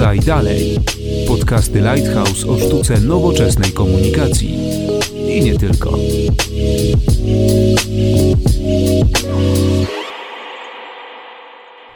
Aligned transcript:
Podaj 0.00 0.18
dalej. 0.24 0.80
Podcasty 1.28 1.80
Lighthouse 1.80 2.48
o 2.48 2.58
sztuce 2.58 3.00
nowoczesnej 3.00 3.72
komunikacji. 3.72 4.54
I 5.28 5.44
nie 5.44 5.58
tylko. 5.58 5.98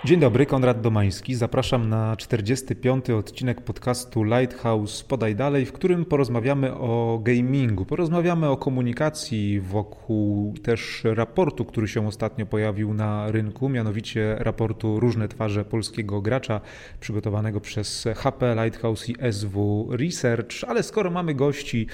Dzień 0.05 0.21
dobry, 0.21 0.47
Konrad 0.47 0.81
Domański. 0.81 1.35
Zapraszam 1.35 1.89
na 1.89 2.17
45. 2.17 3.11
odcinek 3.11 3.61
podcastu 3.61 4.25
Lighthouse 4.25 5.05
Podaj 5.05 5.37
Dalej, 5.37 5.67
w 5.67 5.73
którym 5.73 6.05
porozmawiamy 6.05 6.75
o 6.75 7.21
gamingu. 7.23 7.85
Porozmawiamy 7.85 8.49
o 8.49 8.57
komunikacji 8.57 9.61
wokół 9.61 10.55
też 10.63 11.01
raportu, 11.05 11.65
który 11.65 11.89
się 11.89 12.07
ostatnio 12.07 12.47
pojawił 12.47 12.95
na 12.95 13.31
rynku, 13.31 13.69
mianowicie 13.69 14.37
raportu 14.39 15.01
Różne 15.01 15.29
twarze 15.29 15.65
polskiego 15.65 16.21
gracza, 16.21 16.61
przygotowanego 17.01 17.61
przez 17.61 18.09
HP 18.17 18.55
Lighthouse 18.55 19.09
i 19.09 19.15
SW 19.33 19.89
Research. 19.91 20.65
Ale 20.69 20.83
skoro 20.83 21.11
mamy 21.11 21.35
gości, 21.35 21.87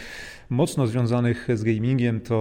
mocno 0.51 0.87
związanych 0.87 1.49
z 1.55 1.65
gamingiem, 1.65 2.21
to 2.21 2.37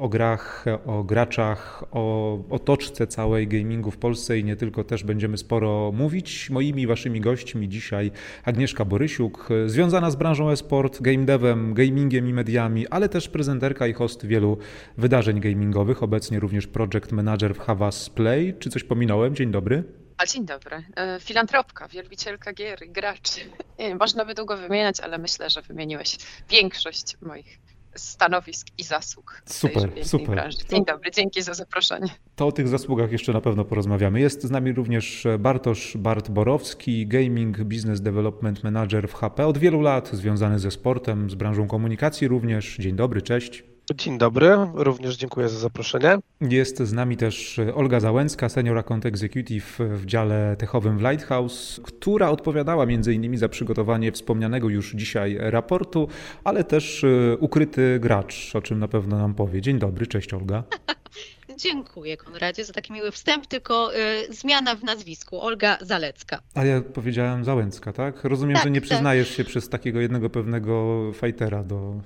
o 0.00 0.08
grach, 0.08 0.64
o 0.86 1.04
graczach, 1.04 1.84
o 1.92 2.38
otoczce 2.50 3.06
całej 3.06 3.48
gamingu 3.48 3.90
w 3.90 3.96
Polsce 3.98 4.38
i 4.38 4.44
nie 4.44 4.56
tylko 4.56 4.84
też 4.84 5.04
będziemy 5.04 5.38
sporo 5.38 5.92
mówić. 5.94 6.50
Moimi 6.50 6.86
waszymi 6.86 7.20
gośćmi 7.20 7.68
dzisiaj 7.68 8.10
Agnieszka 8.44 8.84
Borysiuk, 8.84 9.48
związana 9.66 10.10
z 10.10 10.16
branżą 10.16 10.50
e-sport, 10.50 11.02
game 11.02 11.24
devem, 11.24 11.74
gamingiem 11.74 12.28
i 12.28 12.32
mediami, 12.32 12.86
ale 12.86 13.08
też 13.08 13.28
prezenterka 13.28 13.86
i 13.86 13.92
host 13.92 14.26
wielu 14.26 14.58
wydarzeń 14.98 15.40
gamingowych, 15.40 16.02
obecnie 16.02 16.40
również 16.40 16.66
project 16.66 17.12
manager 17.12 17.54
w 17.54 17.58
Havas 17.58 18.10
Play. 18.10 18.54
Czy 18.58 18.70
coś 18.70 18.84
pominąłem? 18.84 19.34
Dzień 19.34 19.50
dobry. 19.50 20.07
A 20.18 20.26
dzień 20.26 20.46
dobry. 20.46 20.82
E, 20.96 21.20
filantropka, 21.20 21.88
wielbicielka 21.88 22.52
gier, 22.52 22.78
gracz. 22.88 23.36
Nie 23.78 23.88
wiem, 23.88 23.98
można 23.98 24.24
by 24.24 24.34
długo 24.34 24.56
wymieniać, 24.56 25.00
ale 25.00 25.18
myślę, 25.18 25.50
że 25.50 25.62
wymieniłeś 25.62 26.16
większość 26.50 27.16
moich 27.20 27.58
stanowisk 27.94 28.66
i 28.78 28.82
zasług. 28.82 29.42
Super, 29.46 29.90
super. 30.02 30.26
Branży. 30.26 30.58
Dzień 30.70 30.84
dobry, 30.84 31.10
dzięki 31.10 31.42
za 31.42 31.54
zaproszenie. 31.54 32.08
To 32.36 32.46
o 32.46 32.52
tych 32.52 32.68
zasługach 32.68 33.12
jeszcze 33.12 33.32
na 33.32 33.40
pewno 33.40 33.64
porozmawiamy. 33.64 34.20
Jest 34.20 34.42
z 34.42 34.50
nami 34.50 34.72
również 34.72 35.26
Bartosz 35.38 35.96
Bart-Borowski, 35.96 37.06
Gaming 37.06 37.62
Business 37.62 38.00
Development 38.00 38.64
Manager 38.64 39.08
w 39.08 39.14
HP. 39.14 39.46
Od 39.46 39.58
wielu 39.58 39.80
lat 39.80 40.08
związany 40.08 40.58
ze 40.58 40.70
sportem, 40.70 41.30
z 41.30 41.34
branżą 41.34 41.68
komunikacji 41.68 42.28
również. 42.28 42.76
Dzień 42.76 42.96
dobry, 42.96 43.22
cześć. 43.22 43.62
Dzień 43.94 44.18
dobry, 44.18 44.56
również 44.74 45.16
dziękuję 45.16 45.48
za 45.48 45.58
zaproszenie. 45.58 46.18
Jest 46.40 46.82
z 46.82 46.92
nami 46.92 47.16
też 47.16 47.60
Olga 47.74 48.00
Załęcka, 48.00 48.48
Senior 48.48 48.78
Account 48.78 49.06
Executive 49.06 49.78
w 49.78 50.06
dziale 50.06 50.56
techowym 50.58 50.98
w 50.98 51.02
Lighthouse, 51.02 51.80
która 51.84 52.30
odpowiadała 52.30 52.84
m.in. 52.84 53.38
za 53.38 53.48
przygotowanie 53.48 54.12
wspomnianego 54.12 54.68
już 54.68 54.92
dzisiaj 54.94 55.36
raportu, 55.40 56.08
ale 56.44 56.64
też 56.64 57.04
e, 57.04 57.36
ukryty 57.36 57.98
gracz, 58.00 58.56
o 58.56 58.62
czym 58.62 58.78
na 58.78 58.88
pewno 58.88 59.18
nam 59.18 59.34
powie. 59.34 59.62
Dzień 59.62 59.78
dobry, 59.78 60.06
cześć 60.06 60.34
Olga. 60.34 60.62
Dziękuję 61.58 62.16
Konradzie 62.16 62.64
za 62.64 62.72
taki 62.72 62.92
miły 62.92 63.12
wstęp, 63.12 63.46
tylko 63.46 63.96
y, 63.96 64.34
zmiana 64.34 64.74
w 64.74 64.84
nazwisku, 64.84 65.40
Olga 65.40 65.78
Zalecka. 65.80 66.40
A 66.54 66.64
ja 66.64 66.80
powiedziałem 66.80 67.44
Załęcka, 67.44 67.92
tak? 67.92 68.24
Rozumiem, 68.24 68.54
tak, 68.54 68.64
że 68.64 68.70
nie 68.70 68.80
tak. 68.80 68.88
przyznajesz 68.88 69.36
się 69.36 69.44
przez 69.44 69.68
takiego 69.68 70.00
jednego 70.00 70.30
pewnego 70.30 71.00
fajtera 71.12 71.64
do 71.64 72.00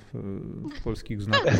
y, 0.78 0.82
polskich 0.84 1.22
znaków. 1.22 1.52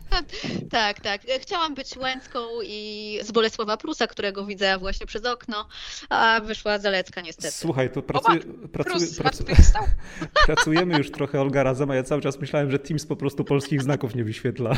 tak, 0.70 1.00
tak. 1.00 1.20
Chciałam 1.40 1.74
być 1.74 1.96
Łęcką 1.96 2.38
i 2.64 3.18
z 3.22 3.32
Bolesława 3.32 3.76
Prusa, 3.76 4.06
którego 4.06 4.46
widzę 4.46 4.78
właśnie 4.78 5.06
przez 5.06 5.24
okno, 5.24 5.68
a 6.08 6.40
wyszła 6.44 6.78
Zalecka 6.78 7.20
niestety. 7.20 7.52
Słuchaj, 7.52 7.92
to 7.92 8.02
pracuj, 8.02 8.40
pracuj, 8.72 9.06
pracuj, 9.18 9.46
pracujemy 10.46 10.98
już 10.98 11.10
trochę 11.10 11.40
Olga 11.40 11.62
razem, 11.62 11.90
a 11.90 11.94
ja 11.94 12.02
cały 12.02 12.22
czas 12.22 12.40
myślałem, 12.40 12.70
że 12.70 12.78
Teams 12.78 13.06
po 13.06 13.16
prostu 13.16 13.44
polskich 13.44 13.82
znaków 13.82 14.14
nie 14.14 14.24
wyświetla. 14.24 14.70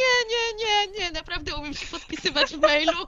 nie, 0.00 0.14
nie, 0.30 0.64
nie, 0.64 0.98
nie, 0.98 1.10
naprawdę 1.10 1.57
umiem 1.58 1.74
się 1.74 1.86
podpisywać 1.86 2.50
w 2.54 2.60
mailu 2.60 3.06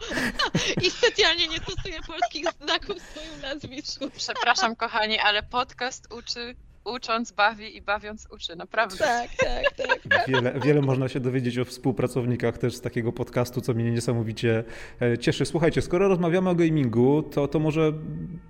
i 0.82 0.90
specjalnie 0.90 1.48
nie 1.48 1.58
stosuję 1.58 2.00
polskich 2.06 2.46
znaków 2.60 2.96
w 2.96 3.10
swoim 3.10 3.40
nazwisku. 3.40 4.10
Przepraszam 4.16 4.76
kochani, 4.76 5.18
ale 5.18 5.42
podcast 5.42 6.12
uczy 6.12 6.56
ucząc 6.84 7.32
bawi 7.32 7.76
i 7.76 7.82
bawiąc 7.82 8.28
uczy, 8.30 8.56
naprawdę. 8.56 8.96
Tak, 8.96 9.30
tak, 9.36 10.00
tak. 10.08 10.28
Wiele, 10.28 10.60
wiele 10.64 10.80
można 10.80 11.08
się 11.08 11.20
dowiedzieć 11.20 11.58
o 11.58 11.64
współpracownikach 11.64 12.58
też 12.58 12.74
z 12.74 12.80
takiego 12.80 13.12
podcastu, 13.12 13.60
co 13.60 13.74
mnie 13.74 13.90
niesamowicie 13.90 14.64
e, 15.00 15.18
cieszy. 15.18 15.46
Słuchajcie, 15.46 15.82
skoro 15.82 16.08
rozmawiamy 16.08 16.50
o 16.50 16.54
gamingu, 16.54 17.22
to, 17.22 17.48
to 17.48 17.58
może 17.58 17.92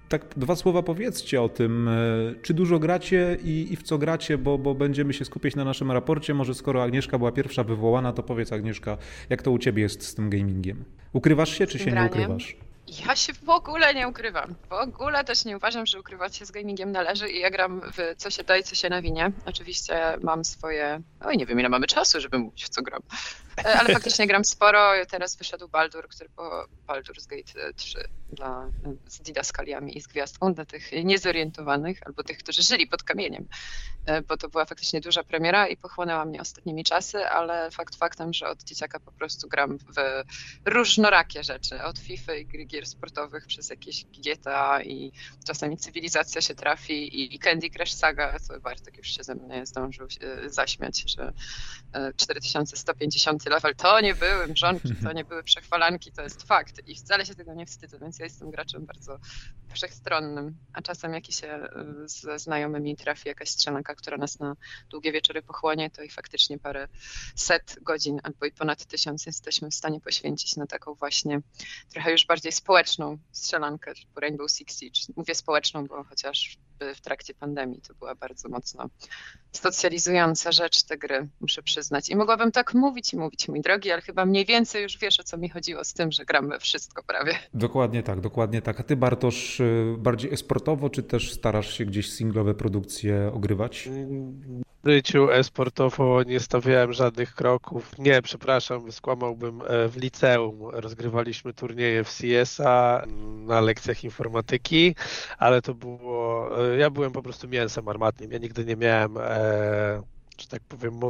tak 0.08 0.26
dwa 0.36 0.56
słowa 0.56 0.82
powiedzcie 0.82 1.42
o 1.42 1.48
tym, 1.48 1.88
e, 1.88 1.92
czy 2.42 2.54
dużo 2.54 2.78
gracie 2.78 3.38
i, 3.44 3.72
i 3.72 3.76
w 3.76 3.82
co 3.82 3.98
gracie, 3.98 4.38
bo, 4.38 4.58
bo 4.58 4.74
będziemy 4.74 5.12
się 5.12 5.24
skupiać 5.24 5.56
na 5.56 5.64
naszym 5.64 5.92
raporcie. 5.92 6.34
Może 6.34 6.54
skoro 6.54 6.82
Agnieszka 6.82 7.18
była 7.18 7.32
pierwsza 7.32 7.64
wywołana, 7.64 8.12
to 8.12 8.22
powiedz 8.22 8.52
Agnieszka, 8.52 8.96
jak 9.30 9.42
to 9.42 9.50
u 9.50 9.58
ciebie 9.58 9.82
jest 9.82 10.06
z 10.06 10.14
tym 10.14 10.30
gamingiem? 10.30 10.84
Ukrywasz 11.12 11.58
się, 11.58 11.66
czy 11.66 11.78
się 11.78 11.92
nie 11.92 12.06
ukrywasz? 12.06 12.56
Ja 12.90 13.16
się 13.16 13.32
w 13.32 13.48
ogóle 13.48 13.94
nie 13.94 14.08
ukrywam. 14.08 14.54
W 14.68 14.72
ogóle 14.72 15.24
też 15.24 15.44
nie 15.44 15.56
uważam, 15.56 15.86
że 15.86 16.00
ukrywać 16.00 16.36
się 16.36 16.46
z 16.46 16.50
gamingiem 16.50 16.92
należy 16.92 17.30
i 17.30 17.40
ja 17.40 17.50
gram 17.50 17.80
w 17.80 18.16
co 18.16 18.30
się 18.30 18.44
da 18.44 18.56
i 18.56 18.62
co 18.62 18.74
się 18.74 18.88
nawinie. 18.88 19.32
Oczywiście 19.46 20.18
mam 20.22 20.44
swoje... 20.44 21.02
Oj, 21.20 21.36
nie 21.36 21.46
wiem 21.46 21.60
ile 21.60 21.68
mamy 21.68 21.86
czasu, 21.86 22.20
żeby 22.20 22.38
mówić 22.38 22.64
w 22.64 22.68
co 22.68 22.82
gram. 22.82 23.02
E, 23.64 23.80
ale 23.80 23.94
faktycznie 23.94 24.26
gram 24.26 24.44
sporo. 24.44 24.92
Teraz 25.10 25.36
wyszedł 25.36 25.68
Baldur, 25.68 26.08
który 26.08 26.30
po 26.30 26.64
Baldur's 26.86 27.26
Gate 27.26 27.72
3 27.74 28.00
e, 28.00 28.04
dla, 28.32 28.70
e, 28.84 29.10
z 29.10 29.20
didaskaliami 29.20 29.96
i 29.96 30.00
z 30.00 30.06
gwiazdką 30.06 30.54
dla 30.54 30.64
tych 30.64 30.92
niezorientowanych 31.04 31.98
albo 32.06 32.22
tych, 32.22 32.38
którzy 32.38 32.62
żyli 32.62 32.86
pod 32.86 33.02
kamieniem, 33.02 33.48
bo 34.28 34.36
to 34.36 34.48
była 34.48 34.64
faktycznie 34.64 35.00
duża 35.00 35.22
premiera 35.22 35.66
i 35.66 35.76
pochłonęła 35.76 36.24
mnie 36.24 36.40
ostatnimi 36.40 36.84
czasy, 36.84 37.26
ale 37.26 37.70
fakt 37.70 37.96
faktem, 37.96 38.32
że 38.32 38.48
od 38.48 38.62
dzieciaka 38.62 39.00
po 39.00 39.12
prostu 39.12 39.48
gram 39.48 39.78
w 39.78 40.22
różnorakie 40.64 41.44
rzeczy, 41.44 41.82
od 41.82 41.98
FIFA 41.98 42.34
i 42.34 42.46
gier 42.80 42.86
sportowych 42.86 43.46
przez 43.46 43.70
jakieś 43.70 44.04
GTA 44.04 44.82
i 44.82 45.12
czasami 45.46 45.76
cywilizacja 45.76 46.40
się 46.40 46.54
trafi 46.54 47.34
i 47.34 47.38
Candy 47.38 47.70
Crush 47.70 47.92
Saga, 47.92 48.38
co 48.38 48.60
Bartek 48.60 48.96
już 48.96 49.06
się 49.06 49.22
ze 49.24 49.34
mnie 49.34 49.66
zdążył 49.66 50.06
zaśmiać, 50.46 51.04
że 51.16 51.32
4150 52.16 53.46
level 53.46 53.74
to 53.74 54.00
nie 54.00 54.14
były 54.14 54.46
mrzonki, 54.46 54.94
to 55.02 55.12
nie 55.12 55.24
były 55.24 55.42
przechwalanki, 55.50 56.12
to 56.12 56.22
jest 56.22 56.42
fakt 56.42 56.88
i 56.88 56.94
wcale 56.94 57.26
się 57.26 57.34
tego 57.34 57.54
nie 57.54 57.66
wstydzę, 57.66 57.98
więc 57.98 58.18
ja 58.18 58.24
jestem 58.24 58.50
graczem 58.50 58.86
bardzo 58.86 59.18
wszechstronnym, 59.72 60.56
a 60.72 60.82
czasem 60.82 61.14
jak 61.14 61.26
się 61.26 61.68
y, 62.04 62.08
ze 62.08 62.38
znajomymi 62.38 62.96
trafi 62.96 63.28
jakaś 63.28 63.48
strzelanka, 63.48 63.94
która 63.94 64.16
nas 64.16 64.38
na 64.38 64.56
długie 64.90 65.12
wieczory 65.12 65.42
pochłonie, 65.42 65.90
to 65.90 66.02
i 66.02 66.10
faktycznie 66.10 66.58
parę 66.58 66.88
set 67.34 67.76
godzin 67.82 68.20
albo 68.22 68.46
i 68.46 68.52
ponad 68.52 68.86
tysiąc 68.86 69.26
jesteśmy 69.26 69.70
w 69.70 69.74
stanie 69.74 70.00
poświęcić 70.00 70.56
na 70.56 70.66
taką 70.66 70.94
właśnie 70.94 71.40
trochę 71.92 72.12
już 72.12 72.26
bardziej 72.26 72.52
społeczną 72.52 73.18
strzelankę, 73.32 73.94
typu 73.94 74.20
Rainbow 74.20 74.50
Six 74.50 74.78
Siege. 74.80 75.00
Mówię 75.16 75.34
społeczną, 75.34 75.86
bo 75.86 76.04
chociaż 76.04 76.58
w 76.94 77.00
trakcie 77.00 77.34
pandemii. 77.34 77.80
To 77.88 77.94
była 77.94 78.14
bardzo 78.14 78.48
mocno 78.48 78.90
socjalizująca 79.52 80.52
rzecz 80.52 80.82
te 80.82 80.98
gry, 80.98 81.28
muszę 81.40 81.62
przyznać. 81.62 82.08
I 82.08 82.16
mogłabym 82.16 82.52
tak 82.52 82.74
mówić 82.74 83.12
i 83.12 83.16
mówić, 83.16 83.48
mój 83.48 83.60
drogi, 83.60 83.90
ale 83.90 84.02
chyba 84.02 84.26
mniej 84.26 84.44
więcej 84.44 84.82
już 84.82 84.98
wiesz, 84.98 85.20
o 85.20 85.22
co 85.22 85.38
mi 85.38 85.48
chodziło 85.48 85.84
z 85.84 85.92
tym, 85.92 86.12
że 86.12 86.24
gramy 86.24 86.58
wszystko 86.58 87.02
prawie. 87.02 87.38
Dokładnie 87.54 88.02
tak, 88.02 88.20
dokładnie 88.20 88.62
tak. 88.62 88.80
A 88.80 88.82
ty, 88.82 88.96
Bartosz, 88.96 89.60
y, 89.60 89.94
bardziej 89.98 90.32
esportowo, 90.32 90.90
czy 90.90 91.02
też 91.02 91.32
starasz 91.32 91.78
się 91.78 91.84
gdzieś 91.84 92.12
singlowe 92.12 92.54
produkcje 92.54 93.30
ogrywać? 93.34 93.88
Życiu 94.84 95.30
esportowo 95.30 96.22
nie 96.22 96.40
stawiałem 96.40 96.92
żadnych 96.92 97.34
kroków. 97.34 97.98
Nie, 97.98 98.22
przepraszam, 98.22 98.92
skłamałbym. 98.92 99.62
E, 99.66 99.88
w 99.88 99.96
liceum 99.96 100.58
rozgrywaliśmy 100.72 101.52
turnieje 101.52 102.04
w 102.04 102.18
CS-a 102.18 103.04
na 103.46 103.60
lekcjach 103.60 104.04
informatyki, 104.04 104.94
ale 105.38 105.62
to 105.62 105.74
było. 105.74 106.50
E, 106.72 106.76
ja 106.76 106.90
byłem 106.90 107.12
po 107.12 107.22
prostu 107.22 107.48
mięsem 107.48 107.88
armatnym. 107.88 108.32
Ja 108.32 108.38
nigdy 108.38 108.64
nie 108.64 108.76
miałem. 108.76 109.16
E, 109.18 110.02
że 110.40 110.48
tak 110.48 110.62
powiem, 110.62 111.00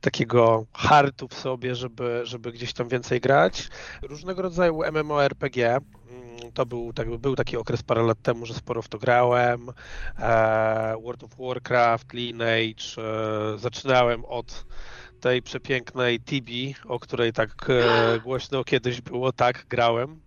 takiego 0.00 0.66
hartu 0.72 1.28
w 1.28 1.34
sobie, 1.34 1.74
żeby, 1.74 2.20
żeby 2.24 2.52
gdzieś 2.52 2.72
tam 2.72 2.88
więcej 2.88 3.20
grać. 3.20 3.68
Różnego 4.02 4.42
rodzaju 4.42 4.82
MMORPG, 4.92 5.80
to 6.54 6.66
był, 6.66 6.92
tak, 6.92 7.16
był 7.16 7.36
taki 7.36 7.56
okres 7.56 7.82
parę 7.82 8.02
lat 8.02 8.22
temu, 8.22 8.46
że 8.46 8.54
sporo 8.54 8.82
w 8.82 8.88
to 8.88 8.98
grałem. 8.98 9.68
E, 10.18 10.96
World 11.02 11.24
of 11.24 11.30
Warcraft, 11.38 12.12
Lineage. 12.12 12.84
E, 12.98 13.58
zaczynałem 13.58 14.24
od 14.24 14.66
tej 15.24 15.42
przepięknej 15.42 16.20
Tibi, 16.20 16.74
o 16.88 16.98
której 16.98 17.32
tak 17.32 17.50
e, 17.68 18.20
głośno 18.20 18.64
kiedyś 18.64 19.00
było, 19.00 19.32
tak, 19.32 19.66
grałem. 19.68 20.20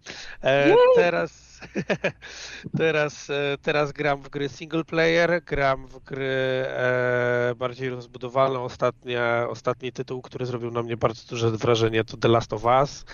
E, 0.43 0.75
teraz 0.95 1.47
teraz, 2.77 3.29
e, 3.29 3.57
teraz 3.61 3.91
gram 3.91 4.21
w 4.21 4.29
gry 4.29 4.49
single 4.49 4.83
player, 4.83 5.41
gram 5.45 5.87
w 5.87 5.99
gry 5.99 6.65
e, 6.67 7.53
bardziej 7.57 7.89
rozbudowane. 7.89 8.59
Ostatnia, 8.59 9.47
ostatni 9.49 9.91
tytuł, 9.91 10.21
który 10.21 10.45
zrobił 10.45 10.71
na 10.71 10.83
mnie 10.83 10.97
bardzo 10.97 11.29
duże 11.29 11.51
wrażenie 11.51 12.03
to 12.03 12.17
The 12.17 12.27
Last 12.27 12.53
of 12.53 12.63
Us, 12.63 13.05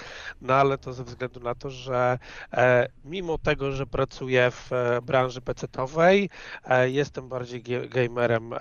no 0.41 0.53
ale 0.53 0.77
to 0.77 0.93
ze 0.93 1.03
względu 1.03 1.39
na 1.39 1.55
to, 1.55 1.69
że 1.69 2.19
e, 2.53 2.87
mimo 3.05 3.37
tego, 3.37 3.71
że 3.71 3.85
pracuję 3.85 4.51
w 4.51 4.69
branży 5.03 5.41
PC-owej, 5.41 6.29
e, 6.65 6.89
jestem 6.89 7.29
bardziej 7.29 7.63
gamerem 7.89 8.53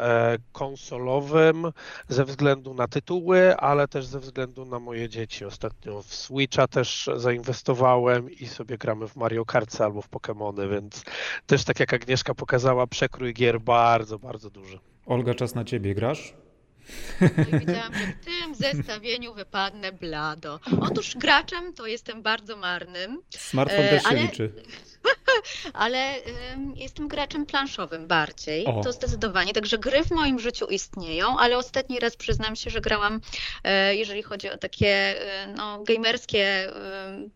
konsolowym 0.53 1.73
ze 2.09 2.25
względu 2.25 2.75
na 2.75 2.89
tytuły, 3.13 3.57
ale 3.57 3.89
też 3.89 4.07
ze 4.07 4.21
względu 4.21 4.65
na 4.65 4.79
moje 4.79 5.09
dzieci. 5.09 5.45
Ostatnio 5.45 6.03
w 6.03 6.15
Switcha 6.15 6.67
też 6.67 7.11
zainwestowałem 7.17 8.31
i 8.31 8.47
sobie 8.47 8.79
gramy 8.79 9.09
w 9.09 9.17
Mario 9.17 9.45
Kart 9.45 9.81
albo 9.81 10.03
w 10.03 10.11
Pokémony, 10.11 10.71
więc 10.71 11.05
też 11.47 11.65
tak 11.65 11.81
jak 11.81 11.95
Agnieszka 11.95 12.35
pokazała, 12.35 12.87
przekrój 12.87 13.35
gier 13.35 13.61
bardzo, 13.61 14.19
bardzo 14.19 14.51
duży. 14.51 14.79
Olga, 15.07 15.35
czas 15.35 15.55
na 15.55 15.65
ciebie, 15.65 15.95
grasz? 15.95 16.35
Widziałam, 17.61 17.95
że 17.95 18.07
w 18.07 18.25
tym 18.25 18.55
zestawieniu 18.55 19.35
wypadnę 19.35 19.93
blado. 19.93 20.61
Otóż 20.81 21.17
graczem 21.17 21.73
to 21.75 21.87
jestem 21.87 22.23
bardzo 22.23 22.57
marnym. 22.57 23.23
Smartfon 23.31 23.85
też 23.85 24.03
się 24.03 24.09
ale... 24.09 24.23
liczy. 24.23 24.53
ale 25.73 26.15
um, 26.51 26.77
jestem 26.77 27.09
graczem 27.09 27.47
planszowym 27.47 28.07
bardziej, 28.07 28.67
o. 28.67 28.81
to 28.85 28.93
zdecydowanie. 28.93 29.53
Także 29.53 29.79
gry 29.79 30.05
w 30.05 30.11
moim 30.11 30.39
życiu 30.39 30.67
istnieją, 30.67 31.39
ale 31.39 31.59
ostatni 31.59 32.01
raz 32.01 32.17
przyznam 32.17 32.57
się, 32.57 32.71
że 32.71 32.81
grałam, 32.81 33.21
e, 33.65 33.97
jeżeli 33.97 34.23
chodzi 34.23 34.51
o 34.51 34.59
takie 34.59 34.89
e, 34.89 35.47
no, 35.57 35.83
gamerskie 35.83 36.43
E, 36.43 37.29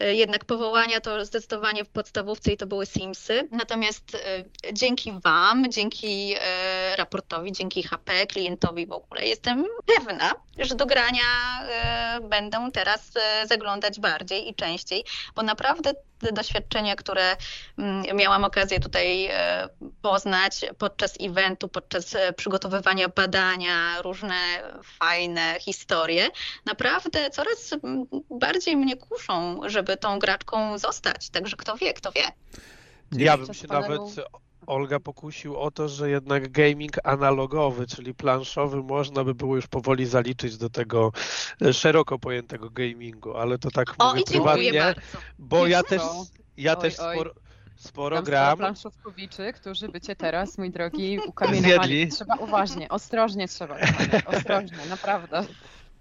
jednak 0.00 0.44
powołania 0.44 1.00
to 1.00 1.24
zdecydowanie 1.24 1.84
w 1.84 1.88
podstawówce 1.88 2.52
i 2.52 2.56
to 2.56 2.66
były 2.66 2.86
Simsy. 2.86 3.48
Natomiast 3.50 4.14
e, 4.14 4.44
dzięki 4.72 5.12
Wam, 5.12 5.64
dzięki 5.70 6.34
e, 6.40 6.96
raportowi, 6.96 7.52
dzięki 7.52 7.82
HP, 7.82 8.26
klientowi 8.26 8.86
w 8.86 8.92
ogóle 8.92 9.26
jestem 9.26 9.64
pewna, 9.96 10.32
że 10.58 10.74
do 10.74 10.86
grania 10.86 11.22
będę 12.22 12.68
teraz 12.72 13.12
zaglądać 13.44 14.00
bardziej 14.00 14.48
i 14.48 14.54
częściej, 14.54 15.04
bo 15.34 15.42
naprawdę 15.42 15.94
doświadczenia, 16.32 16.96
które 16.96 17.36
mm, 17.78 18.16
miałam 18.16 18.44
okazję 18.44 18.80
tutaj 18.80 19.30
poznać 20.02 20.66
podczas 20.78 21.14
eventu, 21.20 21.68
podczas 21.68 22.16
przygotowywania 22.36 23.08
badania, 23.08 24.02
różne 24.02 24.34
fajne 24.84 25.56
historie, 25.60 26.28
naprawdę 26.66 27.30
coraz 27.30 27.74
bardziej 28.30 28.76
mnie 28.76 28.96
kuszą, 28.96 29.60
żeby 29.66 29.96
tą 29.96 30.18
graczką 30.18 30.78
zostać. 30.78 31.30
Także 31.30 31.56
kto 31.56 31.76
wie, 31.76 31.94
kto 31.94 32.12
wie. 32.12 32.24
Ja 33.12 33.36
bym 33.36 33.54
się 33.54 33.66
nawet 33.68 34.00
Olga 34.68 35.00
pokusił 35.00 35.56
o 35.56 35.70
to, 35.70 35.88
że 35.88 36.10
jednak 36.10 36.50
gaming 36.52 36.92
analogowy, 37.04 37.86
czyli 37.86 38.14
planszowy, 38.14 38.76
można 38.82 39.24
by 39.24 39.34
było 39.34 39.56
już 39.56 39.66
powoli 39.66 40.06
zaliczyć 40.06 40.56
do 40.56 40.70
tego 40.70 41.12
e, 41.62 41.72
szeroko 41.72 42.18
pojętego 42.18 42.70
gamingu, 42.70 43.36
ale 43.36 43.58
to 43.58 43.70
tak 43.70 43.94
o, 43.98 44.10
mówię 44.10 44.22
prywatnie, 44.26 44.94
bo 45.38 45.66
ja 45.66 45.82
też, 45.82 46.02
ja 46.56 46.76
oj, 46.76 46.82
też 46.82 46.94
sporo, 46.94 47.34
sporo 47.76 48.16
Tam 48.16 48.24
gram. 48.24 48.58
planszówkowiczy, 48.58 49.52
którzy 49.52 49.88
by 49.88 50.00
cię 50.00 50.16
teraz, 50.16 50.58
mój 50.58 50.70
drogi, 50.70 51.18
ukamienowali. 51.28 52.08
Trzeba 52.08 52.34
uważnie, 52.34 52.88
ostrożnie 52.88 53.48
trzeba, 53.48 53.76
ostrożnie, 54.36 54.78
naprawdę. 54.88 55.44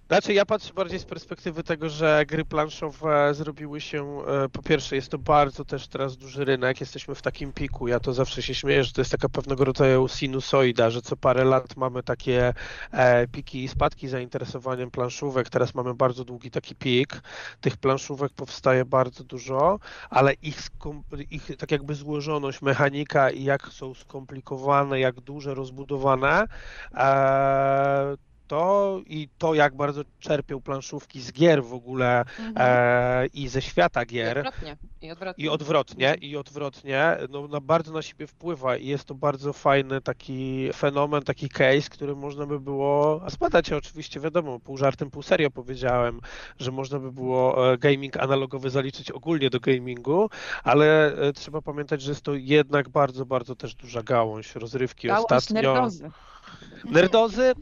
Znaczy 0.07 0.33
ja 0.33 0.45
patrzę 0.45 0.73
bardziej 0.73 0.99
z 0.99 1.05
perspektywy 1.05 1.63
tego, 1.63 1.89
że 1.89 2.23
gry 2.27 2.45
planszowe 2.45 3.33
zrobiły 3.33 3.81
się, 3.81 4.21
e, 4.27 4.49
po 4.49 4.63
pierwsze 4.63 4.95
jest 4.95 5.09
to 5.09 5.17
bardzo 5.17 5.65
też 5.65 5.87
teraz 5.87 6.17
duży 6.17 6.45
rynek, 6.45 6.79
jesteśmy 6.79 7.15
w 7.15 7.21
takim 7.21 7.53
piku, 7.53 7.87
ja 7.87 7.99
to 7.99 8.13
zawsze 8.13 8.41
się 8.41 8.55
śmieję, 8.55 8.83
że 8.83 8.91
to 8.91 9.01
jest 9.01 9.11
taka 9.11 9.29
pewnego 9.29 9.65
rodzaju 9.65 10.07
sinusoida, 10.07 10.89
że 10.89 11.01
co 11.01 11.17
parę 11.17 11.43
lat 11.43 11.77
mamy 11.77 12.03
takie 12.03 12.53
e, 12.91 13.27
piki 13.27 13.63
i 13.63 13.67
spadki 13.67 14.07
zainteresowaniem 14.07 14.91
planszówek, 14.91 15.49
teraz 15.49 15.75
mamy 15.75 15.93
bardzo 15.93 16.25
długi 16.25 16.51
taki 16.51 16.75
pik, 16.75 17.21
tych 17.61 17.77
planszówek 17.77 18.33
powstaje 18.33 18.85
bardzo 18.85 19.23
dużo, 19.23 19.79
ale 20.09 20.33
ich, 20.33 20.59
ich 21.31 21.57
tak 21.57 21.71
jakby 21.71 21.95
złożoność, 21.95 22.61
mechanika 22.61 23.29
i 23.29 23.43
jak 23.43 23.67
są 23.67 23.93
skomplikowane, 23.93 24.99
jak 24.99 25.21
duże, 25.21 25.53
rozbudowane, 25.53 26.45
e, 26.93 28.26
to 28.47 29.01
i 29.05 29.29
to, 29.37 29.53
jak 29.53 29.75
bardzo 29.75 30.01
czerpią 30.19 30.61
planszówki 30.61 31.21
z 31.21 31.31
gier 31.31 31.63
w 31.63 31.73
ogóle 31.73 32.19
mhm. 32.19 32.53
e, 32.57 33.25
i 33.25 33.47
ze 33.47 33.61
świata 33.61 34.05
gier. 34.05 34.37
I 34.37 34.39
odwrotnie. 34.39 34.77
I 35.01 35.11
odwrotnie. 35.11 35.45
I 35.45 35.49
odwrotnie, 35.49 36.15
i 36.21 36.37
odwrotnie 36.37 37.17
no, 37.29 37.47
na 37.47 37.61
bardzo 37.61 37.93
na 37.93 38.01
siebie 38.01 38.27
wpływa 38.27 38.77
i 38.77 38.87
jest 38.87 39.05
to 39.05 39.15
bardzo 39.15 39.53
fajny 39.53 40.01
taki 40.01 40.69
fenomen, 40.73 41.23
taki 41.23 41.49
case, 41.49 41.89
który 41.89 42.15
można 42.15 42.45
by 42.45 42.59
było 42.59 43.21
zbadać. 43.27 43.71
Oczywiście 43.71 44.19
wiadomo, 44.19 44.59
pół 44.59 44.77
żartem, 44.77 45.11
pół 45.11 45.21
serio 45.21 45.51
powiedziałem, 45.51 46.21
że 46.59 46.71
można 46.71 46.99
by 46.99 47.11
było 47.11 47.73
e, 47.73 47.77
gaming 47.77 48.17
analogowy 48.17 48.69
zaliczyć 48.69 49.11
ogólnie 49.11 49.49
do 49.49 49.59
gamingu, 49.59 50.29
ale 50.63 51.15
e, 51.15 51.33
trzeba 51.33 51.61
pamiętać, 51.61 52.01
że 52.01 52.11
jest 52.11 52.21
to 52.21 52.33
jednak 52.33 52.89
bardzo, 52.89 53.25
bardzo 53.25 53.55
też 53.55 53.75
duża 53.75 54.03
gałąź 54.03 54.55
rozrywki 54.55 55.07
gałąź 55.07 55.25
ostatnio. 55.31 55.73
Nerdozy. 55.73 56.11
Nerdozy 56.85 57.53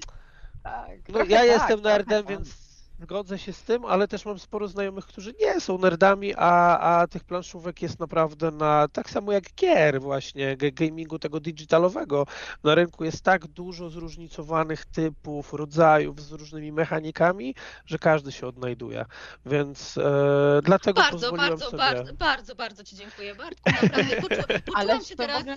tak, 0.65 1.09
no 1.09 1.19
ja 1.19 1.37
tak, 1.37 1.47
jestem 1.47 1.81
nerdem, 1.81 2.25
więc 2.25 2.64
zgodzę 3.01 3.39
się 3.39 3.53
z 3.53 3.63
tym, 3.63 3.85
ale 3.85 4.07
też 4.07 4.25
mam 4.25 4.39
sporo 4.39 4.67
znajomych, 4.67 5.05
którzy 5.05 5.33
nie 5.41 5.61
są 5.61 5.77
nerdami, 5.77 6.33
a, 6.37 6.79
a 6.79 7.07
tych 7.07 7.23
planszówek 7.23 7.81
jest 7.81 7.99
naprawdę 7.99 8.51
na, 8.51 8.87
tak 8.87 9.09
samo 9.09 9.31
jak 9.31 9.43
gier 9.55 10.01
właśnie, 10.01 10.57
gamingu 10.57 11.19
tego 11.19 11.39
digitalowego. 11.39 12.25
Na 12.63 12.75
rynku 12.75 13.03
jest 13.03 13.23
tak 13.23 13.47
dużo 13.47 13.89
zróżnicowanych 13.89 14.85
typów, 14.85 15.53
rodzajów 15.53 16.21
z 16.21 16.31
różnymi 16.31 16.71
mechanikami, 16.71 17.55
że 17.85 17.99
każdy 17.99 18.31
się 18.31 18.47
odnajduje. 18.47 19.05
Więc 19.45 19.97
e, 19.97 20.61
dlatego 20.63 21.01
bardzo, 21.01 21.17
pozwoliłem 21.17 21.49
bardzo, 21.49 21.65
sobie... 21.65 21.77
Bardzo, 21.77 22.13
bardzo, 22.13 22.55
bardzo 22.55 22.83
Ci 22.83 22.95
dziękuję, 22.95 23.35
Bartku, 23.35 23.71
naprawdę. 23.83 24.15
Poczu, 24.21 24.41
poczułam 24.65 25.03
się 25.03 25.15
teraz, 25.15 25.47
e, 25.47 25.55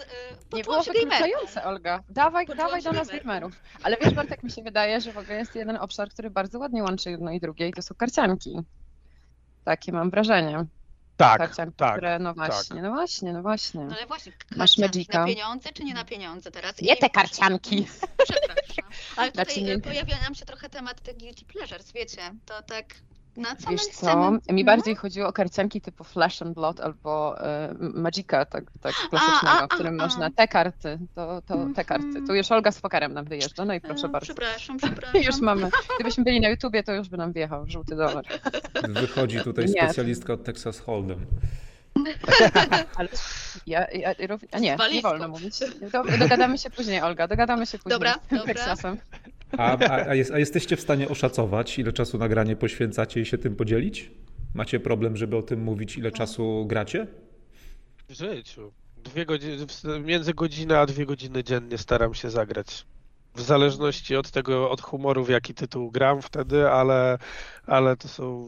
nie 0.53 0.65
było 0.65 0.83
się 0.83 0.93
wykluczające, 0.93 1.65
Olga. 1.65 2.03
Dawaj, 2.09 2.47
dawaj 2.47 2.83
do 2.83 2.93
nas 2.93 3.09
gamerów. 3.09 3.53
Ale 3.83 3.97
wiesz, 4.03 4.15
Bartek, 4.15 4.43
mi 4.43 4.51
się 4.51 4.63
wydaje, 4.63 5.01
że 5.01 5.13
w 5.13 5.19
ogóle 5.19 5.39
jest 5.39 5.55
jeden 5.55 5.77
obszar, 5.77 6.09
który 6.11 6.31
bardzo 6.31 6.59
ładnie 6.59 6.83
łączy 6.83 7.11
jedno 7.29 7.37
i 7.37 7.41
drugie 7.41 7.69
i 7.69 7.73
to 7.73 7.83
są 7.83 7.95
karcianki. 7.95 8.57
Takie 9.65 9.93
mam 9.93 10.11
wrażenie. 10.11 10.67
Tak, 11.17 11.39
karcianki, 11.39 11.77
tak. 11.77 11.93
Które, 11.93 12.19
no 12.19 12.35
właśnie, 12.35 12.77
tak. 12.77 12.85
no 12.85 12.91
właśnie, 12.93 13.33
no 13.33 13.43
właśnie. 13.43 13.85
No 13.85 13.97
ale 13.97 14.07
właśnie, 14.07 14.33
Masz 14.57 14.79
Magica. 14.79 15.19
Na 15.19 15.27
pieniądze 15.27 15.73
czy 15.73 15.85
nie 15.85 15.95
na 15.95 16.05
pieniądze 16.05 16.51
teraz? 16.51 16.81
Nie 16.81 16.97
te 16.97 17.11
karcianki. 17.11 17.87
Przepraszam. 18.25 18.91
Ale 19.17 19.31
tutaj 19.31 19.45
znaczy, 19.45 19.63
nie... 19.63 19.79
pojawia 19.79 20.17
nam 20.23 20.35
się 20.35 20.47
trochę 20.47 20.69
temat 20.69 21.01
tych 21.01 21.19
guilty 21.19 21.45
pleasures, 21.45 21.93
wiecie, 21.93 22.35
to 22.47 22.63
tak 22.63 22.95
na 23.39 23.57
co 23.57 23.71
Wiesz 23.71 23.87
co, 23.87 24.33
mi 24.53 24.65
bardziej 24.65 24.97
chodziło 24.97 25.29
o 25.29 25.33
karcianki 25.33 25.81
typu 25.81 26.05
Flash 26.05 26.43
and 26.43 26.55
Blood 26.55 26.81
albo 26.81 27.37
y, 27.39 27.45
Magica, 27.81 28.45
tak, 28.45 28.65
tak 28.81 28.95
klasycznego, 29.11 29.67
w 29.67 29.69
którym 29.69 30.01
a, 30.01 30.05
można 30.05 30.31
te 30.31 30.49
karty, 30.49 30.99
to, 31.15 31.43
to 31.43 31.67
te 31.75 31.85
karty. 31.85 32.23
Tu 32.27 32.35
już 32.35 32.53
Olga 32.53 32.73
z 32.73 32.81
pokerem 32.81 33.15
nam 33.15 33.25
wyjeżdża, 33.25 33.65
no 33.65 33.75
i 33.75 33.81
proszę 33.81 34.07
e, 34.07 34.09
bardzo. 34.09 34.25
Przepraszam, 34.27 34.77
przepraszam. 34.83 35.23
już 35.23 35.41
mamy. 35.41 35.71
Gdybyśmy 35.95 36.25
byli 36.25 36.41
na 36.41 36.49
YouTubie, 36.49 36.83
to 36.83 36.95
już 36.95 37.09
by 37.09 37.17
nam 37.17 37.33
wjechał 37.33 37.67
żółty 37.67 37.97
dolar. 37.97 38.25
Wychodzi 38.89 39.41
tutaj 39.41 39.65
nie. 39.65 39.73
specjalistka 39.73 40.33
od 40.33 40.45
Texas 40.45 40.83
Hold'em. 40.83 41.17
Ale 42.97 43.09
ja, 43.67 43.87
ja, 43.93 44.15
a 44.53 44.59
nie, 44.59 44.77
nie 44.93 45.03
wolno 45.03 45.29
mówić. 45.29 45.55
Dogadamy 46.19 46.59
się 46.59 46.71
później, 46.71 47.01
Olga, 47.01 47.29
dogadamy 47.29 47.67
się 47.67 47.79
później 47.79 47.93
dobra, 47.93 48.15
z 48.15 48.31
dobra. 48.31 48.55
Texasem. 48.55 48.97
A, 49.53 49.79
a, 49.79 50.09
a, 50.09 50.15
jest, 50.15 50.31
a, 50.31 50.39
jesteście 50.39 50.77
w 50.77 50.81
stanie 50.81 51.09
oszacować, 51.09 51.79
ile 51.79 51.93
czasu 51.93 52.19
nagranie 52.19 52.57
poświęcacie 52.57 53.21
i 53.21 53.27
się 53.27 53.39
tym 53.39 53.57
podzielić? 53.57 54.11
Macie 54.55 54.81
problem, 54.81 55.17
żeby 55.17 55.37
o 55.37 55.43
tym 55.43 55.63
mówić, 55.63 55.97
ile 55.97 56.13
czasu 56.13 56.67
gracie? 56.67 57.07
W 58.09 58.13
życiu. 58.13 58.73
Dwie 58.97 59.27
godziny, 59.27 59.67
między 60.05 60.35
godzinę 60.35 60.81
a 60.81 60.87
dwie 60.87 61.07
godziny 61.07 61.45
dziennie 61.45 61.79
staram 61.79 62.15
się 62.15 62.31
zagrać. 62.31 62.87
W 63.35 63.43
zależności 63.43 64.17
od 64.17 64.31
tego, 64.31 64.71
od 64.71 64.81
humoru, 64.81 65.25
w 65.25 65.29
jaki 65.29 65.55
tytuł 65.55 65.91
gram 65.91 66.23
wtedy, 66.23 66.71
ale, 66.71 67.19
ale 67.67 67.97
to 67.97 68.09
są 68.09 68.47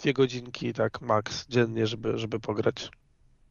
dwie 0.00 0.12
godzinki, 0.12 0.72
tak, 0.72 1.00
maks 1.00 1.46
dziennie, 1.48 1.86
żeby, 1.86 2.18
żeby 2.18 2.40
pograć. 2.40 2.90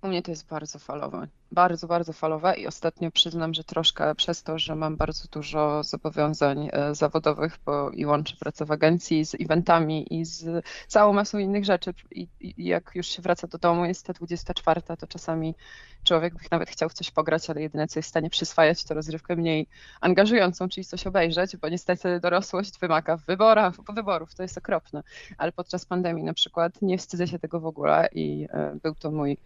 U 0.04 0.08
mnie 0.08 0.22
to 0.22 0.32
jest 0.32 0.48
bardzo 0.48 0.80
falowe. 0.80 1.28
Bardzo, 1.52 1.88
bardzo 1.88 2.14
falowe 2.14 2.56
i 2.56 2.68
ostatnio 2.68 3.12
przyznam, 3.12 3.54
że 3.54 3.64
troszkę 3.64 4.16
przez 4.16 4.44
to, 4.44 4.60
że 4.60 4.76
mam 4.76 4.98
bardzo 4.98 5.28
dużo 5.32 5.84
zobowiązań 5.84 6.70
e, 6.72 6.96
zawodowych, 6.96 7.58
bo 7.66 7.90
i 7.90 8.06
łączę 8.06 8.36
pracę 8.40 8.66
w 8.66 8.72
agencji 8.72 9.26
z 9.26 9.36
eventami 9.36 10.20
i 10.20 10.26
z 10.26 10.66
całą 10.88 11.14
masą 11.14 11.38
innych 11.38 11.66
rzeczy. 11.66 11.94
I, 12.12 12.28
I, 12.40 12.66
jak 12.66 12.92
już 12.96 13.08
się 13.08 13.22
wraca 13.22 13.48
do 13.48 13.58
domu, 13.58 13.86
jest 13.86 14.06
ta 14.06 14.14
24, 14.14 14.82
to 14.82 15.08
czasami 15.08 15.56
człowiek 16.04 16.34
by 16.34 16.40
nawet 16.52 16.70
chciał 16.70 16.90
w 16.90 16.94
coś 16.94 17.12
pograć, 17.12 17.50
ale 17.50 17.62
jedyne 17.62 17.88
co 17.88 18.00
jest 18.00 18.08
w 18.08 18.10
stanie 18.10 18.30
przyswajać 18.30 18.84
to 18.84 18.94
rozrywkę 18.94 19.36
mniej 19.36 19.68
angażującą, 20.02 20.70
czyli 20.70 20.86
coś 20.86 21.08
obejrzeć, 21.08 21.58
bo 21.58 21.70
niestety 21.70 22.20
dorosłość 22.20 22.80
wymaga 22.80 23.18
wyborów, 23.18 23.78
wyborów, 23.96 24.36
to 24.36 24.44
jest 24.44 24.58
okropne. 24.58 25.04
Ale 25.38 25.52
podczas 25.52 25.86
pandemii 25.86 26.24
na 26.24 26.34
przykład 26.34 26.82
nie 26.82 26.98
wstydzę 26.98 27.28
się 27.28 27.40
tego 27.40 27.60
w 27.60 27.66
ogóle 27.66 28.10
i 28.12 28.48
e, 28.52 28.76
był 28.84 28.96
to 28.96 29.12
mój 29.12 29.38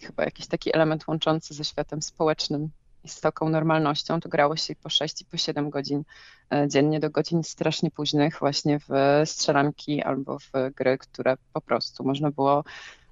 chyba 0.00 0.24
jakiś 0.24 0.46
taki 0.46 0.74
element 0.74 1.08
łączący 1.08 1.54
ze 1.54 1.64
światem 1.64 2.02
społecznym 2.02 2.70
i 3.06 3.08
z 3.08 3.20
taką 3.20 3.48
normalnością, 3.48 4.20
to 4.20 4.28
grało 4.28 4.56
się 4.56 4.74
po 4.74 4.88
6 4.88 5.22
i 5.22 5.24
po 5.24 5.36
7 5.36 5.70
godzin 5.70 6.04
e, 6.52 6.68
dziennie 6.68 7.00
do 7.00 7.10
godzin 7.10 7.44
strasznie 7.44 7.90
późnych 7.90 8.38
właśnie 8.38 8.78
w 8.78 9.22
strzelanki 9.24 10.02
albo 10.02 10.38
w 10.38 10.52
gry, 10.76 10.98
które 10.98 11.36
po 11.52 11.60
prostu 11.60 12.04
można 12.04 12.30
było 12.30 12.64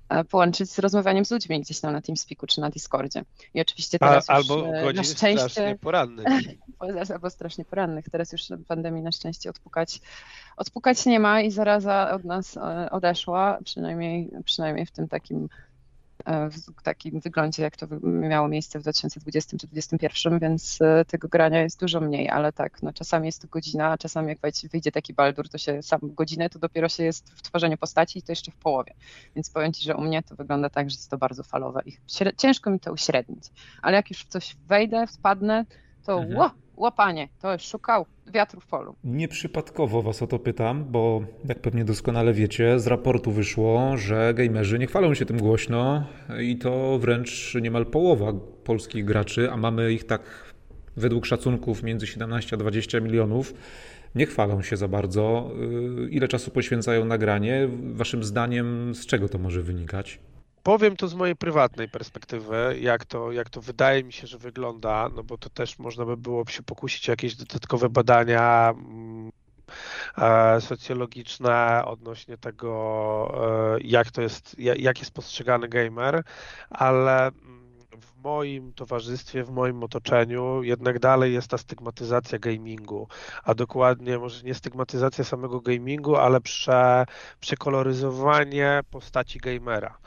e, 0.08 0.24
połączyć 0.24 0.70
z 0.70 0.78
rozmawianiem 0.78 1.24
z 1.24 1.30
ludźmi 1.30 1.60
gdzieś 1.60 1.80
tam 1.80 1.92
na 1.92 2.00
TeamSpeaku 2.00 2.46
czy 2.46 2.60
na 2.60 2.70
Discordzie. 2.70 3.24
I 3.54 3.60
oczywiście 3.60 3.98
teraz 3.98 4.30
A, 4.30 4.38
już 4.38 4.50
albo 4.50 4.68
e, 4.68 4.82
godzin 4.82 4.96
na 4.96 5.04
szczęście... 5.04 5.50
strasznie 5.50 5.78
porannych. 5.80 6.26
albo 7.14 7.30
strasznie 7.30 7.64
porannych. 7.64 8.04
Teraz 8.12 8.32
już 8.32 8.42
pandemii 8.68 9.02
na 9.02 9.12
szczęście 9.12 9.50
odpukać, 9.50 10.00
odpukać 10.56 11.06
nie 11.06 11.20
ma 11.20 11.40
i 11.40 11.50
zaraza 11.50 12.10
od 12.10 12.24
nas 12.24 12.58
odeszła, 12.90 13.58
przynajmniej, 13.64 14.30
przynajmniej 14.44 14.86
w 14.86 14.90
tym 14.90 15.08
takim 15.08 15.48
E, 15.48 15.73
w 16.26 16.82
takim 16.82 17.20
wyglądzie, 17.20 17.62
jak 17.62 17.76
to 17.76 17.86
miało 18.02 18.48
miejsce 18.48 18.78
w 18.78 18.82
2020 18.82 19.50
czy 19.58 19.66
2021, 19.66 20.38
więc 20.38 20.78
e, 20.82 21.04
tego 21.04 21.28
grania 21.28 21.62
jest 21.62 21.80
dużo 21.80 22.00
mniej, 22.00 22.28
ale 22.28 22.52
tak, 22.52 22.82
no 22.82 22.92
czasami 22.92 23.26
jest 23.26 23.42
to 23.42 23.48
godzina, 23.48 23.90
a 23.90 23.98
czasami 23.98 24.28
jak 24.28 24.38
wyjdzie 24.72 24.92
taki 24.92 25.14
baldur, 25.14 25.48
to 25.48 25.58
się 25.58 25.82
sam 25.82 26.00
godzinę, 26.02 26.50
to 26.50 26.58
dopiero 26.58 26.88
się 26.88 27.04
jest 27.04 27.30
w 27.30 27.42
tworzeniu 27.42 27.76
postaci 27.76 28.18
i 28.18 28.22
to 28.22 28.32
jeszcze 28.32 28.50
w 28.50 28.56
połowie. 28.56 28.94
Więc 29.34 29.50
powiem 29.50 29.72
Ci, 29.72 29.84
że 29.84 29.96
u 29.96 30.00
mnie 30.00 30.22
to 30.22 30.36
wygląda 30.36 30.70
tak, 30.70 30.90
że 30.90 30.94
jest 30.94 31.10
to 31.10 31.18
bardzo 31.18 31.42
falowe 31.42 31.82
i 31.86 31.96
ciężko 32.36 32.70
mi 32.70 32.80
to 32.80 32.92
uśrednić, 32.92 33.44
ale 33.82 33.96
jak 33.96 34.10
już 34.10 34.18
w 34.20 34.28
coś 34.28 34.56
wejdę, 34.66 35.06
wpadnę, 35.06 35.64
to 36.04 36.18
mhm. 36.18 36.38
Ło, 36.38 36.50
łapanie, 36.76 37.28
to 37.40 37.58
szukał 37.58 38.06
wiatru 38.32 38.60
w 38.60 38.66
polu. 38.66 38.94
Nieprzypadkowo 39.04 40.02
was 40.02 40.22
o 40.22 40.26
to 40.26 40.38
pytam, 40.38 40.84
bo 40.84 41.24
jak 41.44 41.60
pewnie 41.60 41.84
doskonale 41.84 42.32
wiecie, 42.32 42.80
z 42.80 42.86
raportu 42.86 43.30
wyszło, 43.30 43.96
że 43.96 44.34
gamerzy 44.34 44.78
nie 44.78 44.86
chwalą 44.86 45.14
się 45.14 45.26
tym 45.26 45.38
głośno 45.38 46.06
i 46.40 46.56
to 46.56 46.98
wręcz 46.98 47.54
niemal 47.62 47.86
połowa 47.86 48.32
polskich 48.64 49.04
graczy, 49.04 49.50
a 49.50 49.56
mamy 49.56 49.92
ich 49.92 50.04
tak 50.04 50.54
według 50.96 51.26
szacunków 51.26 51.82
między 51.82 52.06
17 52.06 52.56
a 52.56 52.58
20 52.58 53.00
milionów, 53.00 53.54
nie 54.14 54.26
chwalą 54.26 54.62
się 54.62 54.76
za 54.76 54.88
bardzo. 54.88 55.50
Y, 56.06 56.10
ile 56.10 56.28
czasu 56.28 56.50
poświęcają 56.50 57.04
nagranie? 57.04 57.68
Waszym 57.92 58.24
zdaniem 58.24 58.94
z 58.94 59.06
czego 59.06 59.28
to 59.28 59.38
może 59.38 59.62
wynikać? 59.62 60.20
Powiem 60.64 60.96
to 60.96 61.08
z 61.08 61.14
mojej 61.14 61.36
prywatnej 61.36 61.88
perspektywy, 61.88 62.76
jak 62.80 63.04
to, 63.04 63.32
jak 63.32 63.50
to 63.50 63.60
wydaje 63.60 64.04
mi 64.04 64.12
się, 64.12 64.26
że 64.26 64.38
wygląda, 64.38 65.08
no 65.14 65.22
bo 65.22 65.38
to 65.38 65.50
też 65.50 65.78
można 65.78 66.04
by 66.04 66.16
było 66.16 66.46
się 66.46 66.62
pokusić 66.62 67.08
o 67.08 67.12
jakieś 67.12 67.36
dodatkowe 67.36 67.88
badania 67.88 68.74
mm, 68.76 69.32
e, 70.18 70.60
socjologiczne 70.60 71.82
odnośnie 71.86 72.38
tego, 72.38 73.76
e, 73.76 73.80
jak 73.80 74.10
to 74.10 74.22
jest, 74.22 74.58
jak 74.58 74.98
jest 74.98 75.10
postrzegany 75.10 75.68
gamer, 75.68 76.22
ale 76.70 77.26
mm, 77.26 77.64
w 78.00 78.22
moim 78.24 78.72
towarzystwie, 78.72 79.44
w 79.44 79.50
moim 79.50 79.82
otoczeniu 79.82 80.62
jednak 80.62 80.98
dalej 80.98 81.34
jest 81.34 81.48
ta 81.48 81.58
stygmatyzacja 81.58 82.38
gamingu, 82.38 83.08
a 83.42 83.54
dokładnie 83.54 84.18
może 84.18 84.42
nie 84.42 84.54
stygmatyzacja 84.54 85.24
samego 85.24 85.60
gamingu, 85.60 86.16
ale 86.16 86.40
prze, 86.40 87.04
przekoloryzowanie 87.40 88.80
postaci 88.90 89.38
gamera. 89.38 89.98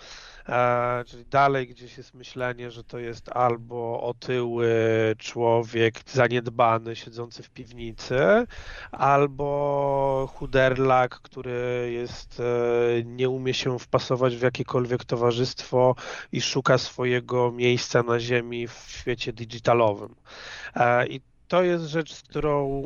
E, 0.50 1.04
czyli 1.08 1.26
dalej 1.26 1.68
gdzieś 1.68 1.98
jest 1.98 2.14
myślenie, 2.14 2.72
że 2.72 2.84
to 2.84 3.00
jest 3.00 3.30
albo 3.30 4.02
otyły 4.02 4.70
człowiek 5.18 6.02
zaniedbany, 6.06 6.96
siedzący 6.96 7.44
w 7.44 7.50
piwnicy, 7.50 8.18
albo 8.92 10.30
chuderlak, 10.36 11.20
który 11.20 11.90
jest, 11.94 12.40
e, 12.40 13.04
nie 13.04 13.30
umie 13.30 13.54
się 13.54 13.80
wpasować 13.80 14.36
w 14.36 14.42
jakiekolwiek 14.42 15.06
towarzystwo 15.06 15.96
i 16.32 16.42
szuka 16.42 16.78
swojego 16.78 17.52
miejsca 17.52 18.04
na 18.04 18.20
ziemi 18.20 18.68
w 18.68 18.86
świecie 18.88 19.34
digitalowym. 19.34 20.16
E, 20.76 21.08
I 21.08 21.22
to 21.48 21.64
jest 21.64 21.86
rzecz, 21.86 22.14
z 22.14 22.22
którą 22.22 22.84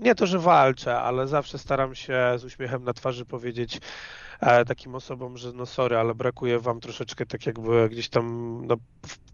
nie 0.00 0.14
to, 0.14 0.26
że 0.26 0.38
walczę, 0.38 1.00
ale 1.00 1.28
zawsze 1.28 1.58
staram 1.58 1.94
się 1.94 2.18
z 2.36 2.44
uśmiechem 2.44 2.84
na 2.84 2.92
twarzy 2.92 3.24
powiedzieć, 3.26 3.80
takim 4.40 4.94
osobom, 4.94 5.36
że 5.36 5.52
no 5.52 5.66
sorry, 5.66 5.96
ale 5.96 6.14
brakuje 6.14 6.58
wam 6.58 6.80
troszeczkę 6.80 7.26
tak 7.26 7.46
jakby 7.46 7.88
gdzieś 7.88 8.08
tam 8.08 8.66
na, 8.66 8.76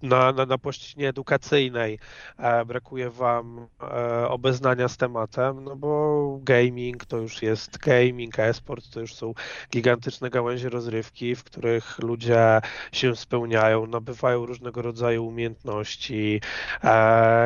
na, 0.03 0.33
na, 0.33 0.47
na 0.47 0.59
płaszczyźnie 0.59 1.09
edukacyjnej, 1.09 1.99
e, 2.39 2.65
brakuje 2.65 3.11
wam 3.11 3.67
e, 3.83 4.29
obeznania 4.29 4.89
z 4.89 4.97
tematem, 4.97 5.65
no 5.65 5.77
bo 5.77 6.39
gaming 6.43 7.05
to 7.05 7.17
już 7.17 7.43
jest 7.43 7.79
gaming, 7.79 8.39
e-sport 8.39 8.91
to 8.91 9.01
już 9.01 9.15
są 9.15 9.35
gigantyczne 9.73 10.31
gałęzie 10.31 10.69
rozrywki, 10.69 11.35
w 11.35 11.45
których 11.45 11.99
ludzie 11.99 12.61
się 12.93 13.17
spełniają, 13.17 13.87
nabywają 13.87 14.47
różnego 14.47 14.83
rodzaju 14.83 15.27
umiejętności 15.27 16.41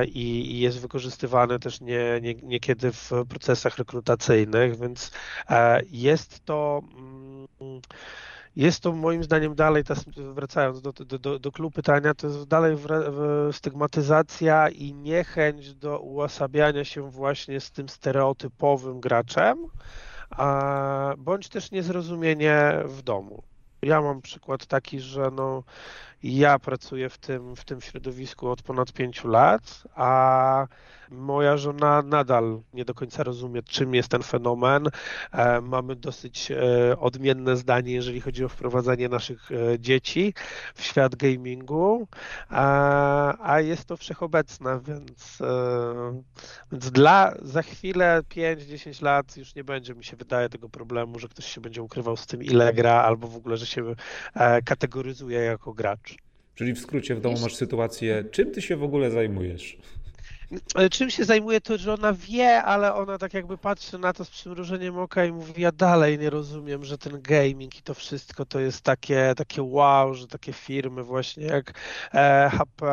i, 0.06 0.52
i 0.52 0.60
jest 0.60 0.80
wykorzystywane 0.80 1.58
też 1.58 1.80
nie, 1.80 2.20
nie, 2.22 2.34
niekiedy 2.34 2.92
w 2.92 3.10
procesach 3.28 3.78
rekrutacyjnych, 3.78 4.78
więc 4.78 5.12
jest 5.90 6.44
to 6.44 6.82
mm, 6.98 7.29
jest 8.56 8.80
to 8.82 8.92
moim 8.92 9.24
zdaniem 9.24 9.54
dalej, 9.54 9.84
wracając 10.16 10.82
do, 10.82 10.92
do, 10.92 11.18
do, 11.18 11.38
do 11.38 11.52
klubu 11.52 11.70
pytania, 11.70 12.14
to 12.14 12.26
jest 12.26 12.44
dalej 12.44 12.76
stygmatyzacja 13.52 14.68
i 14.68 14.94
niechęć 14.94 15.74
do 15.74 15.98
uosabiania 15.98 16.84
się 16.84 17.10
właśnie 17.10 17.60
z 17.60 17.70
tym 17.70 17.88
stereotypowym 17.88 19.00
graczem, 19.00 19.66
a, 20.30 21.14
bądź 21.18 21.48
też 21.48 21.70
niezrozumienie 21.70 22.82
w 22.84 23.02
domu. 23.02 23.42
Ja 23.82 24.00
mam 24.00 24.22
przykład 24.22 24.66
taki, 24.66 25.00
że 25.00 25.30
no, 25.32 25.62
ja 26.22 26.58
pracuję 26.58 27.08
w 27.08 27.18
tym, 27.18 27.56
w 27.56 27.64
tym 27.64 27.80
środowisku 27.80 28.48
od 28.48 28.62
ponad 28.62 28.92
pięciu 28.92 29.28
lat, 29.28 29.82
a 29.94 30.66
moja 31.10 31.56
żona 31.56 32.02
nadal 32.02 32.60
nie 32.74 32.84
do 32.84 32.94
końca 32.94 33.22
rozumie, 33.22 33.62
czym 33.62 33.94
jest 33.94 34.08
ten 34.08 34.22
fenomen. 34.22 34.86
E, 35.32 35.60
mamy 35.60 35.96
dosyć 35.96 36.50
e, 36.50 36.98
odmienne 36.98 37.56
zdanie, 37.56 37.92
jeżeli 37.92 38.20
chodzi 38.20 38.44
o 38.44 38.48
wprowadzanie 38.48 39.08
naszych 39.08 39.50
e, 39.52 39.78
dzieci 39.78 40.34
w 40.74 40.82
świat 40.82 41.16
gamingu, 41.16 42.08
a 43.38 43.56
jest 43.60 43.84
to 43.84 43.96
wszechobecne, 43.96 44.80
więc, 44.86 45.38
więc 46.72 46.90
dla 46.90 47.34
za 47.42 47.62
chwilę 47.62 48.22
5-10 48.34 49.02
lat 49.02 49.36
już 49.36 49.54
nie 49.54 49.64
będzie 49.64 49.94
mi 49.94 50.04
się 50.04 50.16
wydaje 50.16 50.48
tego 50.48 50.68
problemu, 50.68 51.18
że 51.18 51.28
ktoś 51.28 51.46
się 51.46 51.60
będzie 51.60 51.82
ukrywał 51.82 52.16
z 52.16 52.26
tym, 52.26 52.42
ile 52.42 52.72
gra, 52.72 52.94
albo 52.94 53.28
w 53.28 53.36
ogóle, 53.36 53.56
że 53.56 53.66
się 53.66 53.94
kategoryzuje 54.64 55.38
jako 55.38 55.72
gracz. 55.72 56.09
Czyli 56.60 56.74
w 56.74 56.78
skrócie 56.78 57.14
w 57.14 57.20
domu 57.20 57.38
masz 57.42 57.54
sytuację, 57.54 58.24
czym 58.30 58.50
ty 58.50 58.62
się 58.62 58.76
w 58.76 58.82
ogóle 58.82 59.10
zajmujesz? 59.10 59.76
Czym 60.90 61.10
się 61.10 61.24
zajmuje, 61.24 61.60
to 61.60 61.78
że 61.78 61.94
ona 61.94 62.12
wie, 62.12 62.62
ale 62.62 62.94
ona 62.94 63.18
tak 63.18 63.34
jakby 63.34 63.58
patrzy 63.58 63.98
na 63.98 64.12
to 64.12 64.24
z 64.24 64.30
przymrużeniem 64.30 64.98
oka 64.98 65.24
i 65.24 65.32
mówi, 65.32 65.62
ja 65.62 65.72
dalej 65.72 66.18
nie 66.18 66.30
rozumiem, 66.30 66.84
że 66.84 66.98
ten 66.98 67.22
gaming 67.22 67.78
i 67.78 67.82
to 67.82 67.94
wszystko 67.94 68.44
to 68.44 68.60
jest 68.60 68.82
takie, 68.82 69.32
takie 69.36 69.62
wow, 69.62 70.14
że 70.14 70.26
takie 70.26 70.52
firmy 70.52 71.02
właśnie 71.02 71.46
jak 71.46 71.74
e, 72.14 72.50
HP 72.52 72.86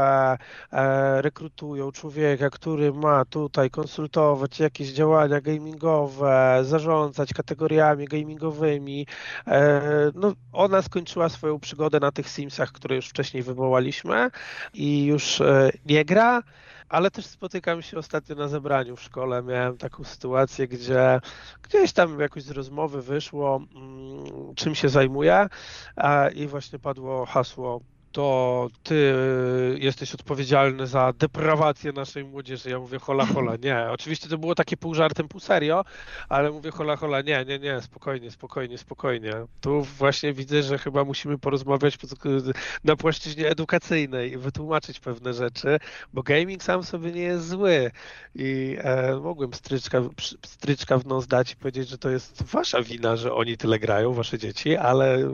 e, 0.71 1.21
rekrutują 1.21 1.91
człowieka, 1.91 2.49
który 2.49 2.93
ma 2.93 3.25
tutaj 3.25 3.69
konsultować 3.69 4.59
jakieś 4.59 4.87
działania 4.87 5.41
gamingowe, 5.41 6.59
zarządzać 6.63 7.33
kategoriami 7.33 8.05
gamingowymi. 8.05 9.07
E, 9.47 9.81
no, 10.15 10.33
ona 10.53 10.81
skończyła 10.81 11.29
swoją 11.29 11.59
przygodę 11.59 11.99
na 11.99 12.11
tych 12.11 12.29
Simsach, 12.29 12.71
które 12.71 12.95
już 12.95 13.07
wcześniej 13.07 13.43
wywołaliśmy 13.43 14.29
i 14.73 15.05
już 15.05 15.41
e, 15.41 15.69
nie 15.85 16.05
gra 16.05 16.43
ale 16.89 17.11
też 17.11 17.25
spotykam 17.25 17.81
się 17.81 17.97
ostatnio 17.97 18.35
na 18.35 18.47
zebraniu 18.47 18.95
w 18.95 19.01
szkole. 19.01 19.43
Miałem 19.43 19.77
taką 19.77 20.03
sytuację, 20.03 20.67
gdzie 20.67 21.21
gdzieś 21.61 21.93
tam 21.93 22.19
jakoś 22.19 22.43
z 22.43 22.51
rozmowy 22.51 23.01
wyszło, 23.01 23.61
mm, 23.75 24.55
czym 24.55 24.75
się 24.75 24.89
zajmuję 24.89 25.47
i 26.35 26.47
właśnie 26.47 26.79
padło 26.79 27.25
hasło 27.25 27.81
to 28.11 28.67
ty 28.83 29.13
jesteś 29.79 30.13
odpowiedzialny 30.13 30.87
za 30.87 31.13
deprawację 31.19 31.91
naszej 31.91 32.23
młodzieży. 32.23 32.69
Ja 32.69 32.79
mówię 32.79 32.99
hola 32.99 33.25
hola, 33.25 33.55
nie. 33.63 33.87
Oczywiście 33.91 34.29
to 34.29 34.37
było 34.37 34.55
takie 34.55 34.77
pół 34.77 34.93
żartem, 34.93 35.27
pół 35.27 35.39
serio, 35.39 35.85
ale 36.29 36.51
mówię 36.51 36.71
hola 36.71 36.95
hola, 36.95 37.21
nie, 37.21 37.45
nie, 37.45 37.59
nie, 37.59 37.81
spokojnie, 37.81 38.31
spokojnie, 38.31 38.77
spokojnie. 38.77 39.33
Tu 39.61 39.83
właśnie 39.83 40.33
widzę, 40.33 40.63
że 40.63 40.77
chyba 40.77 41.03
musimy 41.03 41.37
porozmawiać 41.37 41.97
na 42.83 42.95
płaszczyźnie 42.95 43.49
edukacyjnej 43.49 44.31
i 44.31 44.37
wytłumaczyć 44.37 44.99
pewne 44.99 45.33
rzeczy, 45.33 45.77
bo 46.13 46.23
gaming 46.23 46.63
sam 46.63 46.83
sobie 46.83 47.11
nie 47.11 47.21
jest 47.21 47.47
zły 47.47 47.91
i 48.35 48.77
e, 48.79 49.15
mogłem 49.15 49.53
stryczka, 49.53 50.01
stryczka 50.45 50.97
w 50.97 51.05
nos 51.05 51.27
dać 51.27 51.51
i 51.51 51.55
powiedzieć, 51.55 51.89
że 51.89 51.97
to 51.97 52.09
jest 52.09 52.43
wasza 52.43 52.81
wina, 52.81 53.15
że 53.15 53.33
oni 53.33 53.57
tyle 53.57 53.79
grają, 53.79 54.13
wasze 54.13 54.37
dzieci, 54.37 54.75
ale 54.75 55.15
e, 55.15 55.31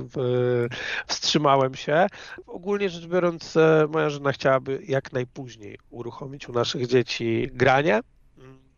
wstrzymałem 1.08 1.76
się. 1.76 2.08
Ogólnie 2.48 2.73
ogólnie 2.74 2.90
rzecz 2.90 3.08
biorąc, 3.08 3.58
e, 3.58 3.88
moja 3.90 4.10
żona 4.10 4.32
chciałaby 4.32 4.80
jak 4.88 5.14
najpóźniej 5.14 5.78
uruchomić 5.90 6.50
u 6.50 6.54
naszych 6.54 6.88
dzieci 6.88 7.50
granie. 7.52 8.02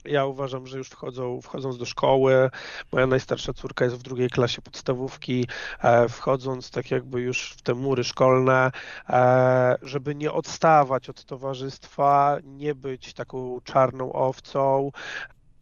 Ja 0.05 0.25
uważam, 0.25 0.67
że 0.67 0.77
już 0.77 0.89
wchodzą, 0.89 1.41
wchodząc 1.41 1.77
do 1.77 1.85
szkoły, 1.85 2.49
moja 2.91 3.07
najstarsza 3.07 3.53
córka 3.53 3.85
jest 3.85 3.97
w 3.97 4.01
drugiej 4.01 4.29
klasie 4.29 4.61
podstawówki, 4.61 5.47
e, 5.83 6.09
wchodząc 6.09 6.71
tak 6.71 6.91
jakby 6.91 7.21
już 7.21 7.51
w 7.51 7.61
te 7.61 7.73
mury 7.73 8.03
szkolne, 8.03 8.71
e, 9.09 9.75
żeby 9.81 10.15
nie 10.15 10.31
odstawać 10.31 11.09
od 11.09 11.25
towarzystwa, 11.25 12.37
nie 12.43 12.75
być 12.75 13.13
taką 13.13 13.59
czarną 13.63 14.13
owcą, 14.13 14.91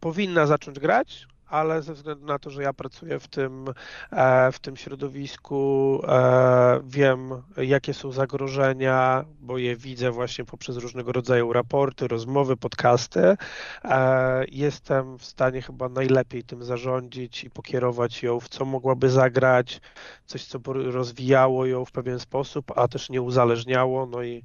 powinna 0.00 0.46
zacząć 0.46 0.78
grać, 0.78 1.26
ale 1.48 1.82
ze 1.82 1.94
względu 1.94 2.26
na 2.26 2.38
to, 2.38 2.50
że 2.50 2.62
ja 2.62 2.72
pracuję 2.72 3.20
w 3.20 3.28
tym, 3.28 3.64
e, 4.10 4.52
w 4.52 4.58
tym 4.58 4.76
środowisku, 4.76 6.00
e, 6.08 6.80
wiem, 6.84 7.42
jakie 7.56 7.94
są 7.94 8.12
zagrożenia, 8.12 9.24
bo 9.40 9.58
je 9.58 9.76
widzę 9.76 10.10
właśnie 10.10 10.44
poprzez 10.44 10.76
różnego 10.76 11.12
rodzaju 11.12 11.52
raporty, 11.52 12.08
rozmowy, 12.08 12.56
podcasty. 12.56 13.36
E, 13.84 14.44
jestem 14.52 15.18
w 15.18 15.24
stanie 15.24 15.62
chyba 15.62 15.88
najlepiej 15.88 16.44
tym 16.44 16.64
zarządzić 16.64 17.44
i 17.44 17.50
pokierować 17.50 18.22
ją, 18.22 18.40
w 18.40 18.48
co 18.48 18.64
mogłaby 18.64 19.10
zagrać, 19.10 19.80
coś, 20.26 20.44
co 20.44 20.58
rozwijało 20.74 21.66
ją 21.66 21.84
w 21.84 21.92
pewien 21.92 22.20
sposób, 22.20 22.72
a 22.76 22.88
też 22.88 23.10
nie 23.10 23.22
uzależniało. 23.22 24.06
No 24.06 24.22
i 24.22 24.42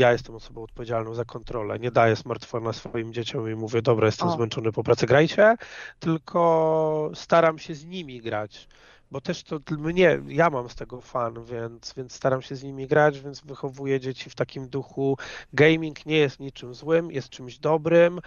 ja 0.00 0.12
jestem 0.12 0.34
osobą 0.34 0.62
odpowiedzialną 0.62 1.14
za 1.14 1.24
kontrolę. 1.24 1.78
Nie 1.78 1.90
daję 1.90 2.16
smartfona 2.16 2.72
swoim 2.72 3.12
dzieciom 3.12 3.50
i 3.50 3.54
mówię, 3.54 3.82
dobra, 3.82 4.06
jestem 4.06 4.28
o. 4.28 4.32
zmęczony 4.32 4.72
po 4.72 4.82
pracy, 4.82 5.06
grajcie, 5.06 5.56
tylko 5.98 7.10
staram 7.14 7.58
się 7.58 7.74
z 7.74 7.84
nimi 7.84 8.20
grać. 8.20 8.68
Bo 9.10 9.20
też 9.20 9.42
to 9.42 9.58
mnie, 9.78 10.20
ja 10.28 10.50
mam 10.50 10.68
z 10.68 10.74
tego 10.74 11.00
fan, 11.00 11.44
więc, 11.44 11.94
więc 11.96 12.12
staram 12.12 12.42
się 12.42 12.56
z 12.56 12.62
nimi 12.62 12.86
grać, 12.86 13.20
więc 13.20 13.40
wychowuję 13.40 14.00
dzieci 14.00 14.30
w 14.30 14.34
takim 14.34 14.68
duchu. 14.68 15.16
Gaming 15.52 16.06
nie 16.06 16.16
jest 16.16 16.40
niczym 16.40 16.74
złym, 16.74 17.10
jest 17.10 17.28
czymś 17.28 17.58
dobrym. 17.58 18.20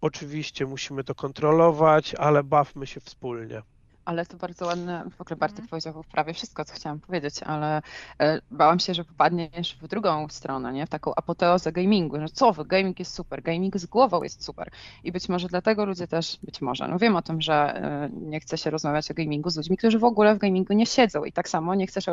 Oczywiście 0.00 0.66
musimy 0.66 1.04
to 1.04 1.14
kontrolować, 1.14 2.14
ale 2.14 2.44
bawmy 2.44 2.86
się 2.86 3.00
wspólnie 3.00 3.62
ale 4.08 4.26
to 4.26 4.36
bardzo 4.36 4.66
ładne, 4.66 5.04
w 5.16 5.20
ogóle 5.20 5.36
Bartek 5.36 5.58
mm. 5.58 5.68
powiedział 5.68 6.04
prawie 6.12 6.34
wszystko, 6.34 6.64
co 6.64 6.74
chciałam 6.74 7.00
powiedzieć, 7.00 7.42
ale 7.42 7.82
e, 8.20 8.40
bałam 8.50 8.80
się, 8.80 8.94
że 8.94 9.04
popadniesz 9.04 9.76
w 9.82 9.88
drugą 9.88 10.28
stronę, 10.28 10.72
nie? 10.72 10.86
w 10.86 10.88
taką 10.88 11.14
apoteozę 11.14 11.72
gamingu, 11.72 12.20
że 12.20 12.28
co 12.28 12.52
wy, 12.52 12.64
gaming 12.64 12.98
jest 12.98 13.14
super, 13.14 13.42
gaming 13.42 13.76
z 13.76 13.86
głową 13.86 14.22
jest 14.22 14.44
super 14.44 14.70
i 15.04 15.12
być 15.12 15.28
może 15.28 15.48
dlatego 15.48 15.84
ludzie 15.84 16.06
też, 16.06 16.38
być 16.42 16.60
może, 16.60 16.88
no 16.88 16.98
wiem 16.98 17.16
o 17.16 17.22
tym, 17.22 17.40
że 17.40 17.54
e, 17.54 18.10
nie 18.12 18.40
chce 18.40 18.58
się 18.58 18.70
rozmawiać 18.70 19.10
o 19.10 19.14
gamingu 19.14 19.50
z 19.50 19.56
ludźmi, 19.56 19.76
którzy 19.76 19.98
w 19.98 20.04
ogóle 20.04 20.34
w 20.34 20.38
gamingu 20.38 20.72
nie 20.72 20.86
siedzą 20.86 21.24
i 21.24 21.32
tak 21.32 21.48
samo 21.48 21.74
nie 21.74 21.86
chcesz 21.86 22.06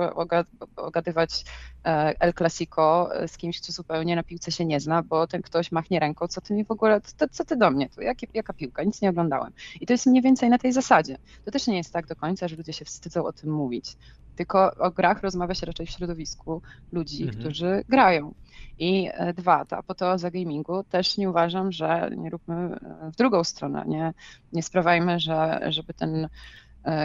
ogadywać 0.75 1.44
e, 1.86 2.14
El 2.20 2.34
Clasico 2.34 3.10
z 3.28 3.38
kimś, 3.38 3.62
kto 3.62 3.72
zupełnie 3.72 4.16
na 4.16 4.24
piłce 4.24 4.52
się 4.52 4.66
nie 4.66 4.80
zna, 4.80 5.04
bo 5.04 5.28
ten 5.28 5.42
ktoś 5.42 5.72
machnie 5.72 6.00
ręką, 6.00 6.28
co 6.28 6.42
ty 6.42 6.54
mi 6.54 6.66
w 6.66 6.72
ogóle, 6.72 7.02
co 7.32 7.46
ty 7.46 7.56
do 7.56 7.72
mnie 7.72 7.90
tu, 7.90 8.02
Jak, 8.02 8.18
jaka 8.36 8.54
piłka, 8.54 8.84
nic 8.84 9.02
nie 9.02 9.10
oglądałem. 9.10 9.54
I 9.82 9.86
to 9.86 9.94
jest 9.94 10.06
mniej 10.06 10.22
więcej 10.22 10.50
na 10.50 10.58
tej 10.58 10.74
zasadzie. 10.74 11.18
To 11.46 11.52
też 11.52 11.68
nie 11.68 11.78
jest 11.78 11.85
jest 11.86 11.94
tak 11.94 12.08
do 12.08 12.15
końca, 12.15 12.48
że 12.48 12.56
ludzie 12.56 12.74
się 12.74 12.86
wstydzą 12.86 13.25
o 13.25 13.34
tym 13.34 13.51
mówić. 13.51 13.98
Tylko 14.36 14.75
o 14.75 14.92
grach 14.92 15.22
rozmawia 15.22 15.56
się 15.56 15.65
raczej 15.65 15.86
w 15.86 15.89
środowisku 15.89 16.62
ludzi, 16.92 17.24
mhm. 17.24 17.39
którzy 17.39 17.84
grają. 17.89 18.34
I 18.80 19.10
e, 19.13 19.34
dwa, 19.34 19.65
ta 19.65 19.77
apoteoza 19.77 20.32
gamingu 20.32 20.84
też 20.84 21.18
nie 21.18 21.30
uważam, 21.30 21.72
że 21.72 22.10
nie 22.18 22.30
róbmy 22.30 22.56
e, 22.56 23.12
w 23.12 23.15
drugą 23.15 23.44
stronę, 23.44 23.84
nie, 23.88 24.13
nie 24.54 24.63
sprawiajmy, 24.63 25.20
że, 25.20 25.62
żeby 25.70 25.94
ten 25.94 26.27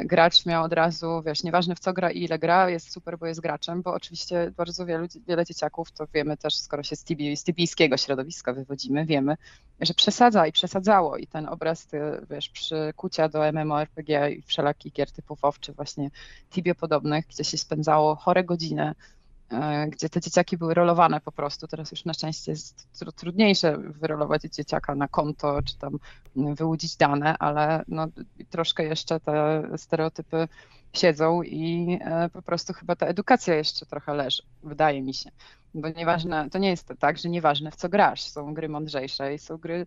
gracz 0.04 0.46
miał 0.46 0.64
od 0.64 0.72
razu, 0.72 1.22
wiesz, 1.26 1.42
nieważne 1.42 1.74
w 1.74 1.78
co 1.78 1.92
gra 1.92 2.10
i 2.10 2.22
ile 2.22 2.38
gra, 2.38 2.70
jest 2.70 2.92
super, 2.92 3.18
bo 3.18 3.26
jest 3.26 3.40
graczem, 3.40 3.82
bo 3.82 3.92
oczywiście 3.92 4.52
bardzo 4.56 4.86
wielu, 4.86 5.06
wiele 5.26 5.44
dzieciaków, 5.44 5.92
to 5.92 6.06
wiemy 6.14 6.36
też, 6.36 6.56
skoro 6.56 6.82
się 6.82 6.96
z, 6.96 7.04
tibi, 7.04 7.36
z 7.36 7.44
tibijskiego 7.44 7.96
środowiska 7.96 8.52
wywodzimy, 8.52 9.06
wiemy, 9.06 9.36
że 9.80 9.94
przesadza 9.94 10.46
i 10.46 10.52
przesadzało. 10.52 11.16
I 11.16 11.26
ten 11.26 11.48
obraz, 11.48 11.86
ty, 11.86 12.00
wiesz, 12.30 12.48
przykucia 12.48 13.28
do 13.28 13.52
MMORPG 13.52 14.30
i 14.30 14.42
wszelakich 14.42 14.92
gier 14.92 15.12
typu 15.12 15.36
WoW, 15.36 15.60
czy 15.60 15.72
właśnie 15.72 16.10
Tibie 16.50 16.74
podobnych, 16.74 17.26
gdzie 17.26 17.44
się 17.44 17.58
spędzało 17.58 18.16
chore 18.16 18.44
godziny 18.44 18.80
E, 18.90 18.94
gdzie 19.88 20.08
te 20.08 20.20
dzieciaki 20.20 20.56
były 20.56 20.74
rolowane 20.74 21.20
po 21.20 21.32
prostu. 21.32 21.66
Teraz 21.66 21.90
już 21.90 22.04
na 22.04 22.14
szczęście 22.14 22.52
jest 22.52 22.88
trudniejsze 23.16 23.78
wyrolować 23.78 24.42
dzieciaka 24.42 24.94
na 24.94 25.08
konto, 25.08 25.62
czy 25.62 25.78
tam 25.78 25.98
wyłudzić 26.36 26.96
dane, 26.96 27.38
ale 27.38 27.84
no, 27.88 28.06
troszkę 28.50 28.84
jeszcze 28.84 29.20
te 29.20 29.62
stereotypy 29.76 30.48
siedzą 30.92 31.42
i 31.42 31.98
e, 32.00 32.28
po 32.28 32.42
prostu 32.42 32.72
chyba 32.72 32.96
ta 32.96 33.06
edukacja 33.06 33.54
jeszcze 33.54 33.86
trochę 33.86 34.14
leży, 34.14 34.42
wydaje 34.62 35.02
mi 35.02 35.14
się. 35.14 35.30
Bo 35.74 35.88
nieważne, 35.88 36.50
to 36.50 36.58
nie 36.58 36.70
jest 36.70 36.92
tak, 36.98 37.18
że 37.18 37.28
nieważne 37.28 37.70
w 37.70 37.76
co 37.76 37.88
grasz, 37.88 38.22
są 38.22 38.54
gry 38.54 38.68
mądrzejsze 38.68 39.34
i 39.34 39.38
są 39.38 39.56
gry 39.56 39.86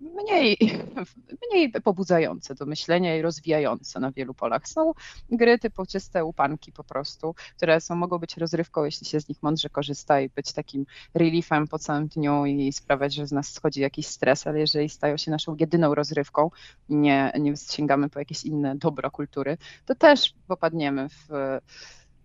mniej, 0.00 0.56
mniej 1.50 1.72
pobudzające 1.72 2.54
do 2.54 2.66
myślenia 2.66 3.16
i 3.16 3.22
rozwijające 3.22 4.00
na 4.00 4.12
wielu 4.12 4.34
polach. 4.34 4.68
Są 4.68 4.92
gry 5.30 5.58
typu 5.58 5.86
czyste 5.86 6.24
upanki 6.24 6.72
po 6.72 6.84
prostu, 6.84 7.34
które 7.56 7.80
są, 7.80 7.94
mogą 7.94 8.18
być 8.18 8.36
rozrywką, 8.36 8.84
jeśli 8.84 9.06
się 9.06 9.20
z 9.20 9.28
nich 9.28 9.42
mądrze 9.42 9.68
korzysta 9.68 10.20
i 10.20 10.28
być 10.28 10.52
takim 10.52 10.86
reliefem 11.14 11.68
po 11.68 11.78
całym 11.78 12.08
dniu 12.08 12.46
i 12.46 12.72
sprawiać, 12.72 13.14
że 13.14 13.26
z 13.26 13.32
nas 13.32 13.52
schodzi 13.52 13.80
jakiś 13.80 14.06
stres, 14.06 14.46
ale 14.46 14.60
jeżeli 14.60 14.88
stają 14.88 15.16
się 15.16 15.30
naszą 15.30 15.56
jedyną 15.60 15.94
rozrywką 15.94 16.50
i 16.88 16.96
nie, 16.96 17.32
nie 17.40 17.56
sięgamy 17.56 18.08
po 18.08 18.18
jakieś 18.18 18.44
inne 18.44 18.76
dobro 18.76 19.10
kultury, 19.10 19.58
to 19.86 19.94
też 19.94 20.34
popadniemy 20.46 21.08
w 21.08 21.28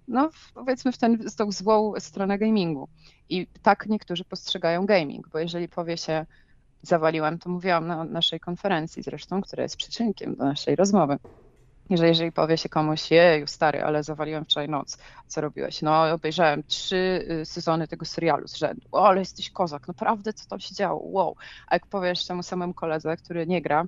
no 0.07 0.29
powiedzmy 0.53 0.91
w, 0.91 0.97
ten, 0.97 1.29
w 1.29 1.35
tą 1.35 1.51
złą 1.51 1.93
stronę 1.99 2.37
gamingu. 2.37 2.87
I 3.29 3.47
tak 3.61 3.85
niektórzy 3.85 4.25
postrzegają 4.25 4.85
gaming, 4.85 5.29
bo 5.29 5.39
jeżeli 5.39 5.69
powie 5.69 5.97
się 5.97 6.25
zawaliłam, 6.83 7.39
to 7.39 7.49
mówiłam 7.49 7.87
na 7.87 8.03
naszej 8.03 8.39
konferencji 8.39 9.03
zresztą, 9.03 9.41
która 9.41 9.63
jest 9.63 9.77
przyczynkiem 9.77 10.35
do 10.35 10.45
naszej 10.45 10.75
rozmowy. 10.75 11.17
Że 11.89 12.07
jeżeli 12.07 12.31
powie 12.31 12.57
się 12.57 12.69
komuś, 12.69 13.11
jeju 13.11 13.47
stary, 13.47 13.83
ale 13.83 14.03
zawaliłem 14.03 14.45
wczoraj 14.45 14.69
noc, 14.69 14.97
co 15.27 15.41
robiłeś? 15.41 15.81
No 15.81 16.11
obejrzałem 16.11 16.63
trzy 16.63 17.27
y, 17.41 17.45
sezony 17.45 17.87
tego 17.87 18.05
serialu 18.05 18.47
z 18.47 18.55
rzędu. 18.55 18.87
O, 18.91 19.07
ale 19.07 19.19
jesteś 19.19 19.51
kozak, 19.51 19.87
naprawdę 19.87 20.33
co 20.33 20.49
tam 20.49 20.59
się 20.59 20.75
działo? 20.75 21.01
Wow. 21.03 21.35
A 21.67 21.75
jak 21.75 21.87
powiesz 21.87 22.25
temu 22.25 22.43
samemu 22.43 22.73
koledze, 22.73 23.17
który 23.17 23.47
nie 23.47 23.61
gra, 23.61 23.85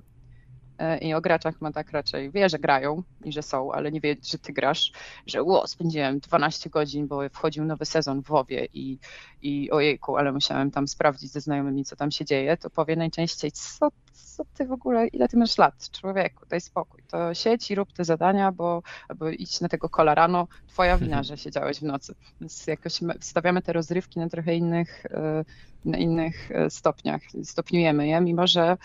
i 1.00 1.14
o 1.14 1.20
graczach 1.20 1.60
ma 1.60 1.72
tak 1.72 1.92
raczej 1.92 2.30
wie, 2.30 2.48
że 2.48 2.58
grają 2.58 3.02
i 3.24 3.32
że 3.32 3.42
są, 3.42 3.72
ale 3.72 3.92
nie 3.92 4.00
wie, 4.00 4.16
że 4.22 4.38
ty 4.38 4.52
grasz, 4.52 4.92
że 5.26 5.42
ło, 5.42 5.66
spędziłem 5.66 6.20
12 6.20 6.70
godzin, 6.70 7.06
bo 7.06 7.28
wchodził 7.28 7.64
nowy 7.64 7.84
sezon 7.84 8.22
w 8.22 8.26
WoWie 8.26 8.68
i, 8.74 8.98
i 9.42 9.70
ojejku, 9.70 10.16
ale 10.16 10.32
musiałem 10.32 10.70
tam 10.70 10.88
sprawdzić 10.88 11.32
ze 11.32 11.40
znajomymi, 11.40 11.84
co 11.84 11.96
tam 11.96 12.10
się 12.10 12.24
dzieje, 12.24 12.56
to 12.56 12.70
powie 12.70 12.96
najczęściej, 12.96 13.52
co, 13.52 13.88
co 14.12 14.44
ty 14.54 14.66
w 14.66 14.72
ogóle, 14.72 15.06
ile 15.06 15.28
ty 15.28 15.36
masz 15.36 15.58
lat, 15.58 15.90
człowieku, 15.90 16.46
daj 16.48 16.60
spokój, 16.60 17.02
to 17.10 17.34
siedź 17.34 17.70
i 17.70 17.74
rób 17.74 17.92
te 17.92 18.04
zadania, 18.04 18.52
bo, 18.52 18.82
bo 19.16 19.28
idź 19.28 19.60
na 19.60 19.68
tego 19.68 19.88
kola 19.88 20.14
rano, 20.14 20.48
twoja 20.68 20.98
wina, 21.06 21.22
że 21.22 21.38
siedziałeś 21.38 21.78
w 21.78 21.82
nocy. 21.82 22.14
Więc 22.40 22.66
jakoś 22.66 23.00
stawiamy 23.20 23.62
te 23.62 23.72
rozrywki 23.72 24.20
na 24.20 24.28
trochę 24.28 24.54
innych, 24.54 25.06
e, 25.06 25.44
na 25.84 25.98
innych 25.98 26.50
e, 26.50 26.70
stopniach, 26.70 27.22
stopniujemy 27.44 28.08
je, 28.08 28.20
mimo 28.20 28.46
że 28.46 28.76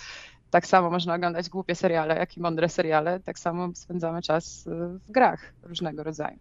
tak 0.51 0.67
samo 0.67 0.89
można 0.89 1.15
oglądać 1.15 1.49
głupie 1.49 1.75
seriale, 1.75 2.15
jak 2.15 2.37
i 2.37 2.41
mądre 2.41 2.69
seriale, 2.69 3.19
tak 3.19 3.39
samo 3.39 3.69
spędzamy 3.75 4.21
czas 4.21 4.67
y, 4.67 4.69
w 5.07 5.11
grach 5.11 5.53
różnego 5.63 6.03
rodzaju. 6.03 6.39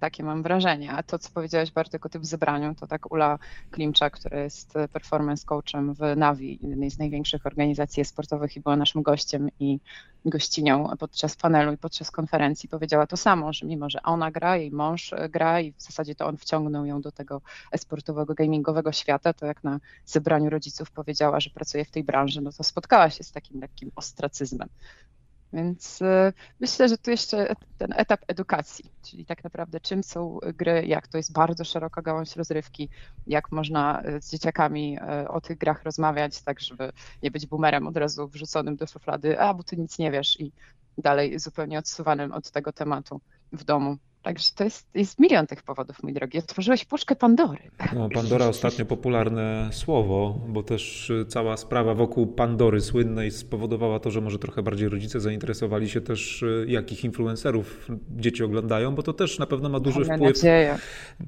Takie 0.00 0.24
mam 0.24 0.42
wrażenie. 0.42 0.92
A 0.92 1.02
to, 1.02 1.18
co 1.18 1.30
powiedziałeś 1.30 1.70
Bartek 1.70 2.06
o 2.06 2.08
tym 2.08 2.24
zebraniu, 2.24 2.74
to 2.74 2.86
tak 2.86 3.12
Ula 3.12 3.38
Klimcza, 3.70 4.10
która 4.10 4.38
jest 4.38 4.74
performance 4.92 5.46
coachem 5.46 5.94
w 5.94 6.00
Navi, 6.16 6.58
jednej 6.62 6.90
z 6.90 6.98
największych 6.98 7.46
organizacji 7.46 8.04
sportowych 8.04 8.56
i 8.56 8.60
była 8.60 8.76
naszym 8.76 9.02
gościem 9.02 9.48
i 9.60 9.80
gościnią 10.24 10.96
podczas 10.98 11.36
panelu 11.36 11.72
i 11.72 11.78
podczas 11.78 12.10
konferencji 12.10 12.68
powiedziała 12.68 13.06
to 13.06 13.16
samo, 13.16 13.52
że 13.52 13.66
mimo, 13.66 13.90
że 13.90 14.02
ona 14.02 14.30
gra, 14.30 14.56
jej 14.56 14.70
mąż 14.70 15.14
gra 15.28 15.60
i 15.60 15.72
w 15.72 15.82
zasadzie 15.82 16.14
to 16.14 16.26
on 16.26 16.36
wciągnął 16.36 16.86
ją 16.86 17.00
do 17.00 17.12
tego 17.12 17.40
esportowego, 17.72 18.34
gamingowego 18.34 18.92
świata, 18.92 19.32
to 19.32 19.46
jak 19.46 19.64
na 19.64 19.80
zebraniu 20.04 20.50
rodziców 20.50 20.90
powiedziała, 20.90 21.40
że 21.40 21.50
pracuje 21.50 21.84
w 21.84 21.90
tej 21.90 22.04
branży, 22.04 22.40
no 22.40 22.52
to 22.52 22.62
spotkała 22.62 23.10
się 23.10 23.24
z 23.24 23.32
takim 23.32 23.60
lekkim 23.60 23.90
ostracyzmem. 23.96 24.68
Więc 25.52 26.02
y, 26.02 26.32
myślę, 26.60 26.88
że 26.88 26.98
tu 26.98 27.10
jeszcze 27.10 27.54
ten 27.76 27.92
etap 27.96 28.20
edukacji, 28.28 28.92
czyli 29.02 29.26
tak 29.26 29.44
naprawdę 29.44 29.80
czym 29.80 30.02
są 30.02 30.38
gry, 30.54 30.86
jak 30.86 31.08
to 31.08 31.16
jest 31.16 31.32
bardzo 31.32 31.64
szeroka 31.64 32.02
gałąź 32.02 32.36
rozrywki, 32.36 32.90
jak 33.26 33.52
można 33.52 34.02
y, 34.04 34.22
z 34.22 34.30
dzieciakami 34.30 34.98
y, 35.24 35.28
o 35.28 35.40
tych 35.40 35.58
grach 35.58 35.82
rozmawiać, 35.84 36.42
tak 36.42 36.60
żeby 36.60 36.92
nie 37.22 37.30
być 37.30 37.46
boomerem 37.46 37.86
od 37.86 37.96
razu 37.96 38.28
wrzuconym 38.28 38.76
do 38.76 38.86
szuflady, 38.86 39.40
a 39.40 39.54
bo 39.54 39.62
ty 39.62 39.76
nic 39.76 39.98
nie 39.98 40.10
wiesz 40.10 40.40
i 40.40 40.52
dalej 40.98 41.38
zupełnie 41.38 41.78
odsuwanym 41.78 42.32
od 42.32 42.50
tego 42.50 42.72
tematu 42.72 43.20
w 43.52 43.64
domu. 43.64 43.96
Także 44.22 44.50
to 44.56 44.64
jest, 44.64 44.86
jest 44.94 45.18
milion 45.18 45.46
tych 45.46 45.62
powodów, 45.62 46.02
mój 46.02 46.12
drogi. 46.12 46.38
Otworzyłeś 46.38 46.84
puszkę 46.84 47.16
Pandory. 47.16 47.58
No, 47.94 48.08
Pandora 48.08 48.46
ostatnio 48.54 48.84
popularne 48.84 49.68
słowo, 49.72 50.40
bo 50.48 50.62
też 50.62 51.12
cała 51.28 51.56
sprawa 51.56 51.94
wokół 51.94 52.26
Pandory 52.26 52.80
słynnej 52.80 53.30
spowodowała 53.30 54.00
to, 54.00 54.10
że 54.10 54.20
może 54.20 54.38
trochę 54.38 54.62
bardziej 54.62 54.88
rodzice 54.88 55.20
zainteresowali 55.20 55.88
się 55.88 56.00
też, 56.00 56.44
jakich 56.66 57.04
influencerów 57.04 57.88
dzieci 58.16 58.44
oglądają, 58.44 58.94
bo 58.94 59.02
to 59.02 59.12
też 59.12 59.38
na 59.38 59.46
pewno 59.46 59.68
ma 59.68 59.80
duży 59.80 60.00
Mamy 60.00 60.16
wpływ. 60.16 60.36
Nadzieję. 60.36 60.78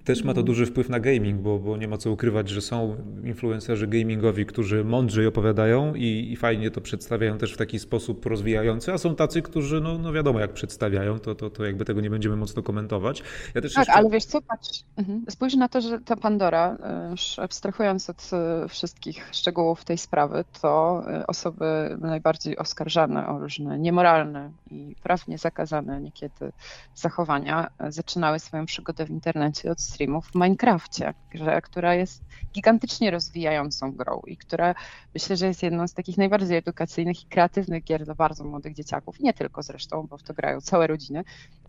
Też 0.04 0.24
ma 0.24 0.34
to 0.34 0.42
duży 0.42 0.66
wpływ 0.66 0.88
na 0.88 1.00
gaming, 1.00 1.40
bo, 1.40 1.58
bo 1.58 1.76
nie 1.76 1.88
ma 1.88 1.96
co 1.96 2.10
ukrywać, 2.10 2.48
że 2.48 2.60
są 2.60 2.96
influencerzy 3.24 3.86
gamingowi, 3.86 4.46
którzy 4.46 4.84
mądrzej 4.84 5.26
opowiadają 5.26 5.94
i, 5.94 6.28
i 6.32 6.36
fajnie 6.36 6.70
to 6.70 6.80
przedstawiają 6.80 7.38
też 7.38 7.52
w 7.52 7.56
taki 7.56 7.78
sposób 7.78 8.26
rozwijający, 8.26 8.92
a 8.92 8.98
są 8.98 9.14
tacy, 9.14 9.42
którzy, 9.42 9.80
no, 9.80 9.98
no 9.98 10.12
wiadomo, 10.12 10.40
jak 10.40 10.52
przedstawiają, 10.52 11.18
to, 11.18 11.34
to, 11.34 11.50
to 11.50 11.64
jakby 11.64 11.84
tego 11.84 12.00
nie 12.00 12.10
będziemy 12.10 12.36
mocno 12.36 12.62
komentować 12.62 12.81
komentować. 12.82 13.22
Ja 13.54 13.62
też 13.62 13.74
tak, 13.74 13.80
jeszcze... 13.80 13.92
ale 13.92 14.10
wiesz 14.10 14.24
co, 14.24 14.42
patrz, 14.42 14.84
mhm. 14.96 15.24
spójrz 15.30 15.54
na 15.54 15.68
to, 15.68 15.80
że 15.80 16.00
ta 16.00 16.16
Pandora, 16.16 16.76
już 17.10 17.38
abstrahując 17.38 18.10
od 18.10 18.30
e, 18.32 18.68
wszystkich 18.68 19.28
szczegółów 19.32 19.84
tej 19.84 19.98
sprawy, 19.98 20.44
to 20.62 21.02
e, 21.10 21.26
osoby 21.26 21.96
najbardziej 22.00 22.58
oskarżane 22.58 23.28
o 23.28 23.38
różne 23.38 23.78
niemoralne 23.78 24.50
i 24.70 24.96
prawnie 25.02 25.38
zakazane 25.38 26.00
niekiedy 26.00 26.52
zachowania 26.94 27.70
e, 27.78 27.92
zaczynały 27.92 28.38
swoją 28.38 28.66
przygodę 28.66 29.06
w 29.06 29.10
internecie 29.10 29.70
od 29.70 29.80
streamów 29.80 30.26
w 30.26 30.34
Minecrafcie, 30.34 31.14
grze, 31.30 31.62
która 31.62 31.94
jest 31.94 32.22
gigantycznie 32.54 33.10
rozwijającą 33.10 33.92
grą 33.92 34.20
i 34.26 34.36
która 34.36 34.74
myślę, 35.14 35.36
że 35.36 35.46
jest 35.46 35.62
jedną 35.62 35.88
z 35.88 35.94
takich 35.94 36.18
najbardziej 36.18 36.56
edukacyjnych 36.56 37.22
i 37.22 37.26
kreatywnych 37.26 37.84
gier 37.84 38.04
dla 38.04 38.14
bardzo 38.14 38.44
młodych 38.44 38.74
dzieciaków, 38.74 39.20
nie 39.20 39.32
tylko 39.32 39.62
zresztą, 39.62 40.06
bo 40.06 40.18
w 40.18 40.22
to 40.22 40.34
grają 40.34 40.60
całe 40.60 40.86
rodziny, 40.86 41.24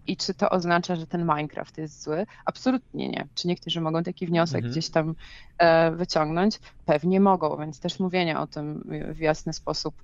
i 0.07 0.17
czy 0.17 0.33
to 0.33 0.49
oznacza, 0.49 0.95
że 0.95 1.07
ten 1.07 1.21
Minecraft 1.21 1.77
jest 1.77 2.03
zły? 2.03 2.25
Absolutnie 2.45 3.09
nie. 3.09 3.27
Czy 3.35 3.47
niektórzy 3.47 3.81
mogą 3.81 4.03
taki 4.03 4.27
wniosek 4.27 4.55
mhm. 4.55 4.71
gdzieś 4.71 4.89
tam 4.89 5.15
e, 5.57 5.91
wyciągnąć? 5.91 6.59
Pewnie 6.85 7.19
mogą, 7.19 7.57
więc 7.57 7.79
też 7.79 7.99
mówienie 7.99 8.39
o 8.39 8.47
tym 8.47 8.83
w 9.13 9.19
jasny 9.19 9.53
sposób, 9.53 9.95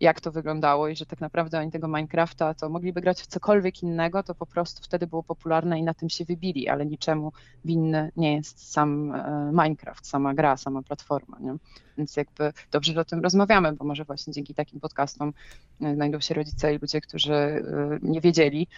jak 0.00 0.20
to 0.20 0.32
wyglądało 0.32 0.88
i 0.88 0.96
że 0.96 1.06
tak 1.06 1.20
naprawdę 1.20 1.58
oni 1.58 1.70
tego 1.70 1.88
Minecrafta 1.88 2.54
to 2.54 2.68
mogliby 2.68 3.00
grać 3.00 3.22
w 3.22 3.26
cokolwiek 3.26 3.82
innego, 3.82 4.22
to 4.22 4.34
po 4.34 4.46
prostu 4.46 4.82
wtedy 4.82 5.06
było 5.06 5.22
popularne 5.22 5.78
i 5.78 5.82
na 5.82 5.94
tym 5.94 6.08
się 6.08 6.24
wybili, 6.24 6.68
ale 6.68 6.86
niczemu 6.86 7.32
winny 7.64 8.12
nie 8.16 8.36
jest 8.36 8.72
sam 8.72 9.14
e, 9.14 9.50
Minecraft, 9.52 10.06
sama 10.06 10.34
gra, 10.34 10.56
sama 10.56 10.82
platforma. 10.82 11.36
Nie? 11.40 11.54
Więc 11.98 12.16
jakby 12.16 12.52
dobrze, 12.70 12.92
że 12.92 13.00
o 13.00 13.04
tym 13.04 13.20
rozmawiamy, 13.20 13.72
bo 13.72 13.84
może 13.84 14.04
właśnie 14.04 14.32
dzięki 14.32 14.54
takim 14.54 14.80
podcastom 14.80 15.32
e, 15.80 15.94
znajdą 15.94 16.20
się 16.20 16.34
rodzice 16.34 16.74
i 16.74 16.78
ludzie, 16.78 17.00
którzy 17.00 17.64
nie 18.02 18.20
wiedzieli, 18.20 18.68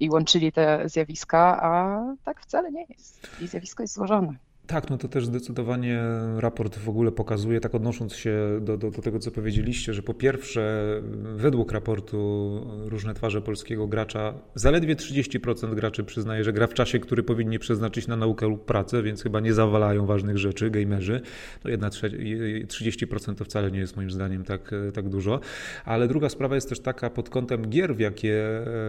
i 0.00 0.10
łączyli 0.10 0.52
te 0.52 0.88
zjawiska, 0.88 1.62
a 1.62 2.00
tak 2.24 2.40
wcale 2.40 2.72
nie 2.72 2.86
jest. 2.88 3.30
I 3.40 3.46
zjawisko 3.46 3.82
jest 3.82 3.94
złożone. 3.94 4.34
Tak, 4.66 4.90
no 4.90 4.98
to 4.98 5.08
też 5.08 5.26
zdecydowanie 5.26 6.02
raport 6.36 6.78
w 6.78 6.88
ogóle 6.88 7.12
pokazuje, 7.12 7.60
tak 7.60 7.74
odnosząc 7.74 8.14
się 8.14 8.58
do, 8.60 8.76
do, 8.76 8.90
do, 8.90 9.02
tego, 9.02 9.18
co 9.18 9.30
powiedzieliście, 9.30 9.94
że 9.94 10.02
po 10.02 10.14
pierwsze, 10.14 10.82
według 11.36 11.72
raportu 11.72 12.16
różne 12.84 13.14
twarze 13.14 13.42
polskiego 13.42 13.86
gracza, 13.86 14.34
zaledwie 14.54 14.96
30% 14.96 15.74
graczy 15.74 16.04
przyznaje, 16.04 16.44
że 16.44 16.52
gra 16.52 16.66
w 16.66 16.74
czasie, 16.74 16.98
który 16.98 17.22
powinni 17.22 17.58
przeznaczyć 17.58 18.06
na 18.06 18.16
naukę 18.16 18.46
lub 18.46 18.64
pracę, 18.64 19.02
więc 19.02 19.22
chyba 19.22 19.40
nie 19.40 19.54
zawalają 19.54 20.06
ważnych 20.06 20.38
rzeczy, 20.38 20.70
gamerzy. 20.70 21.20
No 21.64 21.70
jedna 21.70 21.88
30% 21.88 23.34
to 23.34 23.44
wcale 23.44 23.70
nie 23.70 23.78
jest 23.78 23.96
moim 23.96 24.10
zdaniem 24.10 24.44
tak, 24.44 24.70
tak 24.94 25.08
dużo. 25.08 25.40
Ale 25.84 26.08
druga 26.08 26.28
sprawa 26.28 26.54
jest 26.54 26.68
też 26.68 26.80
taka 26.80 27.10
pod 27.10 27.30
kątem 27.30 27.70
gier, 27.70 27.96
w 27.96 28.00
jakie 28.00 28.34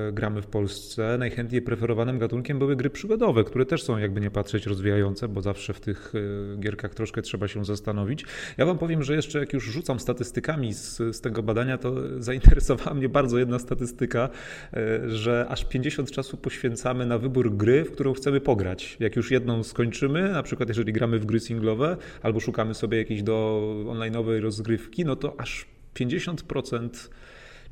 e, 0.08 0.12
gramy 0.12 0.42
w 0.42 0.48
Polsce. 0.48 1.16
Najchętniej 1.20 1.62
preferowanym 1.62 2.20
gatunkiem 2.20 2.60
były 2.60 2.76
gry 2.76 2.90
przygodowe, 2.90 3.44
które 3.44 3.66
też 3.66 3.84
są 3.84 3.98
jakby 3.98 4.22
nie 4.22 4.32
patrzeć 4.32 4.66
rozwijające, 4.66 5.28
bo 5.28 5.42
zawsze 5.42 5.67
zawsze 5.68 5.74
w 5.74 5.80
tych 5.80 6.14
e, 6.16 6.58
gierkach 6.60 6.94
troszkę 6.94 7.22
trzeba 7.22 7.48
się 7.48 7.66
zastanowić. 7.66 8.26
Ja 8.58 8.66
Wam 8.66 8.78
powiem, 8.78 9.04
że 9.04 9.16
jeszcze 9.16 9.40
jak 9.40 9.54
już 9.54 9.64
rzucam 9.64 10.00
statystykami 10.00 10.74
z, 10.74 10.98
z 10.98 11.22
tego 11.22 11.44
badania, 11.44 11.78
to 11.78 11.94
zainteresowała 12.20 12.94
mnie 12.94 13.10
bardzo 13.10 13.38
jedna 13.38 13.60
statystyka, 13.60 14.30
e, 14.74 15.10
że 15.10 15.46
aż 15.50 15.66
50 15.66 16.12
czasu 16.12 16.38
poświęcamy 16.38 17.06
na 17.06 17.18
wybór 17.18 17.56
gry, 17.58 17.86
w 17.86 17.92
którą 17.92 18.14
chcemy 18.14 18.42
pograć. 18.42 18.98
Jak 19.00 19.16
już 19.16 19.32
jedną 19.32 19.64
skończymy, 19.64 20.30
na 20.30 20.44
przykład 20.44 20.70
jeżeli 20.70 20.94
gramy 20.94 21.20
w 21.20 21.26
gry 21.26 21.40
singlowe 21.40 21.98
albo 22.22 22.40
szukamy 22.40 22.74
sobie 22.74 22.98
jakiejś 22.98 23.24
do 23.24 23.62
online'owej 23.88 24.42
rozgrywki, 24.42 25.06
no 25.06 25.16
to 25.16 25.40
aż 25.40 25.66
50% 25.96 26.90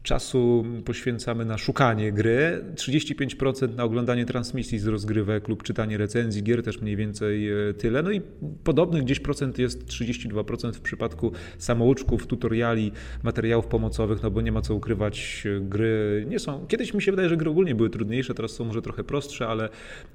czasu 0.06 0.66
poświęcamy 0.86 1.46
na 1.46 1.58
szukanie 1.58 2.12
gry, 2.12 2.66
35% 2.76 3.76
na 3.76 3.84
oglądanie 3.84 4.26
transmisji 4.26 4.80
z 4.80 4.88
rozgrywek 4.88 5.48
lub 5.48 5.64
czytanie 5.64 5.98
recenzji 5.98 6.44
gier, 6.44 6.64
też 6.64 6.82
mniej 6.82 6.96
więcej 6.96 7.50
e, 7.70 7.74
tyle. 7.74 8.04
No 8.04 8.12
i 8.12 8.22
podobnych 8.64 9.04
gdzieś 9.04 9.20
procent 9.20 9.60
jest 9.60 9.86
32% 9.86 10.74
w 10.74 10.82
przypadku 10.82 11.32
samouczków, 11.58 12.28
tutoriali, 12.28 12.92
materiałów 13.24 13.68
pomocowych, 13.68 14.24
no 14.24 14.32
bo 14.32 14.42
nie 14.42 14.52
ma 14.52 14.62
co 14.62 14.76
ukrywać, 14.76 15.44
e, 15.46 15.60
gry 15.60 16.26
nie 16.30 16.40
są... 16.40 16.68
Kiedyś 16.68 16.94
mi 16.94 17.02
się 17.02 17.12
wydaje, 17.12 17.30
że 17.30 17.38
gry 17.38 17.50
ogólnie 17.50 17.76
były 17.76 17.90
trudniejsze, 17.90 18.34
teraz 18.34 18.52
są 18.52 18.66
może 18.66 18.82
trochę 18.82 19.04
prostsze, 19.04 19.48
ale, 19.48 19.70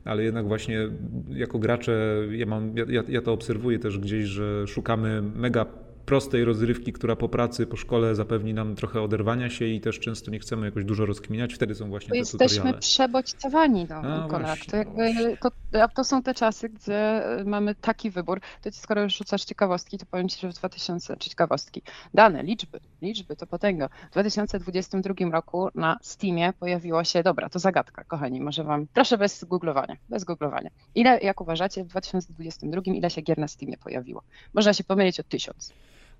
ale 0.04 0.24
jednak 0.24 0.48
właśnie 0.48 0.88
jako 1.30 1.58
gracze, 1.58 2.16
ja, 2.30 2.46
mam, 2.46 2.76
ja, 2.76 3.02
ja 3.08 3.22
to 3.22 3.32
obserwuję 3.32 3.78
też 3.78 3.98
gdzieś, 3.98 4.24
że 4.24 4.66
szukamy 4.66 5.22
mega 5.22 5.89
prostej 6.10 6.44
rozrywki, 6.44 6.92
która 6.92 7.16
po 7.16 7.28
pracy, 7.28 7.66
po 7.66 7.76
szkole 7.76 8.14
zapewni 8.14 8.54
nam 8.54 8.74
trochę 8.74 9.02
oderwania 9.02 9.50
się 9.50 9.64
i 9.64 9.80
też 9.80 10.00
często 10.00 10.30
nie 10.30 10.38
chcemy 10.38 10.66
jakoś 10.66 10.84
dużo 10.84 11.06
rozkminiać, 11.06 11.54
wtedy 11.54 11.74
są 11.74 11.88
właśnie 11.88 12.08
to 12.08 12.12
te 12.12 12.18
jesteśmy 12.18 12.56
tutoriale. 12.56 12.78
przebodźcowani, 12.78 13.86
no, 14.02 14.28
Konrad. 14.28 14.58
To, 14.70 14.76
jakby, 14.76 15.36
to, 15.40 15.50
to, 15.94 16.04
są 16.04 16.22
te 16.22 16.34
czasy, 16.34 16.68
gdzie 16.68 17.22
mamy 17.44 17.74
taki 17.74 18.10
wybór. 18.10 18.40
To 18.62 18.72
skoro 18.72 19.02
już 19.02 19.16
rzucasz 19.16 19.44
ciekawostki, 19.44 19.98
to 19.98 20.06
powiem 20.06 20.28
Ci, 20.28 20.40
że 20.40 20.48
w 20.48 20.54
2000, 20.54 21.16
czy 21.16 21.30
ciekawostki, 21.30 21.82
dane, 22.14 22.42
liczby, 22.42 22.80
liczby, 23.02 23.36
to 23.36 23.46
potęga. 23.46 23.88
W 23.88 24.12
2022 24.12 25.30
roku 25.30 25.68
na 25.74 25.98
Steamie 26.02 26.52
pojawiło 26.60 27.04
się, 27.04 27.22
dobra, 27.22 27.48
to 27.48 27.58
zagadka, 27.58 28.04
kochani, 28.04 28.40
może 28.40 28.64
Wam, 28.64 28.86
proszę 28.94 29.18
bez 29.18 29.44
googlowania, 29.44 29.96
bez 30.08 30.24
googlowania. 30.24 30.70
Ile, 30.94 31.20
jak 31.20 31.40
uważacie, 31.40 31.84
w 31.84 31.88
2022 31.88 32.82
ile 32.84 33.10
się 33.10 33.20
gier 33.20 33.38
na 33.38 33.48
Steamie 33.48 33.76
pojawiło? 33.76 34.22
Można 34.54 34.72
się 34.72 34.84
pomylić 34.84 35.20
o 35.20 35.22
tysiąc. 35.22 35.72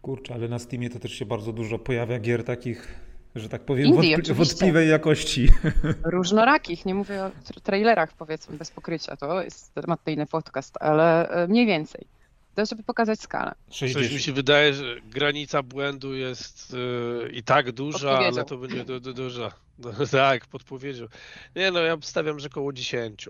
Kurczę, 0.03 0.35
ale 0.35 0.49
na 0.49 0.59
Steamie 0.59 0.91
to 0.91 0.99
też 0.99 1.13
się 1.13 1.27
bardzo 1.27 1.53
dużo 1.53 1.79
pojawia 1.79 2.19
gier 2.19 2.45
takich, 2.45 2.95
że 3.35 3.49
tak 3.49 3.65
powiem, 3.65 3.87
Indie, 3.87 4.17
wątpli 4.17 4.35
wątpliwej 4.35 4.89
jakości. 4.89 5.49
Różnorakich, 6.05 6.87
nie 6.87 6.95
mówię 6.95 7.25
o 7.25 7.61
trailerach 7.63 8.13
powiedzmy 8.13 8.57
bez 8.57 8.71
pokrycia, 8.71 9.17
to 9.17 9.43
jest 9.43 9.75
temat 9.75 10.01
inny 10.07 10.27
podcast, 10.27 10.75
ale 10.81 11.29
e, 11.29 11.49
mniej 11.49 11.67
więcej. 11.67 12.07
To 12.55 12.67
żeby 12.67 12.83
pokazać 12.83 13.21
skalę. 13.21 13.55
60. 13.71 14.07
Coś 14.07 14.15
mi 14.15 14.21
się 14.21 14.33
wydaje, 14.33 14.75
że 14.75 14.97
granica 15.01 15.63
błędu 15.63 16.15
jest 16.15 16.73
yy, 16.73 17.31
i 17.33 17.43
tak 17.43 17.73
duża, 17.73 18.19
ale 18.19 18.45
to 18.45 18.57
będzie 18.59 18.85
du 18.85 19.01
du 19.01 19.13
duża. 19.15 19.53
No, 19.79 19.91
tak, 20.13 20.47
podpowiedział. 20.47 21.09
Nie 21.57 21.71
no, 21.71 21.81
ja 21.81 21.97
stawiam, 22.01 22.41
że 22.41 22.47
około 22.49 22.73
10. 22.73 23.29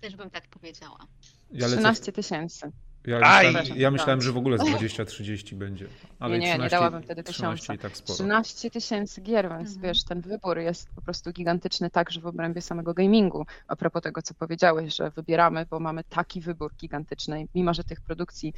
Też 0.00 0.16
bym 0.16 0.30
tak 0.30 0.48
powiedziała. 0.48 0.98
13 1.58 2.12
tysięcy. 2.12 2.72
Ja 3.06 3.18
myślałem, 3.18 3.78
ja 3.78 3.90
myślałem, 3.90 4.22
że 4.22 4.32
w 4.32 4.36
ogóle 4.36 4.58
z 4.58 4.60
20-30 4.60 5.54
będzie. 5.54 5.86
Ale 6.20 6.38
nie, 6.38 6.46
nie, 6.46 6.52
13, 6.52 6.62
nie 6.62 6.70
dałabym 6.70 7.02
wtedy 7.02 7.22
tysiąca. 7.22 7.76
Tak 7.76 7.92
13 7.92 8.70
tysięcy 8.70 9.20
gier, 9.20 9.48
więc 9.48 9.68
mhm. 9.68 9.82
wiesz, 9.82 10.04
ten 10.04 10.20
wybór 10.20 10.58
jest 10.58 10.88
po 10.94 11.02
prostu 11.02 11.32
gigantyczny 11.32 11.90
także 11.90 12.20
w 12.20 12.26
obrębie 12.26 12.62
samego 12.62 12.94
gamingu. 12.94 13.46
A 13.68 13.76
propos 13.76 14.02
tego, 14.02 14.22
co 14.22 14.34
powiedziałeś, 14.34 14.96
że 14.96 15.10
wybieramy, 15.10 15.66
bo 15.70 15.80
mamy 15.80 16.04
taki 16.04 16.40
wybór 16.40 16.74
gigantyczny, 16.74 17.46
mimo 17.54 17.74
że 17.74 17.84
tych 17.84 18.00
produkcji 18.00 18.54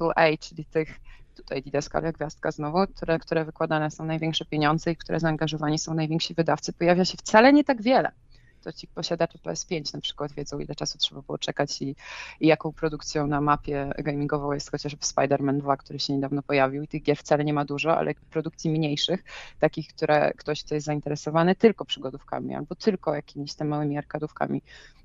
AAA, 0.00 0.36
czyli 0.40 0.64
tych 0.64 1.00
tutaj 1.36 1.62
Didaskalia 1.62 2.12
Gwiazdka 2.12 2.50
znowu, 2.50 2.86
które, 2.96 3.18
które 3.18 3.44
wykładane 3.44 3.90
są 3.90 4.04
największe 4.04 4.44
pieniądze 4.44 4.90
i 4.90 4.96
które 4.96 5.20
zaangażowani 5.20 5.78
są 5.78 5.94
najwięksi 5.94 6.34
wydawcy, 6.34 6.72
pojawia 6.72 7.04
się 7.04 7.16
wcale 7.16 7.52
nie 7.52 7.64
tak 7.64 7.82
wiele 7.82 8.12
to 8.60 8.72
ci 8.72 8.86
posiadacze 8.86 9.38
PS5 9.38 9.94
na 9.94 10.00
przykład 10.00 10.32
wiedzą, 10.32 10.58
ile 10.58 10.74
czasu 10.74 10.98
trzeba 10.98 11.22
było 11.22 11.38
czekać 11.38 11.82
i, 11.82 11.96
i 12.40 12.46
jaką 12.46 12.72
produkcją 12.72 13.26
na 13.26 13.40
mapie 13.40 13.92
gamingową 13.98 14.52
jest 14.52 14.70
chociażby 14.70 15.00
Spider-Man 15.00 15.58
2, 15.58 15.76
który 15.76 15.98
się 15.98 16.12
niedawno 16.12 16.42
pojawił 16.42 16.82
i 16.82 16.88
tych 16.88 17.02
gier 17.02 17.16
wcale 17.16 17.44
nie 17.44 17.52
ma 17.52 17.64
dużo, 17.64 17.96
ale 17.96 18.14
produkcji 18.14 18.70
mniejszych, 18.70 19.24
takich, 19.58 19.88
które 19.88 20.32
ktoś, 20.36 20.64
kto 20.64 20.74
jest 20.74 20.86
zainteresowany 20.86 21.54
tylko 21.54 21.84
przygodówkami 21.84 22.54
albo 22.54 22.74
tylko 22.74 23.14
jakimiś 23.14 23.54
tam 23.54 23.68
małymi 23.68 23.98
arkadówkami, 23.98 24.62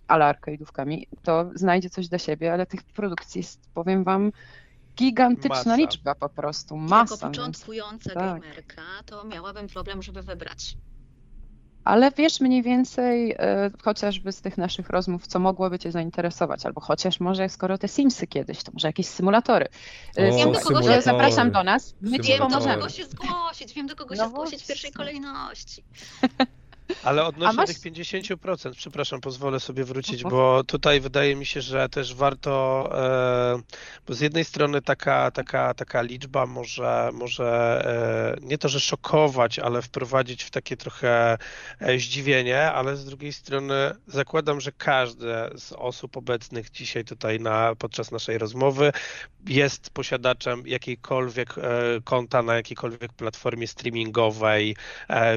ale 0.07 0.25
arkade'ówkami, 0.25 1.03
to 1.23 1.49
znajdzie 1.55 1.89
coś 1.89 2.07
dla 2.07 2.19
siebie, 2.19 2.53
ale 2.53 2.65
tych 2.65 2.83
produkcji 2.83 3.39
jest, 3.39 3.59
powiem 3.73 4.03
wam, 4.03 4.31
gigantyczna 4.95 5.57
masa. 5.57 5.75
liczba 5.75 6.15
po 6.15 6.29
prostu, 6.29 6.77
masa. 6.77 7.15
Jako 7.15 7.27
początkująca 7.27 8.09
więc, 8.09 8.13
tak. 8.13 8.41
gamerka 8.41 8.81
to 9.05 9.23
miałabym 9.23 9.67
problem, 9.67 10.01
żeby 10.01 10.21
wybrać. 10.21 10.77
Ale 11.85 12.11
wiesz 12.11 12.41
mniej 12.41 12.63
więcej 12.63 13.31
e, 13.31 13.71
chociażby 13.83 14.31
z 14.31 14.41
tych 14.41 14.57
naszych 14.57 14.89
rozmów, 14.89 15.27
co 15.27 15.39
mogłoby 15.39 15.79
Cię 15.79 15.91
zainteresować, 15.91 16.65
albo 16.65 16.81
chociaż 16.81 17.19
może 17.19 17.49
skoro 17.49 17.77
te 17.77 17.87
Simsy 17.87 18.27
kiedyś, 18.27 18.63
to 18.63 18.71
może 18.71 18.87
jakieś 18.87 19.07
symulatory. 19.07 19.67
E, 20.17 20.29
o, 20.29 20.35
wiem, 20.35 20.51
do 20.51 20.59
kogo 20.59 20.83
się 20.83 21.01
zapraszam 21.01 21.51
do 21.51 21.63
nas. 21.63 21.95
My. 22.01 22.19
Wiem, 22.19 22.39
do 22.39 22.59
kogo 22.59 22.89
się 22.89 23.05
zgłosić, 23.05 23.73
wiem, 23.73 23.87
do 23.87 23.95
kogo 23.95 24.15
się 24.15 24.21
no 24.21 24.29
zgłosić 24.29 24.63
w 24.63 24.67
pierwszej 24.67 24.91
kolejności. 24.91 25.83
Ale 27.03 27.25
odnośnie 27.25 27.55
masz... 27.55 27.67
tych 27.67 27.77
50%, 27.77 28.71
przepraszam, 28.75 29.21
pozwolę 29.21 29.59
sobie 29.59 29.83
wrócić, 29.83 30.23
bo 30.23 30.63
tutaj 30.63 31.01
wydaje 31.01 31.35
mi 31.35 31.45
się, 31.45 31.61
że 31.61 31.89
też 31.89 32.15
warto, 32.15 32.89
e, 32.93 33.61
bo 34.07 34.13
z 34.13 34.19
jednej 34.19 34.45
strony 34.45 34.81
taka, 34.81 35.31
taka, 35.31 35.73
taka 35.73 36.01
liczba 36.01 36.45
może, 36.45 37.09
może 37.13 37.45
e, 38.41 38.45
nie 38.45 38.57
to, 38.57 38.69
że 38.69 38.79
szokować, 38.79 39.59
ale 39.59 39.81
wprowadzić 39.81 40.43
w 40.43 40.49
takie 40.51 40.77
trochę 40.77 41.37
e, 41.79 41.99
zdziwienie, 41.99 42.71
ale 42.71 42.97
z 42.97 43.05
drugiej 43.05 43.33
strony 43.33 43.75
zakładam, 44.07 44.61
że 44.61 44.71
każdy 44.71 45.33
z 45.55 45.71
osób 45.71 46.17
obecnych 46.17 46.71
dzisiaj 46.71 47.05
tutaj 47.05 47.39
na, 47.39 47.75
podczas 47.75 48.11
naszej 48.11 48.37
rozmowy 48.37 48.91
jest 49.47 49.89
posiadaczem 49.89 50.63
jakiejkolwiek 50.65 51.55
konta 52.03 52.41
na 52.41 52.55
jakiejkolwiek 52.55 53.13
platformie 53.13 53.67
streamingowej, 53.67 54.75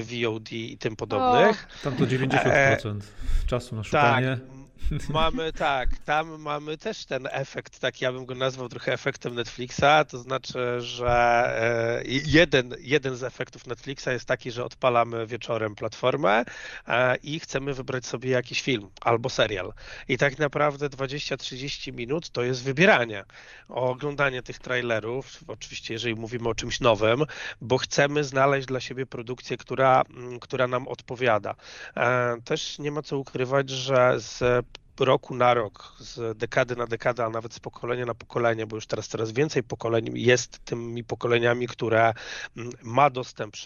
VOD 0.01 0.53
i 0.53 0.79
tym 0.79 0.97
podobnych. 1.39 1.81
Tam 1.85 1.97
to 1.97 2.05
90% 2.05 3.01
czasu 3.47 3.77
na 3.77 3.85
szukanie. 3.85 4.37
Tak, 4.37 4.58
Mamy 5.11 5.53
tak, 5.53 5.99
tam 5.99 6.41
mamy 6.43 6.79
też 6.79 7.05
ten 7.05 7.29
efekt, 7.31 7.79
tak 7.79 8.01
ja 8.01 8.13
bym 8.13 8.27
go 8.27 8.35
nazwał 8.35 8.69
trochę 8.69 8.93
efektem 8.93 9.35
Netflixa, 9.35 10.05
to 10.09 10.19
znaczy, 10.19 10.81
że 10.81 11.09
e, 11.09 12.03
jeden, 12.27 12.75
jeden 12.81 13.17
z 13.17 13.23
efektów 13.23 13.67
Netflixa 13.67 14.07
jest 14.07 14.25
taki, 14.25 14.51
że 14.51 14.65
odpalamy 14.65 15.27
wieczorem 15.27 15.75
platformę 15.75 16.45
e, 16.89 17.17
i 17.17 17.41
chcemy 17.41 17.75
wybrać 17.75 18.07
sobie 18.07 18.31
jakiś 18.31 18.63
film 18.63 18.91
albo 19.01 19.29
serial. 19.31 19.73
I 20.09 20.19
tak 20.19 20.39
naprawdę 20.39 20.89
20-30 20.89 21.93
minut 21.93 22.31
to 22.31 22.43
jest 22.43 22.63
wybieranie, 22.63 23.25
oglądanie 23.69 24.43
tych 24.43 24.59
trailerów, 24.59 25.41
oczywiście 25.47 25.95
jeżeli 25.95 26.15
mówimy 26.15 26.49
o 26.49 26.55
czymś 26.55 26.81
nowym, 26.81 27.25
bo 27.61 27.79
chcemy 27.79 28.25
znaleźć 28.25 28.67
dla 28.67 28.81
siebie 28.81 29.07
produkcję, 29.07 29.57
która, 29.57 30.03
która 30.41 30.67
nam 30.67 30.89
odpowiada. 30.89 31.55
E, 31.97 32.37
też 32.45 32.79
nie 32.79 32.91
ma 32.91 33.03
co 33.03 33.19
ukrywać, 33.19 33.71
że 33.71 34.15
z 34.21 34.67
roku 35.01 35.35
na 35.35 35.55
rok, 35.55 35.93
z 35.99 36.39
dekady 36.39 36.77
na 36.77 36.87
dekadę, 36.87 37.25
a 37.25 37.31
nawet 37.31 37.55
z 37.55 37.61
pokolenia 37.61 38.07
na 38.07 38.15
pokolenie, 38.15 38.67
bo 38.67 38.77
już 38.77 38.87
teraz 38.87 39.09
coraz 39.09 39.33
więcej 39.33 39.63
pokoleń 39.63 40.11
jest 40.15 40.65
tymi 40.65 41.05
pokoleniami, 41.05 41.69
które 41.69 42.15
mm, 42.57 42.71
ma 42.83 43.11
dostęp, 43.11 43.57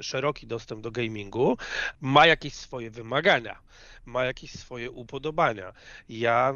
szeroki 0.00 0.46
dostęp 0.46 0.80
do 0.80 0.90
gamingu, 0.90 1.56
ma 2.00 2.26
jakieś 2.26 2.54
swoje 2.54 2.90
wymagania 2.90 3.58
ma 4.06 4.24
jakieś 4.24 4.50
swoje 4.50 4.90
upodobania. 4.90 5.72
Ja 6.08 6.54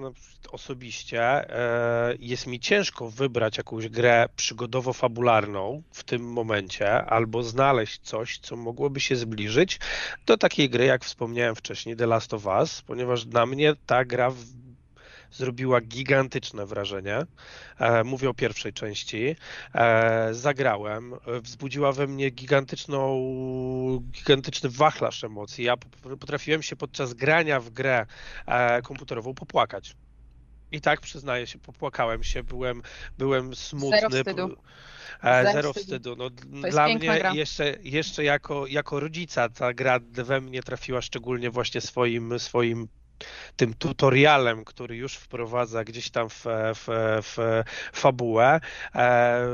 osobiście 0.50 1.22
e, 1.22 2.14
jest 2.18 2.46
mi 2.46 2.60
ciężko 2.60 3.10
wybrać 3.10 3.58
jakąś 3.58 3.88
grę 3.88 4.28
przygodowo-fabularną 4.36 5.82
w 5.92 6.04
tym 6.04 6.22
momencie, 6.32 7.04
albo 7.04 7.42
znaleźć 7.42 8.00
coś, 8.00 8.38
co 8.38 8.56
mogłoby 8.56 9.00
się 9.00 9.16
zbliżyć 9.16 9.80
do 10.26 10.36
takiej 10.36 10.70
gry, 10.70 10.84
jak 10.84 11.04
wspomniałem 11.04 11.54
wcześniej, 11.54 11.96
The 11.96 12.06
Last 12.06 12.34
of 12.34 12.46
Us, 12.46 12.82
ponieważ 12.82 13.24
dla 13.24 13.46
mnie 13.46 13.74
ta 13.86 14.04
gra 14.04 14.32
zrobiła 15.32 15.80
gigantyczne 15.80 16.66
wrażenie. 16.66 17.26
E, 17.78 18.04
mówię 18.04 18.30
o 18.30 18.34
pierwszej 18.34 18.72
części. 18.72 19.36
E, 19.74 20.28
zagrałem, 20.34 21.14
wzbudziła 21.42 21.92
we 21.92 22.06
mnie 22.06 22.30
gigantyczną, 22.30 23.20
gigantyczny 24.10 24.70
wachlarz 24.70 25.24
emocji. 25.24 25.64
Ja 25.64 25.76
potrafiłem 26.20 26.62
się 26.62 26.76
podczas 26.76 27.14
grania 27.14 27.60
w 27.60 27.70
grę 27.70 28.06
e, 28.46 28.82
komputerową 28.82 29.34
popłakać. 29.34 29.94
I 30.72 30.80
tak 30.80 31.00
przyznaję 31.00 31.46
się, 31.46 31.58
popłakałem 31.58 32.22
się, 32.22 32.42
byłem, 32.42 32.82
byłem 33.18 33.54
smutny. 33.54 34.00
Zero 34.00 34.10
wstydu. 34.10 34.56
Zero 35.52 35.72
wstydu. 35.72 36.16
No, 36.16 36.30
dla 36.70 36.88
mnie 36.88 37.22
jeszcze, 37.32 37.76
jeszcze 37.82 38.24
jako, 38.24 38.66
jako 38.66 39.00
rodzica 39.00 39.48
ta 39.48 39.74
gra 39.74 40.00
we 40.10 40.40
mnie 40.40 40.62
trafiła 40.62 41.02
szczególnie 41.02 41.50
właśnie 41.50 41.80
swoim, 41.80 42.38
swoim 42.38 42.88
tym 43.56 43.74
tutorialem, 43.74 44.64
który 44.64 44.96
już 44.96 45.14
wprowadza 45.14 45.84
gdzieś 45.84 46.10
tam 46.10 46.28
w, 46.28 46.44
w, 46.74 46.84
w 47.22 47.62
fabułę, 47.92 48.54
e, 48.54 48.60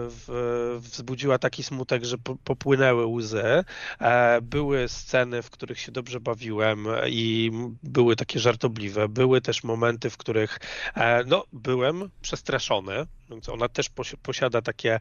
w, 0.09 0.79
wzbudziła 0.81 1.39
taki 1.39 1.63
smutek, 1.63 2.05
że 2.05 2.17
popłynęły 2.45 3.07
łzy. 3.07 3.65
E, 4.01 4.41
były 4.43 4.89
sceny, 4.89 5.43
w 5.43 5.51
których 5.51 5.81
się 5.81 5.93
dobrze 5.93 6.21
bawiłem 6.21 6.87
i 7.07 7.51
były 7.83 8.17
takie 8.17 8.41
żartobliwe. 8.41 9.09
Były 9.09 9.41
też 9.41 9.65
momenty, 9.65 10.11
w 10.11 10.17
których 10.17 10.61
e, 10.95 11.25
no, 11.25 11.45
byłem 11.53 12.11
przestraszony, 12.23 13.07
więc 13.31 13.49
ona 13.49 13.69
też 13.69 13.91
posiada 14.23 14.63
takie, 14.63 14.99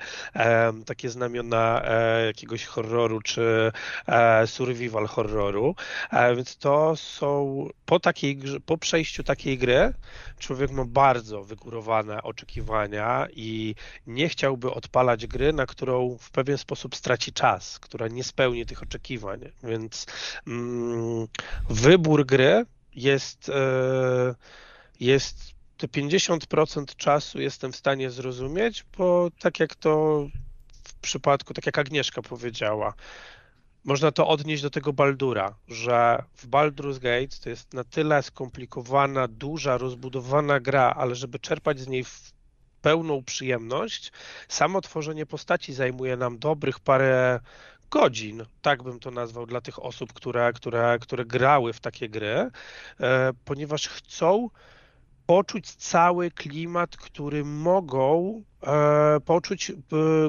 takie 0.85 1.09
znamiona 1.09 1.83
jakiegoś 2.25 2.65
horroru 2.65 3.21
czy 3.21 3.71
survival 4.45 5.07
horroru, 5.07 5.75
więc 6.35 6.57
to 6.57 6.95
są 6.95 7.67
po 7.85 7.99
takiej 7.99 8.39
po 8.65 8.77
przejściu 8.77 9.23
takiej 9.23 9.57
gry 9.57 9.93
człowiek 10.39 10.71
ma 10.71 10.85
bardzo 10.85 11.43
wygórowane 11.43 12.23
oczekiwania 12.23 13.27
i 13.33 13.75
nie 14.07 14.29
chciałby 14.29 14.71
odpalać 14.71 15.27
gry, 15.27 15.53
na 15.53 15.65
którą 15.65 16.17
w 16.19 16.31
pewien 16.31 16.57
sposób 16.57 16.95
straci 16.95 17.33
czas, 17.33 17.79
która 17.79 18.07
nie 18.07 18.23
spełni 18.23 18.65
tych 18.65 18.83
oczekiwań. 18.83 19.39
Więc 19.63 20.05
mm, 20.47 21.27
wybór 21.69 22.25
gry 22.25 22.65
jest, 22.95 23.49
e, 23.49 24.35
jest 24.99 25.52
te 25.83 25.87
50% 25.87 26.95
czasu 26.95 27.41
jestem 27.41 27.71
w 27.71 27.75
stanie 27.75 28.09
zrozumieć, 28.09 28.85
bo 28.97 29.29
tak 29.39 29.59
jak 29.59 29.75
to 29.75 30.25
w 30.83 30.93
przypadku, 30.93 31.53
tak 31.53 31.65
jak 31.65 31.77
Agnieszka 31.77 32.21
powiedziała, 32.21 32.93
można 33.83 34.11
to 34.11 34.27
odnieść 34.27 34.63
do 34.63 34.69
tego 34.69 34.93
Baldura, 34.93 35.55
że 35.67 36.23
w 36.35 36.47
Baldur's 36.47 36.99
Gate 36.99 37.37
to 37.43 37.49
jest 37.49 37.73
na 37.73 37.83
tyle 37.83 38.23
skomplikowana, 38.23 39.27
duża, 39.27 39.77
rozbudowana 39.77 40.59
gra, 40.59 40.93
ale 40.97 41.15
żeby 41.15 41.39
czerpać 41.39 41.79
z 41.79 41.87
niej 41.87 42.05
pełną 42.81 43.23
przyjemność, 43.23 44.11
samo 44.47 44.81
tworzenie 44.81 45.25
postaci 45.25 45.73
zajmuje 45.73 46.17
nam 46.17 46.39
dobrych 46.39 46.79
parę 46.79 47.39
godzin, 47.91 48.45
tak 48.61 48.83
bym 48.83 48.99
to 48.99 49.11
nazwał, 49.11 49.45
dla 49.45 49.61
tych 49.61 49.83
osób, 49.83 50.13
które, 50.13 50.53
które, 50.53 50.97
które 51.01 51.25
grały 51.25 51.73
w 51.73 51.79
takie 51.79 52.09
gry, 52.09 52.51
e, 52.99 53.31
ponieważ 53.45 53.87
chcą 53.87 54.49
poczuć 55.25 55.75
cały 55.75 56.31
klimat, 56.31 56.97
który 56.97 57.45
mogą 57.45 58.41
e, 58.63 59.19
poczuć, 59.19 59.69
e, 59.69 59.75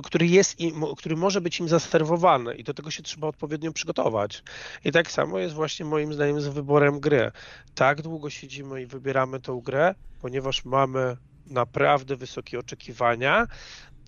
który 0.05 0.27
jest 0.27 0.61
im, 0.61 0.83
który 0.97 1.17
może 1.17 1.41
być 1.41 1.61
im 1.61 1.69
zaserwowany 1.69 2.55
i 2.55 2.65
do 2.65 2.75
tego 2.75 2.91
się 2.91 3.03
trzeba 3.03 3.27
odpowiednio 3.27 3.73
przygotować. 3.73 4.43
I 4.85 4.93
tak 4.93 5.11
samo 5.11 5.39
jest 5.39 5.55
właśnie 5.55 5.87
moim 5.87 6.15
zdaniem 6.15 6.41
z 6.41 6.49
wyborem 6.49 7.01
gry. 7.01 7.31
Tak 7.75 8.03
długo 8.03 8.31
siedzimy 8.31 8.83
i 8.83 8.87
wybieramy 8.87 9.41
tą 9.41 9.61
grę, 9.61 9.95
ponieważ 10.21 10.65
mamy 10.65 11.17
naprawdę 11.47 12.17
wysokie 12.17 12.59
oczekiwania 12.59 13.47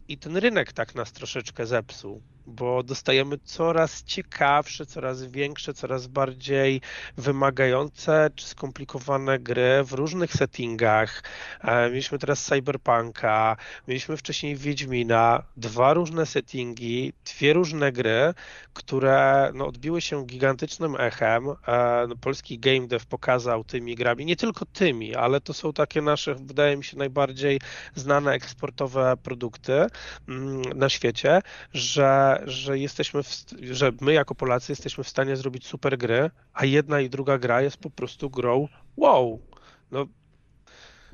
i 0.08 0.18
ten 0.18 0.36
rynek 0.36 0.72
tak 0.72 0.94
nas 0.94 1.12
troszeczkę 1.12 1.66
zepsuł 1.66 2.22
bo 2.46 2.82
dostajemy 2.82 3.38
coraz 3.44 4.04
ciekawsze, 4.04 4.86
coraz 4.86 5.24
większe, 5.24 5.74
coraz 5.74 6.06
bardziej 6.06 6.80
wymagające 7.16 8.30
czy 8.34 8.46
skomplikowane 8.46 9.38
gry 9.38 9.84
w 9.84 9.92
różnych 9.92 10.32
settingach. 10.32 11.22
E, 11.60 11.90
mieliśmy 11.90 12.18
teraz 12.18 12.44
Cyberpunka, 12.44 13.56
mieliśmy 13.88 14.16
wcześniej 14.16 14.56
Wiedźmina, 14.56 15.42
dwa 15.56 15.94
różne 15.94 16.26
settingi, 16.26 17.12
dwie 17.24 17.52
różne 17.52 17.92
gry, 17.92 18.34
które 18.74 19.50
no, 19.54 19.66
odbiły 19.66 20.00
się 20.00 20.26
gigantycznym 20.26 20.96
echem. 20.98 21.48
E, 21.48 22.06
no, 22.08 22.16
polski 22.16 22.58
game 22.58 22.86
dev 22.86 23.04
pokazał 23.08 23.64
tymi 23.64 23.94
grami, 23.94 24.24
nie 24.24 24.36
tylko 24.36 24.66
tymi, 24.66 25.14
ale 25.14 25.40
to 25.40 25.54
są 25.54 25.72
takie 25.72 26.02
nasze, 26.02 26.34
wydaje 26.34 26.76
mi 26.76 26.84
się, 26.84 26.96
najbardziej 26.96 27.60
znane 27.94 28.32
eksportowe 28.32 29.16
produkty 29.22 29.86
mm, 30.28 30.62
na 30.74 30.88
świecie, 30.88 31.40
że 31.72 32.35
że, 32.44 32.78
jesteśmy, 32.78 33.22
w, 33.22 33.46
że 33.60 33.92
my 34.00 34.12
jako 34.12 34.34
Polacy 34.34 34.72
jesteśmy 34.72 35.04
w 35.04 35.08
stanie 35.08 35.36
zrobić 35.36 35.66
super 35.66 35.98
gry, 35.98 36.30
a 36.54 36.64
jedna 36.64 37.00
i 37.00 37.10
druga 37.10 37.38
gra 37.38 37.62
jest 37.62 37.76
po 37.76 37.90
prostu 37.90 38.30
grą 38.30 38.68
wow. 38.96 39.40
No, 39.90 40.06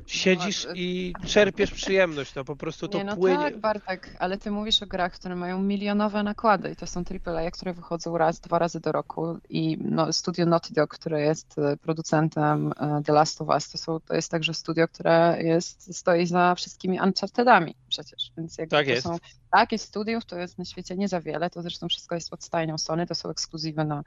siedzisz 0.07 0.67
i 0.75 1.13
czerpiesz 1.27 1.71
przyjemność, 1.71 2.35
no 2.35 2.45
po 2.45 2.57
prostu 2.57 2.89
to 2.89 2.99
nie, 2.99 3.05
no 3.05 3.17
płynie. 3.17 3.39
tak, 3.39 3.59
Bartek, 3.59 4.17
ale 4.19 4.39
ty 4.39 4.51
mówisz 4.51 4.83
o 4.83 4.87
grach, 4.87 5.13
które 5.13 5.37
mają 5.37 5.63
milionowe 5.63 6.23
nakłady 6.23 6.71
i 6.71 6.77
to 6.77 6.87
są 6.87 7.03
AAA, 7.27 7.51
które 7.51 7.73
wychodzą 7.73 8.19
raz, 8.19 8.41
dwa 8.41 8.59
razy 8.59 8.81
do 8.81 8.93
roku 8.93 9.39
i 9.49 9.79
no, 9.81 10.13
studio 10.13 10.47
Naughty 10.47 10.75
Dog, 10.75 10.91
które 10.91 11.21
jest 11.21 11.59
e, 11.59 11.77
producentem 11.77 12.73
e, 12.77 13.03
The 13.05 13.13
Last 13.13 13.41
of 13.41 13.49
Us, 13.49 13.71
to, 13.71 13.79
są, 13.79 14.01
to 14.01 14.15
jest 14.15 14.31
także 14.31 14.55
studio, 14.55 14.89
które 14.89 15.39
jest, 15.43 15.97
stoi 15.97 16.27
za 16.27 16.55
wszystkimi 16.55 17.01
Unchartedami, 17.01 17.75
przecież. 17.93 18.33
Więc 18.37 18.59
jak 18.59 18.71
tak 18.71 18.87
to 18.87 18.91
jest. 18.91 19.03
są 19.03 19.17
takie 19.51 19.79
studiów, 19.79 20.25
to 20.25 20.39
jest 20.39 20.59
na 20.59 20.65
świecie 20.65 20.97
nie 20.97 21.09
za 21.09 21.21
wiele. 21.21 21.51
To 21.51 21.63
zresztą 21.63 21.89
wszystko 21.89 22.15
jest 22.15 22.31
pod 22.31 22.45
stajnią 22.45 22.79
Sony, 22.79 23.07
to 23.07 23.15
są 23.15 23.31
ekskluzywy 23.31 23.85
na, 23.85 24.03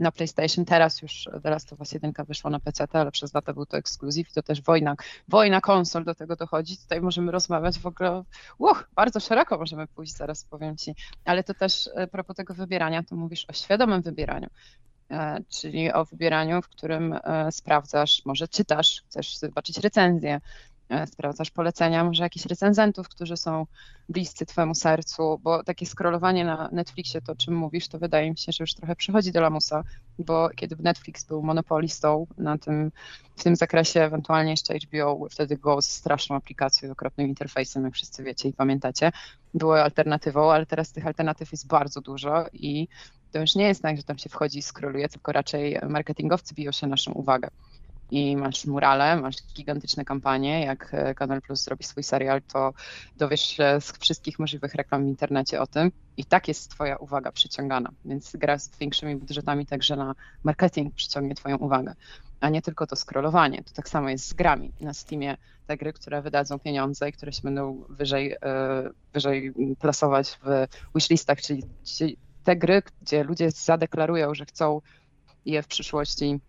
na 0.00 0.12
PlayStation. 0.12 0.64
Teraz 0.64 1.02
już 1.02 1.28
teraz 1.42 1.64
to 1.64 1.76
was 1.76 1.92
jedynka 1.92 2.24
wyszło 2.24 2.50
na 2.50 2.60
PC, 2.60 2.86
ale 2.92 3.10
przez 3.10 3.34
lata 3.34 3.52
był 3.52 3.66
to 3.66 3.76
ekskluzyw 3.76 4.30
i 4.30 4.32
to 4.32 4.42
też 4.42 4.62
wojna, 4.62 4.96
wojna 5.28 5.60
konsol 5.60 6.04
do 6.04 6.14
tego 6.14 6.36
dochodzi. 6.36 6.78
Tutaj 6.78 7.00
możemy 7.00 7.32
rozmawiać 7.32 7.78
w 7.78 7.86
ogóle, 7.86 8.24
uch, 8.58 8.88
bardzo 8.94 9.20
szeroko 9.20 9.58
możemy 9.58 9.86
pójść, 9.86 10.16
zaraz 10.16 10.44
powiem 10.44 10.76
ci. 10.76 10.94
Ale 11.24 11.44
to 11.44 11.54
też 11.54 11.90
a 11.96 12.00
e, 12.00 12.06
propos 12.06 12.36
tego 12.36 12.54
wybierania, 12.54 13.02
to 13.02 13.16
mówisz 13.16 13.46
o 13.48 13.52
świadomym 13.52 14.02
wybieraniu. 14.02 14.48
E, 15.10 15.42
czyli 15.48 15.92
o 15.92 16.04
wybieraniu, 16.04 16.62
w 16.62 16.68
którym 16.68 17.12
e, 17.12 17.52
sprawdzasz, 17.52 18.22
może 18.24 18.48
czytasz, 18.48 19.02
chcesz 19.06 19.36
zobaczyć 19.36 19.78
recenzję, 19.78 20.40
sprawdzasz 21.06 21.50
polecenia 21.50 22.04
może 22.04 22.22
jakichś 22.22 22.46
recenzentów, 22.46 23.08
którzy 23.08 23.36
są 23.36 23.66
bliscy 24.08 24.46
Twojemu 24.46 24.74
sercu, 24.74 25.40
bo 25.42 25.62
takie 25.62 25.86
scrollowanie 25.86 26.44
na 26.44 26.68
Netflixie, 26.72 27.20
to 27.22 27.36
czym 27.36 27.54
mówisz, 27.54 27.88
to 27.88 27.98
wydaje 27.98 28.30
mi 28.30 28.38
się, 28.38 28.52
że 28.52 28.62
już 28.62 28.74
trochę 28.74 28.96
przychodzi 28.96 29.32
do 29.32 29.40
lamusa, 29.40 29.84
bo 30.18 30.48
kiedy 30.56 30.76
Netflix 30.78 31.24
był 31.24 31.42
monopolistą 31.42 32.26
na 32.38 32.58
tym, 32.58 32.92
w 33.36 33.42
tym 33.42 33.56
zakresie, 33.56 34.02
ewentualnie 34.02 34.50
jeszcze 34.50 34.74
HBO, 34.74 35.26
wtedy 35.30 35.56
Go 35.56 35.82
z 35.82 35.88
straszną 35.90 36.36
aplikacją, 36.36 36.90
okropnym 36.90 37.28
interfejsem, 37.28 37.84
jak 37.84 37.94
wszyscy 37.94 38.22
wiecie 38.22 38.48
i 38.48 38.52
pamiętacie, 38.52 39.12
było 39.54 39.82
alternatywą, 39.82 40.52
ale 40.52 40.66
teraz 40.66 40.92
tych 40.92 41.06
alternatyw 41.06 41.52
jest 41.52 41.66
bardzo 41.66 42.00
dużo 42.00 42.46
i 42.52 42.88
to 43.32 43.38
już 43.38 43.54
nie 43.54 43.64
jest 43.64 43.82
tak, 43.82 43.96
że 43.96 44.02
tam 44.02 44.18
się 44.18 44.28
wchodzi 44.28 44.58
i 44.58 44.62
skroluje, 44.62 45.08
tylko 45.08 45.32
raczej 45.32 45.78
marketingowcy 45.88 46.54
biją 46.54 46.72
się 46.72 46.86
naszą 46.86 47.12
uwagę. 47.12 47.48
I 48.10 48.36
masz 48.36 48.66
murale, 48.66 49.16
masz 49.16 49.36
gigantyczne 49.54 50.04
kampanie. 50.04 50.64
Jak 50.64 50.88
e, 50.92 51.14
Kanal 51.14 51.42
Plus 51.42 51.64
zrobi 51.64 51.84
swój 51.84 52.02
serial, 52.02 52.42
to 52.42 52.72
dowiesz 53.16 53.40
się 53.40 53.78
z 53.80 53.92
wszystkich 53.92 54.38
możliwych 54.38 54.74
reklam 54.74 55.04
w 55.04 55.08
internecie 55.08 55.60
o 55.60 55.66
tym. 55.66 55.92
I 56.16 56.24
tak 56.24 56.48
jest 56.48 56.70
Twoja 56.70 56.96
uwaga 56.96 57.32
przyciągana. 57.32 57.90
Więc 58.04 58.36
gra 58.36 58.58
z 58.58 58.78
większymi 58.78 59.16
budżetami 59.16 59.66
także 59.66 59.96
na 59.96 60.14
marketing 60.44 60.94
przyciągnie 60.94 61.34
Twoją 61.34 61.56
uwagę, 61.56 61.94
a 62.40 62.48
nie 62.48 62.62
tylko 62.62 62.86
to 62.86 62.96
scrollowanie. 62.96 63.64
To 63.64 63.72
tak 63.74 63.88
samo 63.88 64.10
jest 64.10 64.28
z 64.28 64.32
grami. 64.32 64.72
Na 64.80 64.94
Steamie 64.94 65.36
te 65.66 65.76
gry, 65.76 65.92
które 65.92 66.22
wydadzą 66.22 66.58
pieniądze 66.58 67.08
i 67.08 67.12
które 67.12 67.32
się 67.32 67.42
będą 67.42 67.84
wyżej, 67.88 68.32
e, 68.32 68.36
wyżej 69.12 69.52
plasować 69.80 70.38
w 70.44 70.66
wishlistach, 70.94 71.40
czyli, 71.40 71.62
czyli 71.84 72.16
te 72.44 72.56
gry, 72.56 72.82
gdzie 73.02 73.24
ludzie 73.24 73.50
zadeklarują, 73.50 74.34
że 74.34 74.44
chcą 74.44 74.80
je 75.44 75.62
w 75.62 75.66
przyszłości 75.66 76.40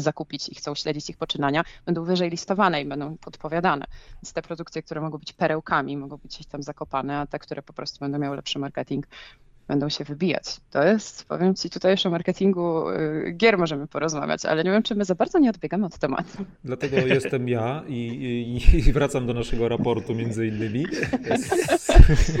zakupić 0.00 0.48
i 0.48 0.54
chcą 0.54 0.74
śledzić 0.74 1.10
ich 1.10 1.16
poczynania, 1.16 1.64
będą 1.86 2.04
wyżej 2.04 2.30
listowane 2.30 2.82
i 2.82 2.84
będą 2.84 3.16
podpowiadane. 3.16 3.84
Więc 4.22 4.32
te 4.32 4.42
produkcje, 4.42 4.82
które 4.82 5.00
mogą 5.00 5.18
być 5.18 5.32
perełkami, 5.32 5.96
mogą 5.96 6.16
być 6.16 6.34
gdzieś 6.34 6.46
tam 6.46 6.62
zakopane, 6.62 7.18
a 7.18 7.26
te, 7.26 7.38
które 7.38 7.62
po 7.62 7.72
prostu 7.72 8.00
będą 8.00 8.18
miały 8.18 8.36
lepszy 8.36 8.58
marketing, 8.58 9.06
będą 9.68 9.88
się 9.88 10.04
wybijać. 10.04 10.44
To 10.70 10.84
jest, 10.84 11.24
powiem 11.24 11.54
Ci, 11.54 11.70
tutaj 11.70 11.92
już 11.92 12.06
o 12.06 12.10
marketingu 12.10 12.90
y, 12.90 13.32
gier 13.36 13.58
możemy 13.58 13.86
porozmawiać, 13.86 14.44
ale 14.44 14.64
nie 14.64 14.70
wiem, 14.70 14.82
czy 14.82 14.94
my 14.94 15.04
za 15.04 15.14
bardzo 15.14 15.38
nie 15.38 15.50
odbiegamy 15.50 15.86
od 15.86 15.98
tematu. 15.98 16.44
Dlatego 16.64 16.96
jestem 16.96 17.48
ja 17.48 17.82
i, 17.88 17.94
i, 17.94 18.88
i 18.88 18.92
wracam 18.92 19.26
do 19.26 19.34
naszego 19.34 19.68
raportu 19.68 20.14
między 20.14 20.46
innymi. 20.46 20.86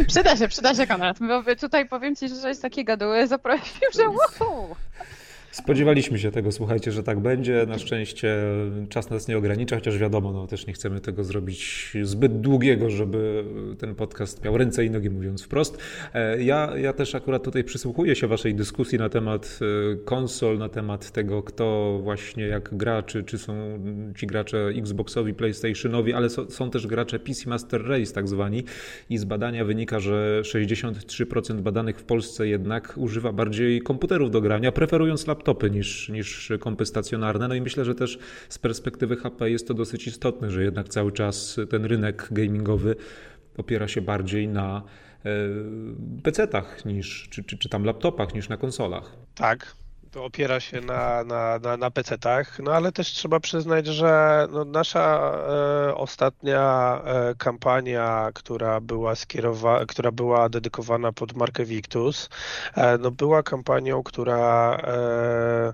przyda 0.08 0.36
się, 0.36 0.48
przyda 0.48 0.74
się 0.74 0.86
Konrad, 0.86 1.18
tutaj 1.60 1.88
powiem 1.88 2.16
Ci, 2.16 2.28
że 2.28 2.48
jest 2.48 2.62
takie 2.62 2.84
gaduły, 2.84 3.26
zaprosił, 3.26 3.88
że 3.94 4.08
wow. 4.08 4.76
Spodziewaliśmy 5.52 6.18
się 6.18 6.30
tego, 6.30 6.52
słuchajcie, 6.52 6.92
że 6.92 7.02
tak 7.02 7.20
będzie. 7.20 7.66
Na 7.68 7.78
szczęście 7.78 8.36
czas 8.88 9.10
nas 9.10 9.28
nie 9.28 9.38
ogranicza, 9.38 9.76
chociaż 9.76 9.98
wiadomo, 9.98 10.32
no 10.32 10.46
też 10.46 10.66
nie 10.66 10.72
chcemy 10.72 11.00
tego 11.00 11.24
zrobić 11.24 11.92
zbyt 12.02 12.40
długiego, 12.40 12.90
żeby 12.90 13.44
ten 13.78 13.94
podcast 13.94 14.44
miał 14.44 14.58
ręce 14.58 14.84
i 14.84 14.90
nogi, 14.90 15.10
mówiąc 15.10 15.42
wprost. 15.42 15.78
E, 16.14 16.42
ja, 16.42 16.72
ja 16.76 16.92
też 16.92 17.14
akurat 17.14 17.42
tutaj 17.42 17.64
przysłuchuję 17.64 18.16
się 18.16 18.26
waszej 18.26 18.54
dyskusji 18.54 18.98
na 18.98 19.08
temat 19.08 19.58
e, 19.92 19.96
konsol, 19.96 20.58
na 20.58 20.68
temat 20.68 21.10
tego, 21.10 21.42
kto 21.42 21.98
właśnie 22.02 22.46
jak 22.46 22.76
gra, 22.76 23.02
czy, 23.02 23.24
czy 23.24 23.38
są 23.38 23.54
ci 24.16 24.26
gracze 24.26 24.68
Xboxowi, 24.76 25.34
PlayStationowi, 25.34 26.12
ale 26.12 26.30
so, 26.30 26.50
są 26.50 26.70
też 26.70 26.86
gracze 26.86 27.18
PC 27.18 27.50
Master 27.50 27.88
Race 27.88 28.12
tak 28.12 28.28
zwani 28.28 28.64
i 29.10 29.18
z 29.18 29.24
badania 29.24 29.64
wynika, 29.64 30.00
że 30.00 30.42
63% 30.44 31.60
badanych 31.60 31.98
w 31.98 32.04
Polsce 32.04 32.48
jednak 32.48 32.94
używa 32.96 33.32
bardziej 33.32 33.82
komputerów 33.82 34.30
do 34.30 34.40
grania, 34.40 34.72
preferując 34.72 35.26
laptopy 35.26 35.41
laptopy 35.42 35.70
niż, 35.70 36.08
niż 36.08 36.52
kompy 36.60 36.86
stacjonarne. 36.86 37.48
No 37.48 37.54
i 37.54 37.60
myślę, 37.60 37.84
że 37.84 37.94
też 37.94 38.18
z 38.48 38.58
perspektywy 38.58 39.16
HP 39.16 39.50
jest 39.50 39.68
to 39.68 39.74
dosyć 39.74 40.06
istotne, 40.06 40.50
że 40.50 40.62
jednak 40.62 40.88
cały 40.88 41.12
czas 41.12 41.60
ten 41.70 41.84
rynek 41.84 42.28
gamingowy 42.30 42.96
opiera 43.56 43.88
się 43.88 44.00
bardziej 44.00 44.48
na 44.48 44.82
e, 45.24 45.30
PC-tach 46.22 46.84
niż, 46.84 47.28
czy, 47.30 47.44
czy, 47.44 47.58
czy 47.58 47.68
tam 47.68 47.84
laptopach 47.84 48.34
niż 48.34 48.48
na 48.48 48.56
konsolach. 48.56 49.16
Tak, 49.34 49.76
opiera 50.16 50.60
się 50.60 50.80
na, 50.80 51.24
na, 51.24 51.58
na, 51.58 51.76
na 51.76 51.90
PC-tach, 51.90 52.58
no 52.62 52.72
ale 52.72 52.92
też 52.92 53.08
trzeba 53.08 53.40
przyznać, 53.40 53.86
że 53.86 54.46
no, 54.52 54.64
nasza 54.64 55.32
e, 55.88 55.94
ostatnia 55.94 57.00
e, 57.04 57.34
kampania, 57.34 58.30
która 58.34 58.80
była 58.80 59.14
skierowana, 59.14 59.86
która 59.86 60.12
była 60.12 60.48
dedykowana 60.48 61.12
pod 61.12 61.36
markę 61.36 61.64
Victus, 61.64 62.28
e, 62.74 62.98
no 62.98 63.10
była 63.10 63.42
kampanią, 63.42 64.02
która, 64.02 64.76
e, 64.84 65.72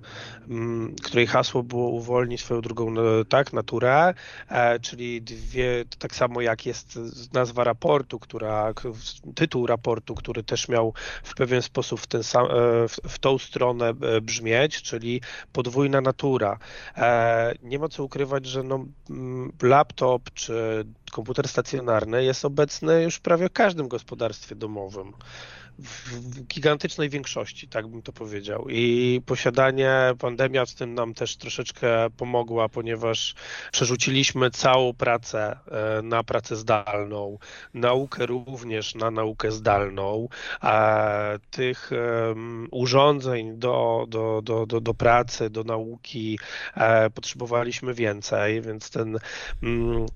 m, 0.51 0.95
której 1.03 1.27
hasło 1.27 1.63
było 1.63 1.89
uwolnić 1.89 2.41
swoją 2.41 2.61
drugą 2.61 2.95
tak, 3.29 3.53
naturę, 3.53 4.15
e, 4.49 4.81
czyli 4.81 5.23
dwie, 5.23 5.85
tak 5.99 6.15
samo 6.15 6.41
jak 6.41 6.67
jest 6.67 6.99
nazwa 7.33 7.65
raportu, 7.65 8.19
która, 8.19 8.75
tytuł 9.35 9.67
raportu, 9.67 10.15
który 10.15 10.43
też 10.43 10.69
miał 10.69 10.95
w 11.23 11.35
pewien 11.35 11.63
sposób 11.63 12.01
w, 12.01 12.07
ten 12.07 12.23
sam, 12.23 12.47
e, 12.47 12.49
w, 12.89 12.97
w 13.09 13.19
tą 13.19 13.39
stronę 13.39 13.95
brzmieć, 14.29 14.83
czyli 14.83 15.21
podwójna 15.53 16.01
natura. 16.01 16.59
E, 16.97 17.55
nie 17.63 17.79
ma 17.79 17.89
co 17.89 18.05
ukrywać, 18.05 18.47
że 18.47 18.63
no, 18.63 18.85
mm, 19.11 19.53
laptop 19.63 20.31
czy 20.35 20.85
komputer 21.13 21.49
stacjonarny 21.49 22.25
jest 22.25 22.45
obecny 22.45 23.03
już 23.03 23.19
prawie 23.19 23.49
w 23.49 23.53
każdym 23.53 23.89
gospodarstwie 23.89 24.55
domowym 24.55 25.13
w 25.79 26.43
gigantycznej 26.47 27.09
większości, 27.11 27.69
tak 27.69 27.87
bym 27.87 28.03
to 28.03 28.13
powiedział. 28.13 28.67
I 28.71 29.21
posiadanie, 29.27 29.93
pandemia 30.19 30.67
z 30.67 30.75
tym 30.75 30.95
nam 30.95 31.15
też 31.15 31.37
troszeczkę 31.37 32.11
pomogła, 32.17 32.69
ponieważ 32.69 33.35
przerzuciliśmy 33.73 34.51
całą 34.51 34.95
pracę 34.95 35.59
e, 35.67 36.03
na 36.03 36.25
pracę 36.25 36.57
zdalną, 36.57 37.39
naukę 37.75 38.27
również 38.27 38.95
na 38.95 39.11
naukę 39.11 39.53
zdalną. 39.53 40.29
Tych 41.51 41.91
urządzeń 42.71 43.59
do, 43.59 44.07
do, 44.09 44.43
do, 44.43 44.67
do, 44.67 44.81
do 44.81 44.95
pracy, 44.95 45.51
do 45.51 45.65
nauki 45.65 46.39
e, 46.75 47.11
potrzebowaliśmy 47.11 47.95
więcej, 47.95 48.63
więc 48.63 48.91
ten 48.91 49.19
mm, 49.63 50.07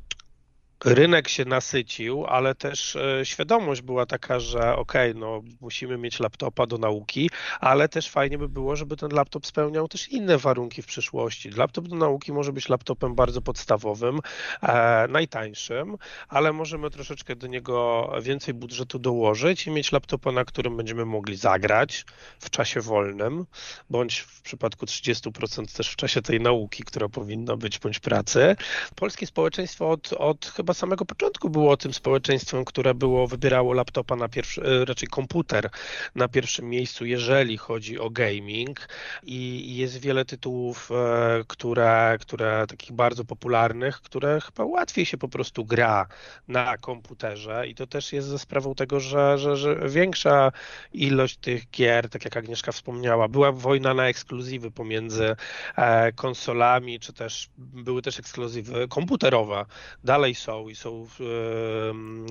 rynek 0.85 1.29
się 1.29 1.45
nasycił, 1.45 2.27
ale 2.27 2.55
też 2.55 2.97
e, 2.97 3.27
świadomość 3.27 3.83
była 3.83 4.07
taka, 4.07 4.40
że 4.40 4.77
okej, 4.77 5.11
okay, 5.11 5.21
no 5.21 5.42
musimy 5.61 5.99
mieć 5.99 6.21
laptopa 6.21 6.66
do 6.66 6.79
nauki, 6.79 7.31
ale 7.61 7.88
też 7.88 8.11
fajnie 8.11 8.38
by 8.38 8.49
było, 8.49 8.77
żeby 8.77 8.97
ten 8.97 9.11
laptop 9.11 9.47
spełniał 9.47 9.88
też 9.88 10.09
inne 10.09 10.38
warunki 10.38 10.83
w 10.83 10.87
przyszłości. 10.87 11.51
Laptop 11.51 11.88
do 11.88 11.97
nauki 11.97 12.33
może 12.33 12.53
być 12.53 12.68
laptopem 12.68 13.14
bardzo 13.14 13.42
podstawowym, 13.42 14.21
e, 14.62 15.07
najtańszym, 15.09 15.97
ale 16.29 16.53
możemy 16.53 16.90
troszeczkę 16.90 17.37
do 17.37 17.47
niego 17.47 18.09
więcej 18.23 18.55
budżetu 18.55 18.99
dołożyć 18.99 19.66
i 19.66 19.71
mieć 19.71 19.92
laptopa, 19.92 20.33
na 20.33 20.45
którym 20.45 20.77
będziemy 20.77 21.05
mogli 21.05 21.37
zagrać 21.37 22.05
w 22.40 22.51
czasie 22.51 22.81
wolnym, 22.81 23.47
bądź 23.90 24.18
w 24.18 24.42
przypadku 24.42 24.87
30% 24.87 25.77
też 25.77 25.88
w 25.90 25.97
czasie 25.97 26.23
tej 26.23 26.40
nauki, 26.40 26.83
która 26.83 27.09
powinna 27.09 27.57
być, 27.57 27.79
bądź 27.79 27.99
pracy. 28.01 28.57
Polskie 28.95 29.27
społeczeństwo 29.27 29.90
od, 29.90 30.12
od 30.12 30.47
chyba 30.47 30.71
chyba 30.72 30.80
samego 30.80 31.04
początku 31.04 31.50
było 31.50 31.76
tym 31.76 31.92
społeczeństwem, 31.92 32.64
które 32.64 32.94
było, 32.94 33.26
wybierało 33.26 33.72
laptopa 33.72 34.16
na 34.16 34.28
pierwszy, 34.28 34.62
e, 34.62 34.85
raczej 34.85 35.08
komputer 35.08 35.70
na 36.14 36.28
pierwszym 36.28 36.70
miejscu, 36.70 37.04
jeżeli 37.04 37.56
chodzi 37.56 37.98
o 37.98 38.11
gaming. 38.11 38.88
I 39.22 39.76
jest 39.76 40.00
wiele 40.00 40.24
tytułów, 40.24 40.90
e, 40.90 41.44
które, 41.48 42.16
które 42.20 42.66
takich 42.66 42.92
bardzo 42.92 43.24
popularnych, 43.24 44.00
które 44.00 44.40
chyba 44.40 44.64
łatwiej 44.64 45.06
się 45.06 45.18
po 45.18 45.28
prostu 45.28 45.64
gra 45.64 46.06
na 46.48 46.76
komputerze. 46.76 47.68
I 47.68 47.74
to 47.74 47.87
też 47.87 48.12
jest 48.12 48.28
ze 48.28 48.38
sprawą 48.38 48.74
tego, 48.74 49.00
że, 49.00 49.38
że, 49.38 49.56
że 49.56 49.88
większa 49.88 50.52
ilość 50.92 51.37
tych 51.37 51.70
gier, 51.70 52.08
tak 52.08 52.24
jak 52.24 52.37
Agnieszka 52.37 52.72
wspomniała, 52.72 53.28
była 53.28 53.52
wojna 53.52 53.94
na 53.94 54.08
ekskluzywy 54.08 54.70
pomiędzy 54.70 55.37
e, 55.76 56.12
konsolami, 56.12 57.00
czy 57.00 57.12
też 57.12 57.48
były 57.58 58.02
też 58.02 58.18
ekskluzywy 58.18 58.88
komputerowe, 58.88 59.64
dalej 60.04 60.35
są, 60.35 60.62
są 60.62 60.68
i 60.68 60.75
są 60.75 61.07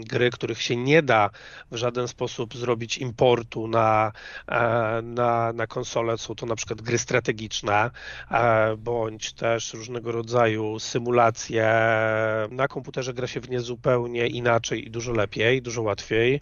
gry, 0.08 0.30
których 0.30 0.62
się 0.62 0.76
nie 0.76 1.04
da 1.04 1.30
w 1.72 1.76
żaden 1.76 2.08
sposób 2.08 2.56
zrobić 2.56 2.98
importu 2.98 3.68
na, 3.68 4.12
e, 4.48 5.02
na, 5.04 5.54
na 5.54 5.68
konsolę. 5.68 6.18
Są 6.18 6.36
to 6.36 6.46
na 6.46 6.56
przykład 6.56 6.82
gry 6.82 6.98
strategiczne, 6.98 7.92
e, 8.32 8.78
bądź 8.78 9.34
też 9.34 9.74
różnego 9.74 10.12
rodzaju 10.12 10.80
symulacje. 10.80 11.66
Na 12.52 12.68
komputerze 12.68 13.14
gra 13.14 13.28
się 13.28 13.40
w 13.40 13.50
nie 13.50 13.60
zupełnie 13.60 14.28
inaczej 14.28 14.88
i 14.88 14.92
dużo 14.92 15.12
lepiej, 15.12 15.62
dużo 15.62 15.82
łatwiej. 15.82 16.42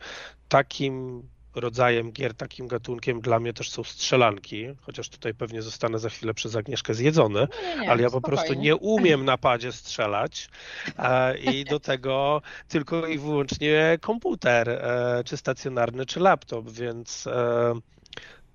Takim 0.49 1.23
rodzajem 1.55 2.11
gier, 2.11 2.33
takim 2.33 2.67
gatunkiem 2.67 3.21
dla 3.21 3.39
mnie 3.39 3.53
też 3.53 3.69
są 3.69 3.83
strzelanki, 3.83 4.65
chociaż 4.81 5.09
tutaj 5.09 5.33
pewnie 5.33 5.61
zostanę 5.61 5.99
za 5.99 6.09
chwilę 6.09 6.33
przez 6.33 6.55
Agnieszkę 6.55 6.93
zjedzony, 6.93 7.47
nie, 7.63 7.81
nie, 7.81 7.91
ale 7.91 8.01
ja 8.03 8.09
po 8.09 8.21
prostu 8.21 8.53
nie 8.53 8.75
umiem 8.75 9.25
na 9.25 9.37
padzie 9.37 9.71
strzelać 9.71 10.49
i 11.41 11.65
do 11.65 11.79
tego 11.89 12.41
tylko 12.67 13.07
i 13.07 13.17
wyłącznie 13.17 13.97
komputer, 14.01 14.69
e, 14.69 15.23
czy 15.25 15.37
stacjonarny, 15.37 16.05
czy 16.05 16.19
laptop, 16.19 16.71
więc 16.71 17.27
e, 17.27 17.73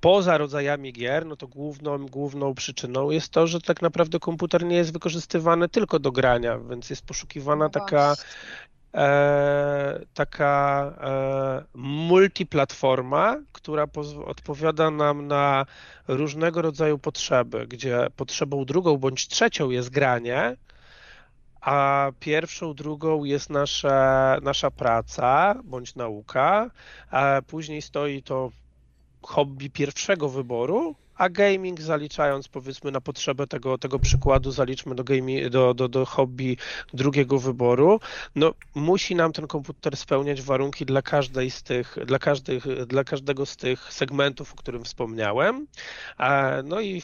poza 0.05 0.39
rodzajami 0.39 0.93
gier, 0.93 1.27
no 1.27 1.37
to 1.37 1.49
główną, 1.49 2.07
główną 2.07 2.55
przyczyną 2.55 3.11
jest 3.11 3.29
to, 3.29 3.47
że 3.47 3.61
tak 3.61 3.83
naprawdę 3.83 4.19
komputer 4.19 4.65
nie 4.65 4.77
jest 4.77 4.93
wykorzystywany 4.93 5.69
tylko 5.69 5.99
do 5.99 6.13
grania, 6.13 6.59
więc 6.59 6.91
jest 6.91 7.07
poszukiwana 7.07 7.65
no 7.65 7.71
taka 7.71 8.15
e, 8.95 10.01
taka 10.15 10.95
e, 11.01 11.65
multiplatforma, 11.75 13.37
która 13.53 13.87
odpowiada 14.27 14.91
nam 14.91 15.27
na 15.27 15.67
różnego 16.09 16.63
rodzaju 16.63 16.99
potrzeby, 16.99 17.67
gdzie 17.67 18.07
potrzebą 18.17 18.65
drugą 18.65 18.97
bądź 18.97 19.29
trzecią 19.29 19.71
jest 19.71 19.91
granie, 19.91 20.57
a 21.61 22.11
pierwszą, 22.21 22.75
drugą 22.75 23.25
jest 23.25 23.51
nasza, 23.51 24.39
nasza 24.43 24.71
praca 24.71 25.55
bądź 25.65 25.95
nauka, 25.95 26.71
a 27.11 27.43
później 27.47 27.83
stoi 27.83 28.23
to 28.23 28.51
hobby 29.23 29.71
pierwszego 29.71 30.29
wyboru, 30.29 30.95
a 31.17 31.29
gaming 31.29 31.81
zaliczając 31.81 32.49
powiedzmy 32.49 32.91
na 32.91 33.01
potrzebę 33.01 33.47
tego, 33.47 33.79
tego 33.79 33.99
przykładu, 33.99 34.51
zaliczmy 34.51 34.95
do, 34.95 35.05
gaming, 35.05 35.49
do, 35.49 35.75
do, 35.75 35.89
do 35.89 36.07
hobby 36.07 36.57
drugiego 36.95 37.39
wyboru, 37.39 38.01
no 38.35 38.55
musi 38.75 39.15
nam 39.15 39.33
ten 39.33 39.47
komputer 39.47 39.97
spełniać 39.97 40.43
warunki 40.43 40.87
dla 40.87 41.03
każdej 41.03 41.51
z 41.51 41.63
tych, 41.63 41.97
dla, 42.07 42.19
każdych, 42.19 42.87
dla 42.87 43.05
każdego 43.05 43.47
z 43.47 43.57
tych 43.57 43.93
segmentów, 43.93 44.53
o 44.53 44.57
którym 44.57 44.85
wspomniałem. 44.85 45.67
No 46.65 46.81
i 46.81 47.03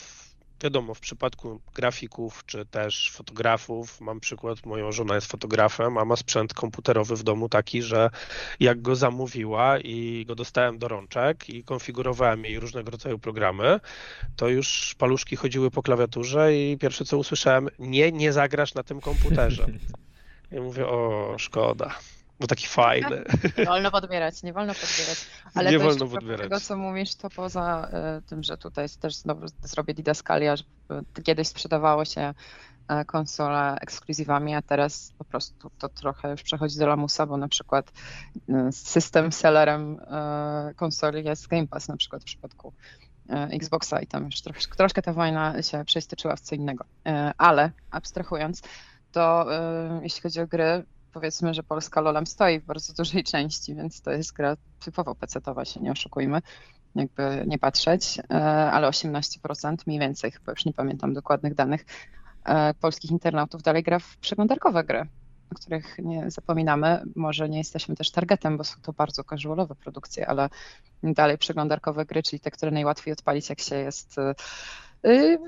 Wiadomo, 0.63 0.95
w 0.95 1.01
przypadku 1.01 1.61
grafików 1.75 2.47
czy 2.47 2.67
też 2.67 3.11
fotografów, 3.11 4.01
mam 4.01 4.21
przykład, 4.21 4.67
moją 4.67 4.93
żona 4.93 5.15
jest 5.15 5.27
fotografem, 5.27 5.99
a 5.99 6.05
ma 6.05 6.17
sprzęt 6.17 6.55
komputerowy 6.55 7.17
w 7.17 7.23
domu 7.23 7.49
taki, 7.49 7.83
że 7.83 8.11
jak 8.61 8.83
go 8.83 8.97
zamówiła 8.97 9.79
i 9.79 10.25
go 10.27 10.35
dostałem 10.35 10.79
do 10.79 10.89
rączek 10.89 11.49
i 11.49 11.65
konfigurowałem 11.65 12.45
jej 12.45 12.61
różnego 12.61 12.91
rodzaju 12.91 13.19
programy, 13.19 13.81
to 14.37 14.49
już 14.49 14.95
paluszki 14.99 15.37
chodziły 15.37 15.71
po 15.71 15.83
klawiaturze 15.83 16.57
i 16.57 16.79
pierwsze 16.79 17.05
co 17.05 17.19
usłyszałem, 17.19 17.69
nie, 17.79 18.13
nie 18.13 18.33
zagrasz 18.33 18.75
na 18.75 18.83
tym 18.83 19.01
komputerze. 19.01 19.67
I 20.57 20.61
mówię, 20.61 20.87
o, 20.87 21.35
szkoda 21.39 21.95
bo 22.41 22.47
taki 22.47 22.67
fajny. 22.67 23.25
Nie 23.59 23.65
wolno 23.65 23.91
podbierać, 24.01 24.43
nie 24.43 24.53
wolno 24.53 24.75
podbierać. 24.75 25.27
Ale 25.55 25.71
nie 25.71 25.79
to 25.79 25.85
wolno 25.85 26.07
podbierać. 26.07 26.41
tego, 26.41 26.61
co 26.61 26.77
mówisz, 26.77 27.15
to 27.15 27.31
poza 27.31 27.89
y, 28.19 28.23
tym, 28.23 28.43
że 28.43 28.59
tutaj 28.59 28.89
też 29.01 29.15
znowu 29.15 29.47
zrobię 29.63 29.95
didaskalia, 29.95 30.57
że 30.57 30.65
kiedyś 31.25 31.49
sprzedawało 31.49 32.05
się 32.05 32.35
e, 32.89 33.05
konsole 33.05 33.77
ekskluzywami, 33.81 34.55
a 34.55 34.63
teraz 34.63 35.13
po 35.19 35.25
prostu 35.25 35.71
to 35.79 35.89
trochę 35.89 36.31
już 36.31 36.43
przechodzi 36.43 36.79
do 36.79 36.87
lamusa, 36.87 37.27
bo 37.27 37.37
na 37.37 37.49
przykład 37.49 37.93
system 38.71 39.33
sellerem 39.33 40.01
konsoli 40.77 41.25
jest 41.25 41.47
Game 41.47 41.67
Pass 41.67 41.89
na 41.89 41.97
przykład 41.97 42.23
w 42.23 42.25
przypadku 42.25 42.73
Xboxa 43.29 44.01
i 44.01 44.07
tam 44.07 44.25
już 44.25 44.41
troszkę, 44.41 44.77
troszkę 44.77 45.03
ta 45.03 45.13
wojna 45.13 45.63
się 45.63 45.85
przeistoczyła 45.85 46.37
w 46.37 46.41
co 46.41 46.55
innego. 46.55 46.85
Ale 47.39 47.71
abstrahując, 47.91 48.63
to 49.13 49.47
jeśli 50.03 50.23
chodzi 50.23 50.41
o 50.41 50.47
gry, 50.47 50.85
powiedzmy, 51.13 51.55
że 51.55 51.63
Polska 51.63 52.01
LOLem 52.01 52.27
stoi 52.27 52.61
w 52.61 52.65
bardzo 52.65 52.93
dużej 52.93 53.25
części, 53.25 53.75
więc 53.75 54.03
to 54.03 54.11
jest 54.11 54.33
gra 54.33 54.57
typowo 54.81 55.15
pecetowa, 55.15 55.65
się 55.65 55.81
nie 55.81 55.93
oszukujmy, 55.93 56.43
jakby 56.95 57.45
nie 57.47 57.59
patrzeć, 57.59 58.19
e, 58.19 58.35
ale 58.73 58.89
18% 58.89 59.77
mniej 59.87 60.01
więcej, 60.01 60.31
chyba 60.31 60.53
już 60.53 60.65
nie 60.65 60.73
pamiętam 60.73 61.15
dokładnych 61.15 61.55
danych, 61.55 61.85
e, 62.45 62.75
polskich 62.75 63.11
internautów 63.11 63.63
dalej 63.63 63.83
gra 63.83 63.99
w 63.99 64.17
przeglądarkowe 64.17 64.85
gry, 64.85 65.07
o 65.53 65.55
których 65.55 65.99
nie 65.99 66.31
zapominamy. 66.31 67.03
Może 67.17 67.49
nie 67.49 67.59
jesteśmy 67.59 67.97
też 67.97 68.11
targetem, 68.11 68.57
bo 68.57 68.65
są 68.65 68.81
to 68.83 68.93
bardzo 68.93 69.25
casualowe 69.25 69.75
produkcje, 69.75 70.29
ale 70.29 70.49
dalej 71.03 71.39
przeglądarkowe 71.39 72.05
gry, 72.05 72.23
czyli 72.23 72.41
te, 72.41 72.51
które 72.51 72.71
najłatwiej 72.71 73.13
odpalić, 73.13 73.49
jak 73.49 73.61
się 73.61 73.77
jest 73.77 74.19
e, 74.19 74.35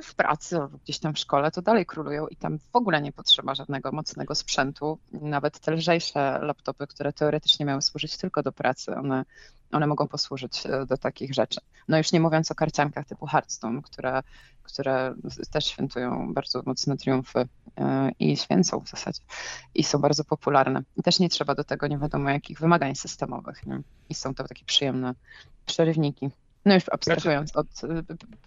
w 0.03 0.15
pracy 0.15 0.59
gdzieś 0.85 0.99
tam 0.99 1.15
w 1.15 1.19
szkole, 1.19 1.51
to 1.51 1.63
dalej 1.63 1.87
królują 1.87 2.27
i 2.27 2.37
tam 2.37 2.59
w 2.59 2.77
ogóle 2.77 3.03
nie 3.03 3.13
potrzeba 3.13 3.55
żadnego 3.55 3.93
mocnego 3.93 4.35
sprzętu. 4.35 4.99
Nawet 5.13 5.61
te 5.61 5.73
lżejsze 5.73 6.39
laptopy, 6.43 6.87
które 6.87 7.13
teoretycznie 7.13 7.67
miały 7.67 7.83
służyć 7.83 8.17
tylko 8.17 8.43
do 8.43 8.53
pracy, 8.53 8.95
one, 8.95 9.25
one 9.73 9.87
mogą 9.87 10.09
posłużyć 10.09 10.67
e, 10.67 10.87
do 10.87 10.97
takich 10.97 11.35
rzeczy. 11.35 11.61
No 11.89 11.99
już 11.99 12.13
nie 12.13 12.21
mówiąc 12.21 12.51
o 12.51 12.55
karciankach 12.55 13.07
typu 13.07 13.27
Hearthstone, 13.27 13.83
które, 13.83 14.23
które 14.63 15.15
też 15.51 15.65
świętują 15.65 16.35
bardzo 16.35 16.63
mocne 16.67 16.97
triumfy 16.97 17.49
e, 17.79 18.11
i 18.19 18.37
święcą 18.37 18.81
w 18.81 18.89
zasadzie 18.89 19.21
i 19.75 19.85
są 19.85 19.99
bardzo 19.99 20.25
popularne. 20.25 20.83
I 20.97 21.03
też 21.03 21.21
nie 21.21 21.29
trzeba 21.29 21.55
do 21.55 21.65
tego 21.65 21.87
nie 21.87 21.99
wiadomo 21.99 22.31
jakich 22.31 22.61
wymagań 22.61 22.95
systemowych 22.95 23.67
nie? 23.67 23.81
i 24.09 24.15
są 24.15 24.35
to 24.35 24.45
takie 24.49 24.65
przyjemne 24.65 25.15
przerywniki. 25.67 26.31
No 26.65 26.75
już 26.75 26.85
abstrahując 26.91 27.57
od 27.57 27.67
y, 27.67 28.05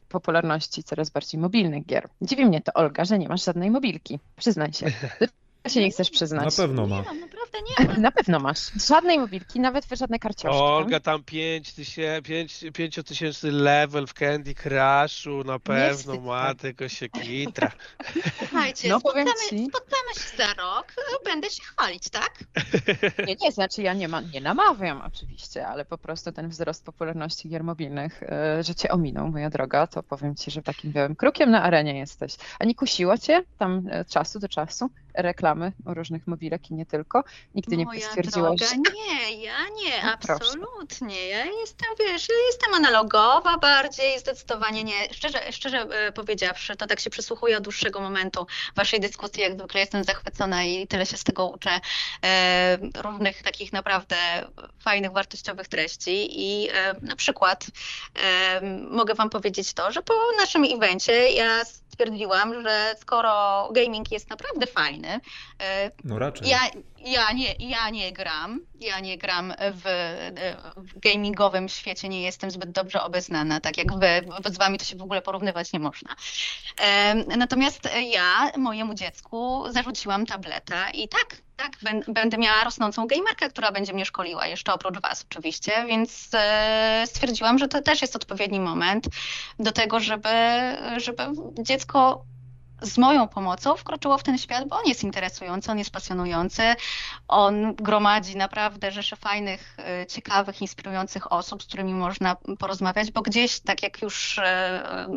popularności 0.10 0.84
coraz 0.84 1.10
bardziej 1.10 1.42
mobilnych 1.42 1.86
gier. 1.86 2.10
Dziwi 2.22 2.46
mnie 2.46 2.62
to, 2.62 2.74
Olga, 2.74 3.06
że 3.06 3.20
nie 3.20 3.28
masz 3.28 3.46
żadnej 3.46 3.72
mobilki. 3.72 4.20
Przyznaj 4.36 4.74
się. 4.74 4.86
się 5.70 5.80
nie 5.80 5.92
chcesz 5.92 6.10
przyznać. 6.10 6.58
Na 6.58 6.64
pewno 6.64 6.88
ma. 6.88 6.98
Nie 6.98 7.04
mam, 7.04 7.20
naprawdę 7.20 7.58
nie 7.70 7.88
mam. 7.88 8.02
Na 8.02 8.12
pewno 8.12 8.40
masz. 8.40 8.72
Żadnej 8.88 9.20
mobilki, 9.20 9.60
nawet 9.60 9.86
żadne 9.92 10.20
karcioszki. 10.20 10.60
Olga 10.60 11.00
tam 11.00 11.24
5 11.24 11.74
tysięcy 13.04 13.52
level 13.52 14.08
w 14.08 14.14
Candy 14.14 14.56
Crushu, 14.56 15.44
na 15.46 15.60
pewno 15.60 16.22
ma, 16.22 16.56
tylko 16.56 16.90
się 16.90 17.10
kitra. 17.10 17.72
Słuchajcie, 18.40 18.90
no, 18.90 19.00
spotkamy, 19.00 19.32
ci... 19.50 19.66
spotkamy 19.66 20.05
się 20.14 20.38
za 20.38 20.54
rok, 20.54 20.94
będę 21.26 21.50
się 21.50 21.64
chwalić, 21.64 22.10
tak? 22.10 22.34
Nie, 23.28 23.36
nie, 23.42 23.52
znaczy 23.52 23.82
ja 23.82 23.94
nie, 23.94 24.08
ma, 24.08 24.22
nie 24.22 24.42
namawiam 24.42 25.02
oczywiście, 25.02 25.68
ale 25.68 25.86
po 25.86 25.98
prostu 25.98 26.32
ten 26.32 26.50
wzrost 26.50 26.86
popularności 26.86 27.50
gier 27.50 27.64
mobilnych, 27.64 28.24
e, 28.24 28.64
że 28.64 28.76
cię 28.76 28.92
ominął, 28.92 29.28
moja 29.28 29.50
droga, 29.50 29.88
to 29.88 30.04
powiem 30.04 30.36
ci, 30.36 30.52
że 30.52 30.62
takim 30.62 30.92
białym 30.92 31.16
krukiem 31.16 31.52
na 31.52 31.64
arenie 31.64 32.00
jesteś. 32.00 32.36
A 32.60 32.66
nie 32.66 32.76
kusiło 32.76 33.18
cię 33.18 33.44
tam 33.58 33.88
e, 33.92 34.06
czasu 34.06 34.40
do 34.40 34.50
czasu 34.50 34.90
reklamy 35.18 35.72
o 35.86 35.94
różnych 35.94 36.28
mobilek 36.28 36.72
i 36.72 36.74
nie 36.74 36.86
tylko? 36.86 37.24
Nigdy 37.56 37.78
nie 37.78 37.86
stwierdziłaś? 38.02 38.60
Droga, 38.60 38.76
nie, 38.96 39.44
ja 39.44 39.70
nie, 39.84 40.04
no, 40.04 40.12
absolutnie. 40.14 41.28
Ja 41.28 41.46
jestem, 41.46 41.90
wiesz, 42.00 42.28
jestem 42.48 42.74
analogowa 42.74 43.58
bardziej, 43.58 44.20
zdecydowanie 44.20 44.84
nie. 44.84 45.14
Szczerze, 45.14 45.52
szczerze 45.52 45.78
e, 45.78 46.12
powiedziawszy, 46.12 46.76
to 46.76 46.88
tak 46.88 47.00
się 47.00 47.10
przysłuchuję 47.10 47.58
od 47.58 47.64
dłuższego 47.64 48.00
momentu 48.00 48.48
waszej 48.76 49.00
dyskusji, 49.00 49.44
jak 49.44 49.54
zwykle 49.54 49.80
jestem 49.80 49.95
zachwycona 50.04 50.64
i 50.64 50.88
tyle 50.88 51.06
się 51.06 51.18
z 51.18 51.24
tego 51.24 51.48
uczę. 51.48 51.80
E, 52.26 52.78
różnych 52.96 53.44
takich 53.44 53.74
naprawdę 53.74 54.16
fajnych, 54.80 55.12
wartościowych 55.12 55.68
treści 55.68 56.28
i 56.30 56.70
e, 56.70 56.96
na 57.02 57.16
przykład 57.16 57.66
e, 58.24 58.62
mogę 58.90 59.14
wam 59.14 59.30
powiedzieć 59.30 59.74
to, 59.74 59.92
że 59.92 60.02
po 60.02 60.14
naszym 60.38 60.64
evencie 60.64 61.30
ja 61.32 61.66
stwierdziłam, 61.66 62.64
że 62.64 62.96
skoro 63.00 63.70
gaming 63.72 64.12
jest 64.12 64.30
naprawdę 64.30 64.68
fajny, 64.68 65.20
no 66.04 66.20
raczej. 66.20 66.50
Ja, 66.50 66.60
ja, 67.06 67.32
nie, 67.32 67.56
ja 67.60 67.90
nie 67.90 68.14
gram, 68.14 68.60
ja 68.80 69.00
nie 69.00 69.18
gram 69.18 69.54
w, 69.74 69.84
w 70.78 71.00
gamingowym 71.00 71.70
świecie, 71.70 72.10
nie 72.10 72.22
jestem 72.22 72.52
zbyt 72.52 72.72
dobrze 72.72 73.04
obeznana, 73.04 73.60
tak 73.60 73.78
jak 73.78 74.00
wy, 74.00 74.52
z 74.54 74.58
wami 74.58 74.78
to 74.78 74.86
się 74.86 74.96
w 74.96 75.02
ogóle 75.02 75.22
porównywać 75.22 75.74
nie 75.74 75.80
można. 75.80 76.16
Natomiast 77.38 77.90
ja 78.12 78.52
mojemu 78.58 78.94
dziecku 78.94 79.64
zarzuciłam 79.86 80.26
tableta 80.26 80.90
i 80.90 81.08
tak, 81.08 81.42
tak, 81.58 81.72
będę 82.08 82.38
miała 82.38 82.64
rosnącą 82.64 83.08
gamerkę, 83.08 83.50
która 83.50 83.72
będzie 83.72 83.94
mnie 83.94 84.06
szkoliła, 84.06 84.48
jeszcze 84.48 84.74
oprócz 84.74 85.00
Was 85.02 85.26
oczywiście, 85.32 85.86
więc 85.88 86.30
e, 86.34 87.04
stwierdziłam, 87.06 87.58
że 87.58 87.68
to 87.68 87.82
też 87.82 88.02
jest 88.02 88.16
odpowiedni 88.16 88.60
moment 88.60 89.08
do 89.60 89.72
tego, 89.72 90.00
żeby, 90.00 90.30
żeby 90.98 91.24
dziecko 91.60 92.26
z 92.82 92.98
moją 92.98 93.28
pomocą 93.28 93.76
wkroczyło 93.76 94.18
w 94.18 94.24
ten 94.24 94.38
świat, 94.38 94.68
bo 94.68 94.76
on 94.76 94.86
jest 94.86 95.04
interesujący, 95.04 95.72
on 95.72 95.78
jest 95.78 95.92
pasjonujący, 95.92 96.64
on 97.28 97.76
gromadzi 97.76 98.38
naprawdę 98.38 98.92
rzesze 98.92 99.16
fajnych, 99.16 99.78
e, 99.80 100.06
ciekawych, 100.06 100.62
inspirujących 100.62 101.32
osób, 101.32 101.64
z 101.64 101.66
którymi 101.66 101.94
można 101.94 102.36
porozmawiać, 102.60 103.12
bo 103.12 103.22
gdzieś, 103.22 103.60
tak 103.60 103.84
jak 103.84 104.02
już 104.02 104.38
e, 104.38 105.08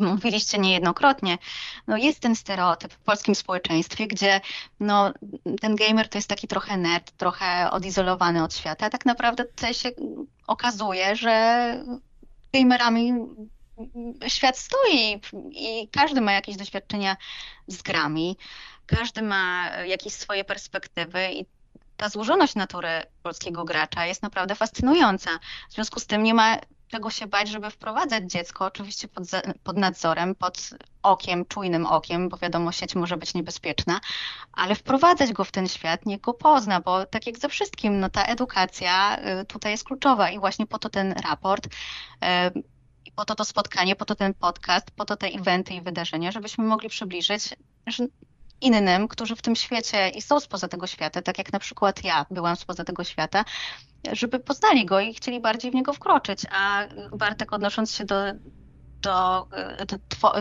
mówiliście 0.00 0.58
niejednokrotnie, 0.58 1.38
no 1.86 1.96
jest 1.96 2.20
ten 2.20 2.36
stereotyp 2.36 2.92
w 2.92 2.98
polskim 2.98 3.34
społeczeństwie, 3.34 4.06
gdzie 4.06 4.40
no, 4.80 5.12
ten 5.60 5.76
gamer 5.76 6.08
to 6.08 6.18
jest 6.18 6.28
taki 6.28 6.48
trochę 6.48 6.76
nerd, 6.76 7.10
trochę 7.10 7.70
odizolowany 7.70 8.42
od 8.42 8.54
świata. 8.54 8.90
Tak 8.90 9.06
naprawdę 9.06 9.44
tutaj 9.44 9.74
się 9.74 9.90
okazuje, 10.46 11.16
że 11.16 11.84
gamerami 12.52 13.12
świat 14.28 14.58
stoi 14.58 15.20
i 15.50 15.88
każdy 15.92 16.20
ma 16.20 16.32
jakieś 16.32 16.56
doświadczenia 16.56 17.16
z 17.66 17.82
grami, 17.82 18.36
każdy 18.86 19.22
ma 19.22 19.70
jakieś 19.86 20.12
swoje 20.12 20.44
perspektywy 20.44 21.32
i 21.32 21.46
ta 21.96 22.08
złożoność 22.08 22.54
natury 22.54 22.88
polskiego 23.22 23.64
gracza 23.64 24.06
jest 24.06 24.22
naprawdę 24.22 24.54
fascynująca. 24.54 25.30
W 25.70 25.72
związku 25.72 26.00
z 26.00 26.06
tym 26.06 26.22
nie 26.22 26.34
ma 26.34 26.56
czego 26.88 27.10
się 27.10 27.26
bać, 27.26 27.48
żeby 27.48 27.70
wprowadzać 27.70 28.30
dziecko, 28.30 28.64
oczywiście 28.64 29.08
pod, 29.08 29.24
pod 29.64 29.76
nadzorem, 29.76 30.34
pod 30.34 30.70
okiem, 31.02 31.44
czujnym 31.46 31.86
okiem, 31.86 32.28
bo 32.28 32.36
wiadomo, 32.36 32.72
sieć 32.72 32.94
może 32.94 33.16
być 33.16 33.34
niebezpieczna, 33.34 34.00
ale 34.52 34.74
wprowadzać 34.74 35.32
go 35.32 35.44
w 35.44 35.52
ten 35.52 35.68
świat, 35.68 36.06
niech 36.06 36.20
go 36.20 36.34
pozna, 36.34 36.80
bo 36.80 37.06
tak 37.06 37.26
jak 37.26 37.38
ze 37.38 37.48
wszystkim, 37.48 38.00
no 38.00 38.10
ta 38.10 38.24
edukacja 38.24 39.18
y, 39.40 39.44
tutaj 39.44 39.72
jest 39.72 39.84
kluczowa 39.84 40.30
i 40.30 40.38
właśnie 40.38 40.66
po 40.66 40.78
to 40.78 40.88
ten 40.88 41.12
raport, 41.12 41.66
y, 41.66 41.70
po 43.16 43.24
to 43.24 43.34
to 43.34 43.44
spotkanie, 43.44 43.96
po 43.96 44.04
to 44.04 44.14
ten 44.14 44.34
podcast, 44.34 44.90
po 44.90 45.04
to 45.04 45.16
te 45.16 45.26
eventy 45.26 45.74
i 45.74 45.80
wydarzenia, 45.80 46.32
żebyśmy 46.32 46.64
mogli 46.64 46.88
przybliżyć 46.88 47.54
że 47.86 48.06
innym, 48.60 49.08
którzy 49.08 49.36
w 49.36 49.42
tym 49.42 49.56
świecie 49.56 50.08
i 50.08 50.22
są 50.22 50.40
spoza 50.40 50.68
tego 50.68 50.86
świata, 50.86 51.22
tak 51.22 51.38
jak 51.38 51.52
na 51.52 51.58
przykład 51.58 52.04
ja 52.04 52.26
byłam 52.30 52.56
spoza 52.56 52.84
tego 52.84 53.04
świata, 53.04 53.44
żeby 54.12 54.38
poznali 54.38 54.86
go 54.86 55.00
i 55.00 55.14
chcieli 55.14 55.40
bardziej 55.40 55.70
w 55.70 55.74
niego 55.74 55.92
wkroczyć. 55.92 56.40
A 56.50 56.86
Bartek, 57.12 57.52
odnosząc 57.52 57.94
się 57.94 58.04
do 58.04 58.16
do, 59.04 59.46
do 59.86 59.98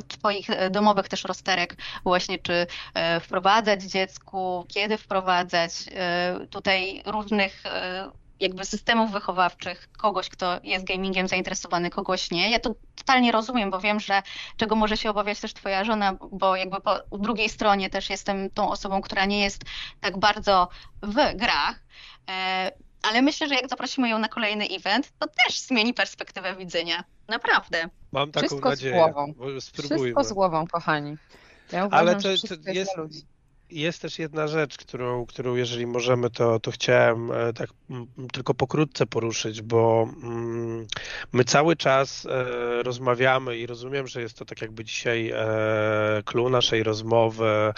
Twoich 0.07 0.47
domowych 0.71 1.07
też 1.07 1.23
rozterek, 1.23 1.75
właśnie 2.03 2.39
czy 2.39 2.67
e, 2.93 3.19
wprowadzać 3.19 3.83
dziecku, 3.83 4.65
kiedy 4.67 4.97
wprowadzać, 4.97 5.71
e, 5.91 6.47
tutaj 6.49 7.03
różnych 7.05 7.65
e, 7.65 8.11
jakby 8.43 8.65
systemów 8.65 9.11
wychowawczych 9.11 9.89
kogoś, 9.97 10.29
kto 10.29 10.59
jest 10.63 10.85
gamingiem 10.85 11.27
zainteresowany, 11.27 11.89
kogoś 11.89 12.31
nie. 12.31 12.51
Ja 12.51 12.59
to 12.59 12.75
totalnie 12.95 13.31
rozumiem, 13.31 13.71
bo 13.71 13.79
wiem, 13.79 13.99
że 13.99 14.21
czego 14.57 14.75
może 14.75 14.97
się 14.97 15.09
obawiać 15.09 15.39
też 15.39 15.53
twoja 15.53 15.83
żona, 15.83 16.17
bo 16.31 16.55
jakby 16.55 16.81
po 16.81 17.17
drugiej 17.17 17.49
stronie 17.49 17.89
też 17.89 18.09
jestem 18.09 18.49
tą 18.49 18.69
osobą, 18.69 19.01
która 19.01 19.25
nie 19.25 19.41
jest 19.41 19.61
tak 20.01 20.17
bardzo 20.17 20.69
w 21.01 21.15
grach. 21.35 21.79
E, 22.29 22.71
ale 23.01 23.21
myślę, 23.21 23.47
że 23.47 23.55
jak 23.55 23.69
zaprosimy 23.69 24.09
ją 24.09 24.19
na 24.19 24.27
kolejny 24.27 24.65
event, 24.65 25.11
to 25.19 25.27
też 25.27 25.59
zmieni 25.59 25.93
perspektywę 25.93 26.55
widzenia. 26.55 27.03
Naprawdę. 27.27 27.89
Mam 28.11 28.31
taką 28.31 28.47
Wszystko 28.47 28.69
nadzieję. 28.69 28.93
z 28.93 28.97
głową. 28.97 29.33
Wszystko 29.59 30.23
z 30.23 30.33
głową, 30.33 30.67
kochani. 30.67 31.17
Ja 31.71 31.85
uważam, 31.85 32.07
Ale 32.07 32.15
to, 32.15 32.21
to 32.21 32.31
jest, 32.31 32.45
jest 32.67 32.91
jest 33.73 34.01
też 34.01 34.19
jedna 34.19 34.47
rzecz, 34.47 34.77
którą, 34.77 35.25
którą 35.25 35.55
jeżeli 35.55 35.87
możemy, 35.87 36.29
to, 36.29 36.59
to 36.59 36.71
chciałem 36.71 37.31
e, 37.31 37.53
tak 37.53 37.69
tylko 38.33 38.53
pokrótce 38.53 39.05
poruszyć, 39.05 39.61
bo 39.61 40.09
mm, 40.23 40.87
my 41.33 41.43
cały 41.43 41.75
czas 41.75 42.25
e, 42.25 42.83
rozmawiamy 42.83 43.57
i 43.57 43.67
rozumiem, 43.67 44.07
że 44.07 44.21
jest 44.21 44.37
to 44.37 44.45
tak 44.45 44.61
jakby 44.61 44.83
dzisiaj 44.83 45.31
e, 45.35 46.23
clue 46.25 46.49
naszej 46.49 46.83
rozmowy, 46.83 47.73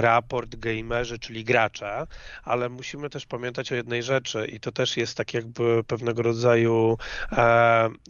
raport 0.00 0.56
gamerzy, 0.56 1.18
czyli 1.18 1.44
gracze, 1.44 2.06
ale 2.44 2.68
musimy 2.68 3.10
też 3.10 3.26
pamiętać 3.26 3.72
o 3.72 3.74
jednej 3.74 4.02
rzeczy 4.02 4.46
i 4.46 4.60
to 4.60 4.72
też 4.72 4.96
jest 4.96 5.16
tak 5.16 5.34
jakby 5.34 5.84
pewnego 5.84 6.22
rodzaju 6.22 6.98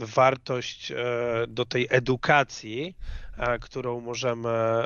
wartość 0.00 0.92
do 1.48 1.64
tej 1.64 1.86
edukacji, 1.90 2.94
E, 3.23 3.23
którą 3.60 4.00
możemy 4.00 4.48
e, 4.48 4.84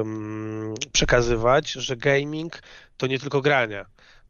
mm, 0.00 0.74
przekazywać, 0.92 1.70
że 1.70 1.96
gaming 1.96 2.62
to 2.96 3.06
nie 3.06 3.18
tylko 3.18 3.40
granie. 3.40 3.84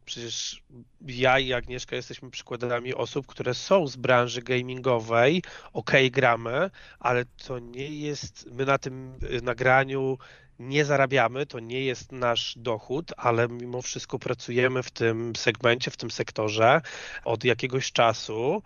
Przecież 0.05 0.63
ja 1.07 1.39
i 1.39 1.53
Agnieszka 1.53 1.95
jesteśmy 1.95 2.31
przykładami 2.31 2.93
osób, 2.93 3.27
które 3.27 3.53
są 3.53 3.87
z 3.87 3.95
branży 3.95 4.41
gamingowej, 4.41 5.43
ok, 5.73 5.91
gramy, 6.11 6.69
ale 6.99 7.25
to 7.25 7.59
nie 7.59 7.87
jest, 7.87 8.49
my 8.51 8.65
na 8.65 8.77
tym 8.77 9.13
nagraniu 9.43 10.17
nie 10.59 10.85
zarabiamy, 10.85 11.45
to 11.45 11.59
nie 11.59 11.85
jest 11.85 12.11
nasz 12.11 12.53
dochód, 12.57 13.11
ale 13.17 13.47
mimo 13.47 13.81
wszystko 13.81 14.19
pracujemy 14.19 14.83
w 14.83 14.91
tym 14.91 15.35
segmencie, 15.35 15.91
w 15.91 15.97
tym 15.97 16.11
sektorze 16.11 16.81
od 17.25 17.43
jakiegoś 17.43 17.91
czasu 17.91 18.63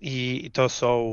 i 0.00 0.50
to 0.52 0.68
są, 0.68 1.10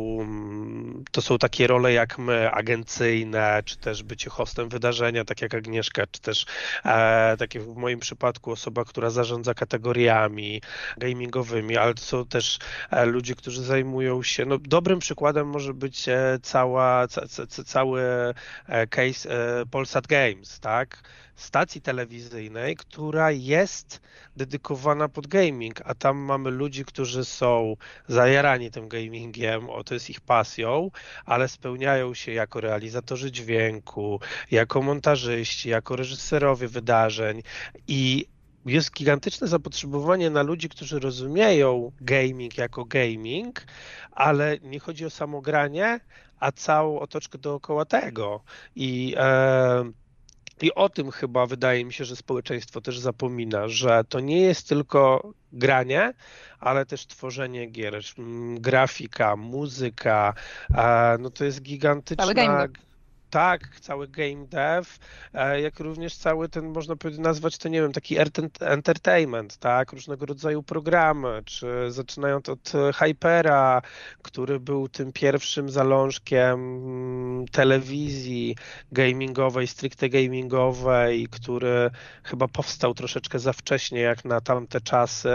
to 1.11 1.21
są 1.21 1.37
takie 1.37 1.67
role 1.67 1.93
jak 1.93 2.17
my, 2.17 2.51
agencyjne, 2.51 3.63
czy 3.65 3.77
też 3.77 4.03
bycie 4.03 4.29
hostem 4.29 4.69
wydarzenia, 4.69 5.25
tak 5.25 5.41
jak 5.41 5.53
Agnieszka, 5.53 6.07
czy 6.11 6.21
też 6.21 6.45
e, 6.85 7.35
takie 7.39 7.59
w 7.59 7.75
moim 7.75 7.99
przypadku 7.99 8.51
osoba, 8.51 8.85
która 8.85 9.09
zarządza 9.09 9.53
kategoriami 9.53 10.61
gamingowymi, 10.97 11.77
ale 11.77 11.93
to 11.93 12.01
są 12.01 12.25
też 12.25 12.59
e, 12.91 13.05
ludzie, 13.05 13.35
którzy 13.35 13.63
zajmują 13.63 14.23
się, 14.23 14.45
no 14.45 14.57
dobrym 14.57 14.99
przykładem 14.99 15.47
może 15.47 15.73
być 15.73 16.09
e, 16.09 16.39
cała, 16.41 17.07
ca, 17.07 17.27
ca, 17.27 17.63
cały 17.63 18.01
e, 18.67 18.87
case 18.87 19.29
e, 19.61 19.65
Polsat 19.65 20.07
Games, 20.07 20.59
tak? 20.59 21.03
Stacji 21.41 21.81
telewizyjnej, 21.81 22.75
która 22.75 23.31
jest 23.31 24.01
dedykowana 24.37 25.09
pod 25.09 25.27
gaming, 25.27 25.81
a 25.85 25.95
tam 25.95 26.17
mamy 26.17 26.51
ludzi, 26.51 26.85
którzy 26.85 27.25
są 27.25 27.75
zajarani 28.07 28.71
tym 28.71 28.87
gamingiem, 28.87 29.69
o 29.69 29.83
to 29.83 29.93
jest 29.93 30.09
ich 30.09 30.21
pasją, 30.21 30.91
ale 31.25 31.47
spełniają 31.47 32.13
się 32.13 32.31
jako 32.31 32.61
realizatorzy 32.61 33.31
dźwięku, 33.31 34.19
jako 34.51 34.81
montażyści, 34.81 35.69
jako 35.69 35.95
reżyserowie 35.95 36.67
wydarzeń 36.67 37.41
i 37.87 38.25
jest 38.65 38.93
gigantyczne 38.93 39.47
zapotrzebowanie 39.47 40.29
na 40.29 40.41
ludzi, 40.43 40.69
którzy 40.69 40.99
rozumieją 40.99 41.91
gaming 42.01 42.57
jako 42.57 42.85
gaming, 42.85 43.65
ale 44.11 44.57
nie 44.59 44.79
chodzi 44.79 45.05
o 45.05 45.09
samogranie, 45.09 45.99
a 46.39 46.51
całą 46.51 46.99
otoczkę 46.99 47.37
dookoła 47.37 47.85
tego. 47.85 48.43
I 48.75 49.15
i 50.63 50.73
o 50.73 50.89
tym 50.89 51.11
chyba 51.11 51.45
wydaje 51.45 51.85
mi 51.85 51.93
się, 51.93 52.05
że 52.05 52.15
społeczeństwo 52.15 52.81
też 52.81 52.99
zapomina, 52.99 53.67
że 53.67 54.03
to 54.09 54.19
nie 54.19 54.41
jest 54.41 54.69
tylko 54.69 55.33
granie, 55.53 56.13
ale 56.59 56.85
też 56.85 57.07
tworzenie 57.07 57.67
gier, 57.67 58.01
grafika, 58.55 59.35
muzyka, 59.35 60.33
no 61.19 61.29
to 61.29 61.45
jest 61.45 61.61
gigantyczna 61.61 62.67
tak, 63.31 63.79
cały 63.79 64.07
game 64.07 64.47
dev, 64.47 64.89
e, 65.33 65.61
jak 65.61 65.79
również 65.79 66.15
cały 66.15 66.49
ten, 66.49 66.65
można 66.65 66.95
powiedzieć, 66.95 67.21
nazwać 67.23 67.57
to, 67.57 67.69
nie 67.69 67.81
wiem, 67.81 67.91
taki 67.91 68.15
entertainment, 68.59 69.57
tak, 69.57 69.91
różnego 69.91 70.25
rodzaju 70.25 70.63
programy, 70.63 71.41
czy 71.45 71.91
zaczynając 71.91 72.49
od 72.49 72.71
Hypera, 72.95 73.81
który 74.21 74.59
był 74.59 74.89
tym 74.89 75.11
pierwszym 75.13 75.69
zalążkiem 75.69 76.53
mm, 76.53 77.47
telewizji 77.47 78.55
gamingowej, 78.91 79.67
stricte 79.67 80.09
gamingowej, 80.09 81.27
który 81.27 81.89
chyba 82.23 82.47
powstał 82.47 82.93
troszeczkę 82.93 83.39
za 83.39 83.53
wcześnie, 83.53 83.99
jak 83.99 84.25
na 84.25 84.41
tamte 84.41 84.81
czasy. 84.81 85.29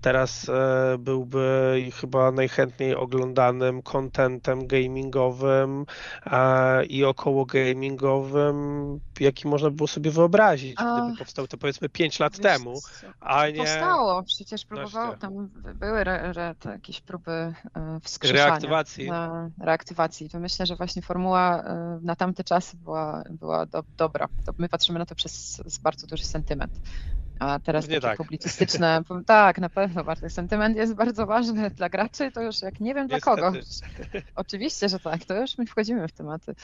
Teraz 0.00 0.48
e, 0.48 0.96
byłby 0.98 1.74
chyba 2.00 2.32
najchętniej 2.32 2.94
oglądanym 2.94 3.82
kontentem 3.82 4.66
gamingowym 4.66 5.86
e, 6.26 6.84
i 6.84 7.04
około 7.04 7.27
około 7.28 7.46
gamingowym, 7.46 9.00
jaki 9.20 9.48
można 9.48 9.70
było 9.70 9.86
sobie 9.86 10.10
wyobrazić, 10.10 10.74
gdyby 10.74 11.18
powstał 11.18 11.46
to 11.46 11.58
powiedzmy 11.58 11.88
5 11.88 12.20
lat 12.20 12.38
temu, 12.38 12.80
a 13.20 13.48
nie... 13.48 13.56
Powstało, 13.56 14.22
przecież 14.22 14.64
próbowało, 14.64 15.16
tam 15.16 15.48
były 15.74 15.98
re, 15.98 16.22
re, 16.22 16.54
jakieś 16.64 17.00
próby 17.00 17.32
e, 17.32 17.54
wskrzeszania. 18.02 18.46
Reaktywacji. 18.46 19.10
reaktywacji. 19.60 20.30
To 20.30 20.40
myślę, 20.40 20.66
że 20.66 20.76
właśnie 20.76 21.02
formuła 21.02 21.62
e, 21.62 21.98
na 22.02 22.16
tamte 22.16 22.44
czasy 22.44 22.76
była, 22.76 23.22
była 23.30 23.66
do, 23.66 23.84
dobra. 23.96 24.28
My 24.58 24.68
patrzymy 24.68 24.98
na 24.98 25.06
to 25.06 25.14
przez 25.14 25.60
bardzo 25.82 26.06
duży 26.06 26.24
sentyment. 26.24 26.72
A 27.38 27.58
teraz 27.58 27.84
Pewnie 27.84 28.00
takie 28.00 28.10
tak. 28.10 28.18
publicystyczne, 28.18 29.02
tak, 29.26 29.58
na 29.58 29.68
pewno 29.68 30.04
Bartek, 30.04 30.32
sentyment 30.32 30.76
jest 30.76 30.94
bardzo 30.94 31.26
ważny 31.26 31.70
dla 31.78 31.88
graczy, 31.88 32.32
to 32.32 32.42
już 32.42 32.62
jak 32.62 32.80
nie 32.80 32.94
wiem 32.94 33.08
dla 33.08 33.20
kogo. 33.20 33.52
Oczywiście, 34.34 34.88
że 34.88 34.98
tak, 34.98 35.24
to 35.24 35.40
już 35.40 35.58
my 35.58 35.66
wchodzimy 35.66 36.08
w 36.08 36.12
tematy 36.12 36.54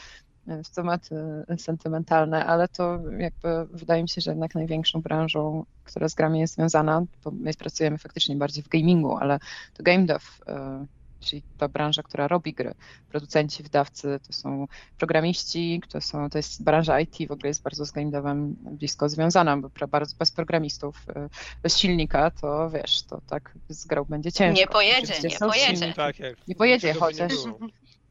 w 0.47 0.71
tematy 0.71 1.15
sentymentalne, 1.59 2.47
ale 2.47 2.69
to 2.69 2.99
jakby 3.19 3.67
wydaje 3.71 4.03
mi 4.03 4.09
się, 4.09 4.21
że 4.21 4.31
jednak 4.31 4.55
największą 4.55 5.01
branżą, 5.01 5.65
która 5.85 6.09
z 6.09 6.15
grami 6.15 6.41
jest 6.41 6.55
związana, 6.55 7.03
bo 7.25 7.31
my 7.31 7.55
pracujemy 7.55 7.99
faktycznie 7.99 8.37
bardziej 8.37 8.65
w 8.65 8.69
gamingu, 8.69 9.17
ale 9.17 9.39
to 9.75 9.83
game 9.83 10.07
dev, 10.07 10.25
e, 10.47 10.87
czyli 11.21 11.43
ta 11.59 11.69
branża, 11.69 12.03
która 12.03 12.29
robi 12.29 12.53
gry, 12.53 12.75
producenci, 13.09 13.63
wydawcy, 13.63 14.21
to 14.27 14.33
są 14.33 14.67
programiści, 14.99 15.83
to, 15.89 16.01
są, 16.01 16.31
to 16.31 16.39
jest 16.39 16.63
branża 16.63 17.01
IT, 17.01 17.29
w 17.29 17.33
ogóle 17.33 17.49
jest 17.49 17.63
bardzo 17.63 17.87
z 17.87 17.91
game 17.91 18.11
devem 18.11 18.57
blisko 18.61 19.09
związana, 19.09 19.57
bo 19.57 19.71
bardzo 19.89 20.17
bez 20.19 20.31
programistów, 20.31 21.07
e, 21.17 21.29
bez 21.63 21.79
silnika, 21.79 22.31
to 22.31 22.71
wiesz, 22.71 23.03
to 23.03 23.21
tak 23.27 23.55
z 23.69 23.87
grą 23.87 24.05
będzie 24.05 24.33
ciężko. 24.33 24.61
Nie 24.61 24.67
pojedzie, 24.67 25.15
nie 25.29 25.39
pojedzie. 25.39 25.93
Tak, 25.93 26.17
nie 26.49 26.55
pojedzie, 26.55 26.95
chociaż... 26.95 27.33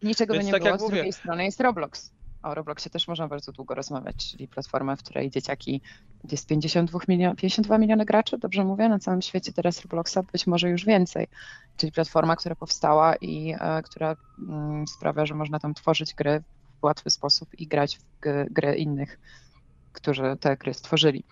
Niczego 0.03 0.33
by 0.33 0.43
nie 0.43 0.51
tak 0.51 0.63
było, 0.63 0.77
z 0.77 0.81
mówię. 0.81 0.95
drugiej 0.95 1.13
strony 1.13 1.45
jest 1.45 1.61
Roblox. 1.61 2.11
O 2.43 2.53
Robloxie 2.53 2.91
też 2.91 3.07
można 3.07 3.27
bardzo 3.27 3.51
długo 3.51 3.75
rozmawiać, 3.75 4.31
czyli 4.31 4.47
platforma, 4.47 4.95
w 4.95 5.03
której 5.03 5.31
dzieciaki, 5.31 5.81
jest 6.31 6.47
52, 6.47 6.99
milion, 7.07 7.35
52 7.35 7.77
miliony 7.77 8.05
graczy, 8.05 8.37
dobrze 8.37 8.65
mówię, 8.65 8.89
na 8.89 8.99
całym 8.99 9.21
świecie 9.21 9.53
teraz 9.53 9.81
Robloxa, 9.81 10.17
być 10.31 10.47
może 10.47 10.69
już 10.69 10.85
więcej. 10.85 11.27
Czyli 11.77 11.91
platforma, 11.91 12.35
która 12.35 12.55
powstała 12.55 13.15
i 13.15 13.55
e, 13.59 13.81
która 13.81 14.15
mm, 14.49 14.87
sprawia, 14.87 15.25
że 15.25 15.35
można 15.35 15.59
tam 15.59 15.73
tworzyć 15.73 16.13
gry 16.13 16.43
w 16.81 16.83
łatwy 16.83 17.09
sposób 17.09 17.49
i 17.59 17.67
grać 17.67 17.97
w 17.97 18.03
gry 18.51 18.75
innych, 18.75 19.19
którzy 19.91 20.37
te 20.39 20.57
gry 20.57 20.73
stworzyli. 20.73 21.23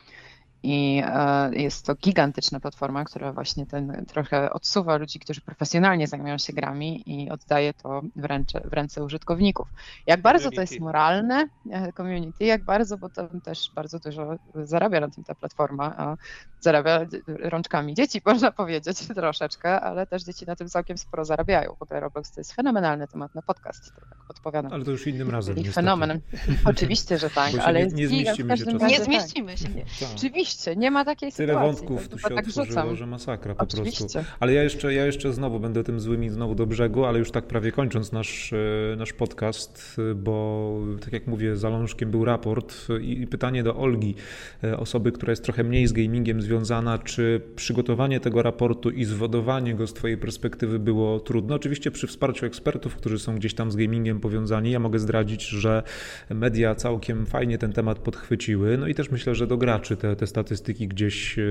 I 0.63 1.03
e, 1.05 1.55
jest 1.55 1.85
to 1.85 1.95
gigantyczna 1.95 2.59
platforma, 2.59 3.03
która 3.03 3.33
właśnie 3.33 3.65
ten 3.65 4.05
trochę 4.07 4.53
odsuwa 4.53 4.97
ludzi, 4.97 5.19
którzy 5.19 5.41
profesjonalnie 5.41 6.07
zajmują 6.07 6.37
się 6.37 6.53
grami 6.53 7.03
i 7.05 7.29
oddaje 7.29 7.73
to 7.73 8.01
w 8.15 8.25
ręce, 8.25 8.61
w 8.65 8.73
ręce 8.73 9.03
użytkowników. 9.03 9.67
Jak 10.07 10.21
bardzo 10.21 10.43
community. 10.43 10.55
to 10.55 10.73
jest 10.73 10.83
moralne, 10.83 11.47
e, 11.71 11.93
community, 11.93 12.45
jak 12.45 12.63
bardzo, 12.63 12.97
bo 12.97 13.09
tam 13.09 13.41
też 13.41 13.71
bardzo 13.75 13.99
dużo 13.99 14.35
zarabia 14.55 14.99
na 14.99 15.09
tym 15.09 15.23
ta 15.23 15.35
platforma, 15.35 15.93
a 15.97 16.17
zarabia 16.59 17.05
rączkami 17.27 17.93
dzieci, 17.93 18.21
można 18.25 18.51
powiedzieć 18.51 19.07
troszeczkę, 19.07 19.81
ale 19.81 20.07
też 20.07 20.23
dzieci 20.23 20.45
na 20.45 20.55
tym 20.55 20.69
całkiem 20.69 20.97
sporo 20.97 21.25
zarabiają. 21.25 21.75
W 21.75 21.81
ogóle 21.81 21.99
Roblox 21.99 22.31
to 22.31 22.39
jest 22.39 22.53
fenomenalny 22.53 23.07
temat 23.07 23.35
na 23.35 23.41
podcast, 23.41 23.95
to 23.95 24.01
tak 24.01 24.19
odpowiadam. 24.29 24.73
Ale 24.73 24.85
to 24.85 24.91
już 24.91 25.07
innym 25.07 25.29
razem. 25.29 25.57
I 25.57 25.63
fenomen. 25.63 26.19
Oczywiście, 26.65 27.17
że 27.17 27.29
tak, 27.29 27.51
ale 27.63 27.87
nie, 27.87 28.07
nie 28.07 28.07
zmieścimy 28.07 28.57
się. 28.57 28.65
Nie 28.73 29.03
zmieścimy 29.03 29.57
się. 29.57 29.67
Tak. 29.99 30.09
Oczywiście 30.15 30.50
Oczywiście, 30.51 30.75
nie 30.75 30.91
ma 30.91 31.05
takiej 31.05 31.31
Tyle 31.31 31.53
sytuacji. 31.53 31.87
wątków 31.87 32.07
tu 32.07 32.17
się 32.17 32.29
tak 32.29 32.47
otworzyło, 32.47 32.65
rzucam. 32.65 32.95
że 32.95 33.07
masakra 33.07 33.55
po 33.55 33.63
Oczywiście. 33.63 33.99
prostu. 33.99 34.31
Ale 34.39 34.53
ja 34.53 34.63
jeszcze, 34.63 34.93
ja 34.93 35.05
jeszcze 35.05 35.33
znowu 35.33 35.59
będę 35.59 35.83
tym 35.83 35.99
złymi 35.99 36.29
znowu 36.29 36.55
do 36.55 36.65
brzegu, 36.65 37.05
ale 37.05 37.19
już 37.19 37.31
tak 37.31 37.47
prawie 37.47 37.71
kończąc 37.71 38.11
nasz, 38.11 38.53
e, 38.53 38.95
nasz 38.95 39.13
podcast, 39.13 39.97
e, 40.11 40.15
bo 40.15 40.77
tak 41.01 41.13
jak 41.13 41.27
mówię, 41.27 41.55
zalążkiem 41.57 42.11
był 42.11 42.25
raport 42.25 42.75
i 43.01 43.27
pytanie 43.27 43.63
do 43.63 43.75
Olgi, 43.77 44.15
e, 44.63 44.77
osoby, 44.77 45.11
która 45.11 45.31
jest 45.31 45.43
trochę 45.43 45.63
mniej 45.63 45.87
z 45.87 45.93
gamingiem 45.93 46.41
związana, 46.41 46.97
czy 46.97 47.41
przygotowanie 47.55 48.19
tego 48.19 48.41
raportu 48.41 48.89
i 48.89 49.03
zwodowanie 49.05 49.75
go 49.75 49.87
z 49.87 49.93
twojej 49.93 50.17
perspektywy 50.17 50.79
było 50.79 51.19
trudne? 51.19 51.55
Oczywiście 51.55 51.91
przy 51.91 52.07
wsparciu 52.07 52.45
ekspertów, 52.45 52.95
którzy 52.95 53.19
są 53.19 53.35
gdzieś 53.35 53.53
tam 53.53 53.71
z 53.71 53.75
gamingiem 53.75 54.19
powiązani, 54.19 54.71
ja 54.71 54.79
mogę 54.79 54.99
zdradzić, 54.99 55.47
że 55.47 55.83
media 56.29 56.75
całkiem 56.75 57.25
fajnie 57.25 57.57
ten 57.57 57.73
temat 57.73 57.99
podchwyciły, 57.99 58.77
no 58.77 58.87
i 58.87 58.95
też 58.95 59.11
myślę, 59.11 59.35
że 59.35 59.47
do 59.47 59.57
graczy 59.57 59.97
te, 59.97 60.15
te 60.15 60.27
statystyki 60.41 60.87
gdzieś 60.87 61.39
e, 61.39 61.43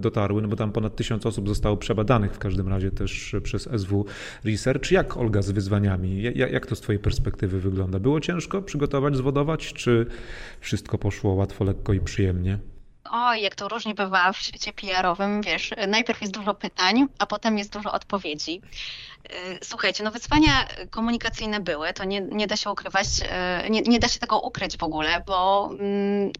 dotarły, 0.00 0.42
no 0.42 0.48
bo 0.48 0.56
tam 0.56 0.72
ponad 0.72 0.96
tysiąc 0.96 1.26
osób 1.26 1.48
zostało 1.48 1.76
przebadanych 1.76 2.34
w 2.34 2.38
każdym 2.38 2.68
razie 2.68 2.90
też 2.90 3.36
przez 3.42 3.68
SW 3.76 4.06
Research. 4.44 4.90
Jak 4.90 5.16
Olga 5.16 5.42
z 5.42 5.50
wyzwaniami? 5.50 6.22
Jak, 6.34 6.66
to 6.66 6.76
z 6.76 6.80
Twojej 6.80 6.98
perspektywy 6.98 7.60
wygląda? 7.60 7.98
Było 7.98 8.20
ciężko 8.20 8.62
przygotować, 8.62 9.16
zwodować, 9.16 9.72
czy 9.72 10.06
wszystko 10.60 10.98
poszło 10.98 11.34
łatwo, 11.34 11.64
lekko 11.64 11.92
i 11.92 12.00
przyjemnie? 12.00 12.58
Oj, 13.10 13.42
jak 13.42 13.54
to 13.54 13.68
różnie 13.68 13.94
bywa 13.94 14.32
w 14.32 14.36
świecie 14.36 14.72
PR-owym, 14.72 15.42
wiesz, 15.42 15.74
najpierw 15.88 16.20
jest 16.20 16.34
dużo 16.34 16.54
pytań, 16.54 17.06
a 17.18 17.26
potem 17.26 17.58
jest 17.58 17.72
dużo 17.72 17.92
odpowiedzi. 17.92 18.60
E, 19.24 19.30
słuchajcie, 19.62 20.04
no 20.04 20.10
wyzwania 20.10 20.66
komunikacyjne 20.90 21.60
były, 21.60 21.92
to 21.92 22.04
nie, 22.04 22.20
nie 22.20 22.46
da 22.46 22.56
się 22.56 22.70
ukrywać, 22.70 23.06
e, 23.28 23.70
nie, 23.70 23.80
nie 23.80 23.98
da 23.98 24.08
się 24.08 24.18
tego 24.18 24.40
ukryć 24.40 24.76
w 24.76 24.82
ogóle, 24.82 25.22
bo 25.26 25.70
mm, 25.80 26.32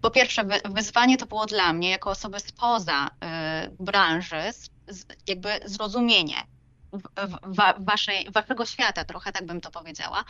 po 0.00 0.10
pierwsze, 0.10 0.44
wyzwanie 0.64 1.16
to 1.16 1.26
było 1.26 1.46
dla 1.46 1.72
mnie, 1.72 1.90
jako 1.90 2.10
osoby 2.10 2.40
spoza 2.40 3.06
y, 3.06 3.84
branży, 3.84 4.42
jakby 5.26 5.60
zrozumienie 5.64 6.36
waszej, 7.78 8.30
waszego 8.30 8.66
świata, 8.66 9.04
trochę 9.04 9.32
tak 9.32 9.46
bym 9.46 9.60
to 9.60 9.70
powiedziała 9.70 10.24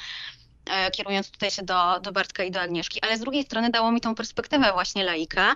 e, 0.66 0.90
kierując 0.90 1.30
tutaj 1.30 1.50
się 1.50 1.62
do, 1.62 2.00
do 2.00 2.12
Bartka 2.12 2.44
i 2.44 2.50
do 2.50 2.61
Agnieszki, 2.61 3.02
ale 3.02 3.16
z 3.16 3.20
drugiej 3.20 3.44
strony 3.44 3.70
dało 3.70 3.92
mi 3.92 4.00
tą 4.00 4.14
perspektywę 4.14 4.72
właśnie 4.72 5.05
laika, 5.05 5.55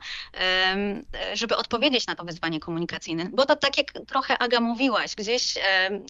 żeby 1.34 1.56
odpowiedzieć 1.56 2.06
na 2.06 2.14
to 2.14 2.24
wyzwanie 2.24 2.60
komunikacyjne. 2.60 3.24
Bo 3.32 3.46
to 3.46 3.56
tak 3.56 3.78
jak 3.78 3.92
trochę 4.06 4.38
Aga 4.38 4.60
mówiłaś, 4.60 5.14
gdzieś 5.14 5.54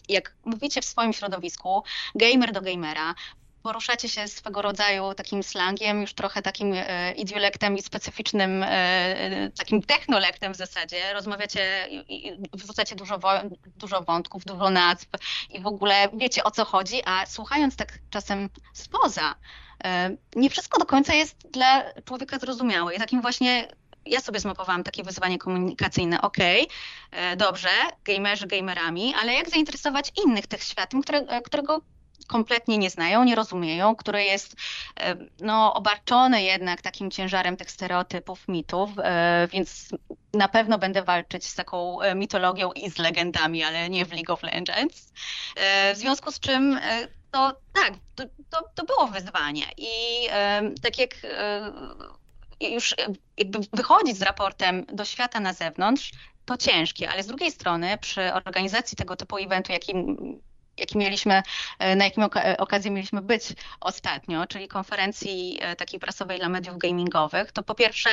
jak 0.09 0.35
mówicie 0.45 0.81
w 0.81 0.85
swoim 0.85 1.13
środowisku, 1.13 1.83
gamer 2.15 2.51
do 2.51 2.61
gamera, 2.61 3.15
poruszacie 3.63 4.09
się 4.09 4.27
swego 4.27 4.61
rodzaju 4.61 5.13
takim 5.13 5.43
slangiem, 5.43 6.01
już 6.01 6.13
trochę 6.13 6.41
takim 6.41 6.73
e, 6.75 7.11
idiolektem 7.11 7.77
i 7.77 7.81
specyficznym, 7.81 8.63
e, 8.63 9.51
takim 9.57 9.81
technolektem 9.81 10.53
w 10.53 10.57
zasadzie. 10.57 11.13
Rozmawiacie 11.13 11.87
i 12.09 12.37
wrzucacie 12.53 12.95
dużo, 12.95 13.19
dużo 13.77 14.01
wątków, 14.01 14.45
dużo 14.45 14.69
nazw 14.69 15.07
i 15.49 15.61
w 15.61 15.67
ogóle 15.67 16.07
wiecie 16.13 16.43
o 16.43 16.51
co 16.51 16.65
chodzi, 16.65 17.01
a 17.05 17.25
słuchając 17.25 17.75
tak 17.75 17.99
czasem 18.09 18.49
spoza, 18.73 19.35
e, 19.83 20.15
nie 20.35 20.49
wszystko 20.49 20.79
do 20.79 20.85
końca 20.85 21.13
jest 21.13 21.51
dla 21.51 21.83
człowieka 22.05 22.39
zrozumiałe. 22.39 22.95
I 22.95 22.97
takim 22.97 23.21
właśnie 23.21 23.67
ja 24.05 24.21
sobie 24.21 24.39
zmapowałam 24.39 24.83
takie 24.83 25.03
wyzwanie 25.03 25.37
komunikacyjne. 25.37 26.21
Ok, 26.21 26.37
dobrze, 27.37 27.69
gamerzy 28.03 28.47
gamerami, 28.47 29.13
ale 29.21 29.33
jak 29.33 29.49
zainteresować 29.49 30.11
innych 30.25 30.47
tych 30.47 30.63
światem, 30.63 31.01
które, 31.01 31.41
którego 31.41 31.81
kompletnie 32.27 32.77
nie 32.77 32.89
znają, 32.89 33.23
nie 33.23 33.35
rozumieją, 33.35 33.95
które 33.95 34.23
jest 34.23 34.55
e, 34.99 35.15
no, 35.41 35.73
obarczone 35.73 36.43
jednak 36.43 36.81
takim 36.81 37.11
ciężarem 37.11 37.57
tych 37.57 37.71
stereotypów, 37.71 38.47
mitów, 38.47 38.89
e, 38.97 39.47
więc 39.51 39.89
na 40.33 40.47
pewno 40.47 40.77
będę 40.77 41.03
walczyć 41.03 41.45
z 41.45 41.55
taką 41.55 42.01
e, 42.01 42.15
mitologią 42.15 42.71
i 42.71 42.89
z 42.89 42.97
legendami, 42.97 43.63
ale 43.63 43.89
nie 43.89 44.05
w 44.05 44.13
League 44.13 44.33
of 44.33 44.43
Legends. 44.43 45.13
W 45.93 45.97
związku 45.97 46.31
z 46.31 46.39
czym 46.39 46.79
to 47.31 47.55
tak, 47.73 47.93
to, 48.15 48.23
to, 48.49 48.69
to 48.75 48.85
było 48.85 49.07
wyzwanie 49.07 49.63
i 49.77 49.89
tak 50.81 50.97
jak 50.97 51.15
już 52.61 52.95
jakby 53.37 53.59
wychodzić 53.73 54.17
z 54.17 54.21
raportem 54.21 54.85
do 54.85 55.05
świata 55.05 55.39
na 55.39 55.53
zewnątrz, 55.53 56.11
to 56.45 56.57
ciężkie, 56.57 57.09
ale 57.09 57.23
z 57.23 57.27
drugiej 57.27 57.51
strony 57.51 57.97
przy 57.97 58.33
organizacji 58.33 58.97
tego 58.97 59.15
typu 59.15 59.37
eventu, 59.37 59.71
jakim 59.71 60.17
jaki 60.79 60.97
mieliśmy, 60.97 61.43
e, 61.79 61.95
na 61.95 62.05
jakim 62.05 62.23
e, 62.23 62.57
okazji 62.57 62.91
mieliśmy 62.91 63.21
być 63.21 63.43
ostatnio, 63.79 64.47
czyli 64.47 64.67
konferencji 64.67 65.57
e, 65.61 65.75
takiej 65.75 65.99
prasowej 65.99 66.39
dla 66.39 66.49
mediów 66.49 66.77
gamingowych, 66.77 67.51
to 67.51 67.63
po 67.63 67.75
pierwsze 67.75 68.09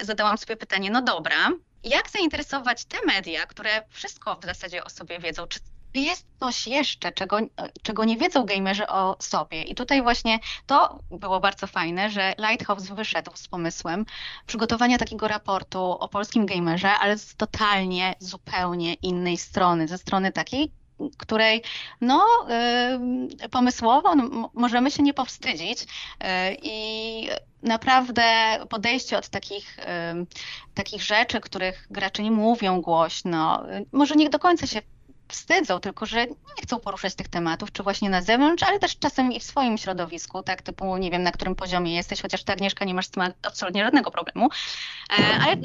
zadałam 0.00 0.38
sobie 0.38 0.56
pytanie, 0.56 0.90
no 0.90 1.02
dobra, 1.02 1.50
jak 1.84 2.10
zainteresować 2.10 2.84
te 2.84 2.96
media, 3.06 3.46
które 3.46 3.82
wszystko 3.88 4.36
w 4.42 4.44
zasadzie 4.44 4.84
o 4.84 4.90
sobie 4.90 5.18
wiedzą, 5.18 5.46
czy 5.46 5.60
jest 6.00 6.26
coś 6.40 6.66
jeszcze, 6.66 7.12
czego, 7.12 7.38
czego 7.82 8.04
nie 8.04 8.16
wiedzą 8.16 8.44
gamerzy 8.44 8.86
o 8.86 9.16
sobie. 9.18 9.62
I 9.62 9.74
tutaj 9.74 10.02
właśnie 10.02 10.38
to 10.66 10.98
było 11.10 11.40
bardzo 11.40 11.66
fajne, 11.66 12.10
że 12.10 12.34
Lighthouse 12.38 12.94
wyszedł 12.94 13.30
z 13.34 13.48
pomysłem 13.48 14.04
przygotowania 14.46 14.98
takiego 14.98 15.28
raportu 15.28 15.80
o 15.80 16.08
polskim 16.08 16.46
gamerze, 16.46 16.90
ale 16.90 17.18
z 17.18 17.36
totalnie, 17.36 18.14
zupełnie 18.18 18.94
innej 18.94 19.36
strony, 19.36 19.88
ze 19.88 19.98
strony 19.98 20.32
takiej, 20.32 20.72
której 21.18 21.62
no, 22.00 22.26
pomysłowo 23.50 24.14
no, 24.14 24.50
możemy 24.54 24.90
się 24.90 25.02
nie 25.02 25.14
powstydzić 25.14 25.82
y, 25.82 25.86
i 26.62 27.28
naprawdę 27.62 28.22
podejście 28.68 29.18
od 29.18 29.28
takich, 29.28 29.76
takich 30.74 31.02
rzeczy, 31.02 31.40
których 31.40 31.86
gracze 31.90 32.22
nie 32.22 32.30
mówią 32.30 32.80
głośno, 32.80 33.70
y, 33.70 33.86
może 33.92 34.14
nie 34.14 34.30
do 34.30 34.38
końca 34.38 34.66
się 34.66 34.82
wstydzą, 35.32 35.80
tylko 35.80 36.06
że 36.06 36.26
nie 36.26 36.62
chcą 36.62 36.80
poruszać 36.80 37.14
tych 37.14 37.28
tematów, 37.28 37.72
czy 37.72 37.82
właśnie 37.82 38.10
na 38.10 38.22
zewnątrz, 38.22 38.62
ale 38.62 38.78
też 38.78 38.98
czasem 38.98 39.32
i 39.32 39.40
w 39.40 39.42
swoim 39.42 39.78
środowisku, 39.78 40.42
tak, 40.42 40.62
typu 40.62 40.96
nie 40.96 41.10
wiem 41.10 41.22
na 41.22 41.32
którym 41.32 41.54
poziomie 41.54 41.94
jesteś, 41.94 42.22
chociaż 42.22 42.44
ty 42.44 42.52
Agnieszka 42.52 42.84
nie 42.84 42.94
masz 42.94 43.06
z 43.06 43.10
tym 43.10 43.22
absolutnie 43.42 43.84
żadnego 43.84 44.10
problemu, 44.10 44.48
e, 45.18 45.40
ale 45.42 45.52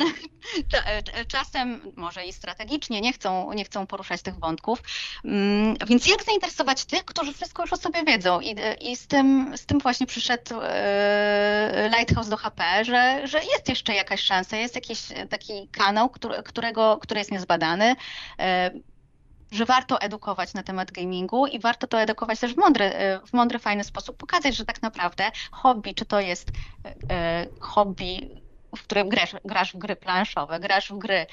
e, 1.17 1.25
czasem 1.25 1.81
może 1.95 2.25
i 2.25 2.33
strategicznie 2.33 3.01
nie 3.01 3.13
chcą, 3.13 3.53
nie 3.53 3.65
chcą 3.65 3.87
poruszać 3.87 4.21
tych 4.21 4.39
wątków, 4.39 4.79
mm, 5.25 5.75
więc 5.87 6.07
jak 6.07 6.23
zainteresować 6.23 6.85
tych, 6.85 7.05
którzy 7.05 7.33
wszystko 7.33 7.63
już 7.63 7.73
o 7.73 7.77
sobie 7.77 8.03
wiedzą? 8.03 8.41
I, 8.41 8.55
i 8.81 8.95
z, 8.95 9.07
tym, 9.07 9.53
z 9.57 9.65
tym 9.65 9.79
właśnie 9.79 10.07
przyszedł 10.07 10.55
e, 10.61 11.89
Lighthouse 11.97 12.29
do 12.29 12.37
HP, 12.37 12.85
że, 12.85 13.27
że 13.27 13.37
jest 13.43 13.69
jeszcze 13.69 13.93
jakaś 13.93 14.21
szansa, 14.21 14.57
jest 14.57 14.75
jakiś 14.75 14.99
taki 15.29 15.67
kanał, 15.71 16.09
którego, 16.45 16.97
który 17.01 17.19
jest 17.19 17.31
niezbadany, 17.31 17.95
że 19.51 19.65
warto 19.65 20.01
edukować 20.01 20.53
na 20.53 20.63
temat 20.63 20.91
gamingu 20.91 21.47
i 21.47 21.59
warto 21.59 21.87
to 21.87 22.01
edukować 22.01 22.39
też 22.39 22.53
w 22.53 22.57
mądry, 22.57 22.85
e, 22.85 23.19
w 23.19 23.33
mądry 23.33 23.59
fajny 23.59 23.83
sposób, 23.83 24.17
pokazać, 24.17 24.55
że 24.55 24.65
tak 24.65 24.81
naprawdę 24.81 25.31
hobby, 25.51 25.93
czy 25.93 26.05
to 26.05 26.19
jest 26.19 26.51
e, 27.09 27.45
hobby, 27.59 28.29
w 28.77 28.83
którym 28.83 29.09
grasz, 29.09 29.35
grasz 29.45 29.73
w 29.73 29.77
gry 29.77 29.95
planszowe, 29.95 30.59
grasz 30.59 30.89
w 30.89 30.97
gry 30.97 31.25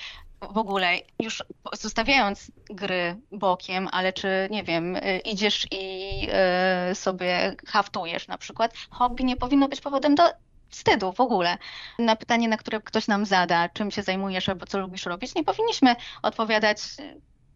w 0.50 0.58
ogóle 0.58 0.98
już 1.22 1.44
zostawiając 1.72 2.50
gry 2.70 3.16
bokiem, 3.32 3.88
ale 3.92 4.12
czy 4.12 4.28
nie 4.50 4.64
wiem, 4.64 4.96
idziesz 5.24 5.66
i 5.70 6.28
sobie 6.94 7.56
haftujesz 7.66 8.28
na 8.28 8.38
przykład, 8.38 8.74
hobby 8.90 9.24
nie 9.24 9.36
powinno 9.36 9.68
być 9.68 9.80
powodem 9.80 10.14
do 10.14 10.22
wstydu 10.68 11.12
w 11.12 11.20
ogóle. 11.20 11.58
Na 11.98 12.16
pytanie, 12.16 12.48
na 12.48 12.56
które 12.56 12.80
ktoś 12.80 13.08
nam 13.08 13.26
zada, 13.26 13.68
czym 13.68 13.90
się 13.90 14.02
zajmujesz 14.02 14.48
albo 14.48 14.66
co 14.66 14.78
lubisz 14.78 15.06
robić, 15.06 15.34
nie 15.34 15.44
powinniśmy 15.44 15.96
odpowiadać 16.22 16.78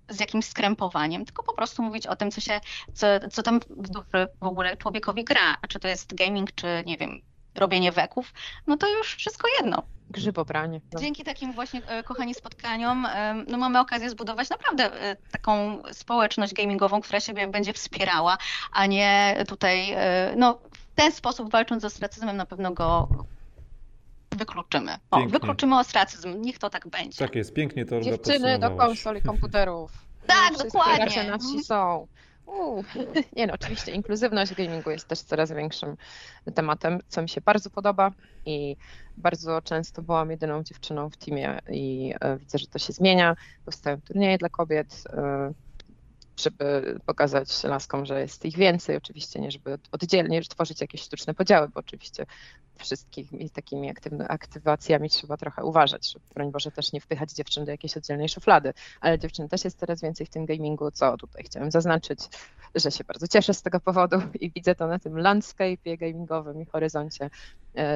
z 0.08 0.20
jakimś 0.20 0.44
skrępowaniem, 0.44 1.24
tylko 1.24 1.42
po 1.42 1.52
prostu 1.52 1.82
mówić 1.82 2.06
o 2.06 2.16
tym, 2.16 2.30
co 2.30 2.40
się, 2.40 2.60
co, 2.94 3.06
co 3.32 3.42
tam 3.42 3.60
w 3.70 3.88
duszy 3.88 4.28
w 4.40 4.46
ogóle 4.46 4.76
człowiekowi 4.76 5.24
gra. 5.24 5.56
A 5.62 5.66
czy 5.66 5.80
to 5.80 5.88
jest 5.88 6.14
gaming, 6.14 6.52
czy 6.54 6.66
nie 6.86 6.96
wiem, 6.96 7.20
robienie 7.54 7.92
weków, 7.92 8.32
no 8.66 8.76
to 8.76 8.88
już 8.98 9.14
wszystko 9.14 9.48
jedno. 9.60 9.82
Grzybobranie. 10.10 10.80
No. 10.92 11.00
Dzięki 11.00 11.24
takim 11.24 11.52
właśnie, 11.52 11.82
e, 11.86 12.02
kochani, 12.02 12.34
spotkaniom 12.34 13.06
e, 13.06 13.34
no 13.48 13.58
mamy 13.58 13.80
okazję 13.80 14.10
zbudować 14.10 14.50
naprawdę 14.50 15.02
e, 15.02 15.16
taką 15.16 15.82
społeczność 15.92 16.54
gamingową, 16.54 17.00
która 17.00 17.20
siebie 17.20 17.48
będzie 17.48 17.72
wspierała, 17.72 18.38
a 18.72 18.86
nie 18.86 19.44
tutaj, 19.48 19.96
no 20.36 20.58
w 20.72 20.94
ten 20.94 21.12
sposób 21.12 21.50
walcząc 21.50 21.82
z 21.82 21.84
ostracyzmem 21.84 22.36
na 22.36 22.46
pewno 22.46 22.72
go 22.72 23.08
wykluczymy. 24.36 24.98
O, 25.10 25.26
wykluczymy 25.26 25.78
ostracyzm, 25.78 26.40
niech 26.40 26.58
to 26.58 26.70
tak 26.70 26.88
będzie. 26.88 27.18
Tak 27.18 27.34
jest, 27.34 27.52
pięknie 27.52 27.86
to 27.86 28.00
Dziewczyny 28.00 28.58
do 28.58 28.70
konsol 28.70 29.16
i 29.16 29.22
komputerów. 29.22 29.92
tak, 30.26 30.64
dokładnie. 30.64 31.24
na 31.24 31.38
wsi 31.38 31.64
są. 31.64 32.06
Uu. 32.46 32.84
Nie 33.36 33.46
no, 33.46 33.54
oczywiście 33.54 33.92
inkluzywność 33.92 34.54
gamingu 34.54 34.90
jest 34.90 35.08
też 35.08 35.20
coraz 35.20 35.52
większym 35.52 35.96
tematem, 36.54 36.98
co 37.08 37.22
mi 37.22 37.28
się 37.28 37.40
bardzo 37.40 37.70
podoba 37.70 38.12
i 38.46 38.76
bardzo 39.16 39.62
często 39.62 40.02
byłam 40.02 40.30
jedyną 40.30 40.62
dziewczyną 40.62 41.10
w 41.10 41.16
teamie 41.16 41.58
i 41.70 42.14
e, 42.20 42.36
widzę, 42.36 42.58
że 42.58 42.66
to 42.66 42.78
się 42.78 42.92
zmienia. 42.92 43.36
Powstają 43.64 44.00
turnieje 44.00 44.38
dla 44.38 44.48
kobiet, 44.48 45.04
e, 45.12 45.52
żeby 46.40 46.98
pokazać 47.06 47.64
laskom, 47.64 48.06
że 48.06 48.20
jest 48.20 48.44
ich 48.44 48.56
więcej, 48.56 48.96
oczywiście 48.96 49.40
nie 49.40 49.50
żeby 49.50 49.78
oddzielnie 49.92 50.42
tworzyć 50.42 50.80
jakieś 50.80 51.02
sztuczne 51.02 51.34
podziały, 51.34 51.68
bo 51.68 51.80
oczywiście 51.80 52.26
wszystkimi 52.78 53.50
takimi 53.50 53.90
aktywny, 53.90 54.28
aktywacjami 54.28 55.10
trzeba 55.10 55.36
trochę 55.36 55.64
uważać, 55.64 56.12
żeby 56.12 56.24
broń 56.34 56.50
Boże 56.50 56.70
też 56.70 56.92
nie 56.92 57.00
wpychać 57.00 57.32
dziewczyn 57.32 57.64
do 57.64 57.70
jakiejś 57.70 57.96
oddzielnej 57.96 58.28
szuflady, 58.28 58.72
ale 59.00 59.18
dziewczyn 59.18 59.48
też 59.48 59.64
jest 59.64 59.78
coraz 59.78 60.02
więcej 60.02 60.26
w 60.26 60.30
tym 60.30 60.46
gamingu, 60.46 60.90
co 60.90 61.16
tutaj 61.16 61.44
chciałem 61.44 61.70
zaznaczyć, 61.70 62.20
że 62.74 62.90
się 62.90 63.04
bardzo 63.04 63.28
cieszę 63.28 63.54
z 63.54 63.62
tego 63.62 63.80
powodu 63.80 64.16
i 64.40 64.50
widzę 64.50 64.74
to 64.74 64.86
na 64.86 64.98
tym 64.98 65.14
landscape'ie 65.14 65.98
gamingowym 65.98 66.62
i 66.62 66.66
horyzoncie, 66.66 67.30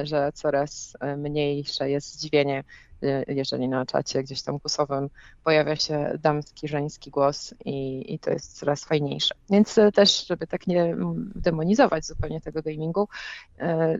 że 0.03 0.31
coraz 0.33 0.97
e, 0.99 1.17
mniejsze 1.17 1.89
jest 1.89 2.13
zdziwienie 2.13 2.63
Y, 3.03 3.33
jeżeli 3.33 3.67
na 3.69 3.85
czacie 3.85 4.23
gdzieś 4.23 4.41
tam 4.41 4.57
głosowym 4.57 5.09
pojawia 5.43 5.75
się 5.75 6.17
damski, 6.19 6.67
żeński 6.67 7.11
głos 7.11 7.53
i, 7.65 8.13
i 8.13 8.19
to 8.19 8.31
jest 8.31 8.59
coraz 8.59 8.83
fajniejsze. 8.83 9.35
Więc 9.49 9.79
też, 9.93 10.27
żeby 10.27 10.47
tak 10.47 10.67
nie 10.67 10.95
demonizować 11.35 12.05
zupełnie 12.05 12.41
tego 12.41 12.61
gamingu, 12.61 13.07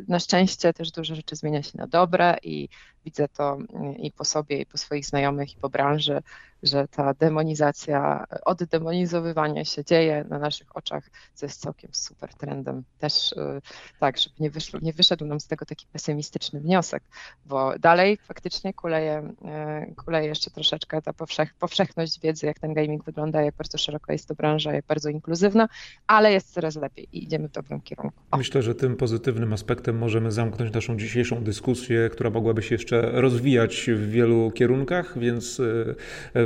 na 0.08 0.20
szczęście 0.20 0.74
też 0.74 0.92
dużo 0.92 1.16
rzeczy 1.16 1.36
zmienia 1.36 1.64
się 1.64 1.72
na 1.78 1.88
dobre 1.88 2.38
i 2.44 2.70
widzę 3.06 3.28
to 3.28 3.58
i 3.98 4.12
po 4.12 4.26
sobie, 4.26 4.58
i 4.58 4.66
po 4.66 4.78
swoich 4.78 5.06
znajomych, 5.06 5.54
i 5.54 5.58
po 5.58 5.70
branży, 5.70 6.22
że 6.64 6.88
ta 6.88 7.14
demonizacja, 7.14 8.26
oddemonizowywanie 8.46 9.66
się 9.66 9.86
dzieje 9.86 10.26
na 10.30 10.40
naszych 10.40 10.76
oczach, 10.78 11.10
co 11.34 11.46
jest 11.46 11.62
całkiem 11.62 11.90
super 11.94 12.34
trendem. 12.34 12.84
Też 13.00 13.32
y, 13.32 13.62
tak, 14.00 14.18
żeby 14.18 14.36
nie, 14.40 14.50
wyszło, 14.50 14.80
nie 14.82 14.94
wyszedł 14.94 15.26
nam 15.26 15.40
z 15.40 15.48
tego 15.48 15.66
taki 15.66 15.86
pesymistyczny 15.94 16.60
wniosek, 16.60 17.04
bo 17.46 17.80
dalej 17.80 18.18
faktycznie 18.18 18.74
kuleje, 18.74 19.34
y, 19.92 19.96
kuleje 19.96 20.28
jeszcze 20.28 20.52
troszeczkę 20.52 21.02
ta 21.02 21.14
powszech, 21.14 21.54
powszechność 21.54 22.20
wiedzy, 22.20 22.46
jak 22.46 22.60
ten 22.60 22.74
gaming 22.74 23.04
wygląda, 23.04 23.42
jak 23.42 23.56
bardzo 23.56 23.78
szeroko 23.78 24.12
jest 24.12 24.28
to 24.28 24.36
branża, 24.36 24.74
jak 24.74 24.86
bardzo 24.86 25.10
inkluzywna, 25.10 25.70
ale 26.08 26.32
jest 26.32 26.54
coraz 26.54 26.76
lepiej 26.76 27.08
i 27.12 27.24
idziemy 27.24 27.48
w 27.48 27.52
dobrym 27.52 27.82
kierunku. 27.82 28.18
O. 28.32 28.38
Myślę, 28.38 28.62
że 28.62 28.76
tym 28.76 28.96
pozytywnym 28.96 29.54
aspektem 29.54 29.98
możemy 29.98 30.32
zamknąć 30.32 30.74
naszą 30.74 30.98
dzisiejszą 30.98 31.44
dyskusję, 31.44 32.10
która 32.10 32.30
mogłaby 32.30 32.64
się 32.64 32.76
jeszcze 32.76 32.93
rozwijać 33.02 33.90
w 33.96 34.10
wielu 34.10 34.52
kierunkach, 34.52 35.20
więc 35.20 35.60
y, 35.60 35.96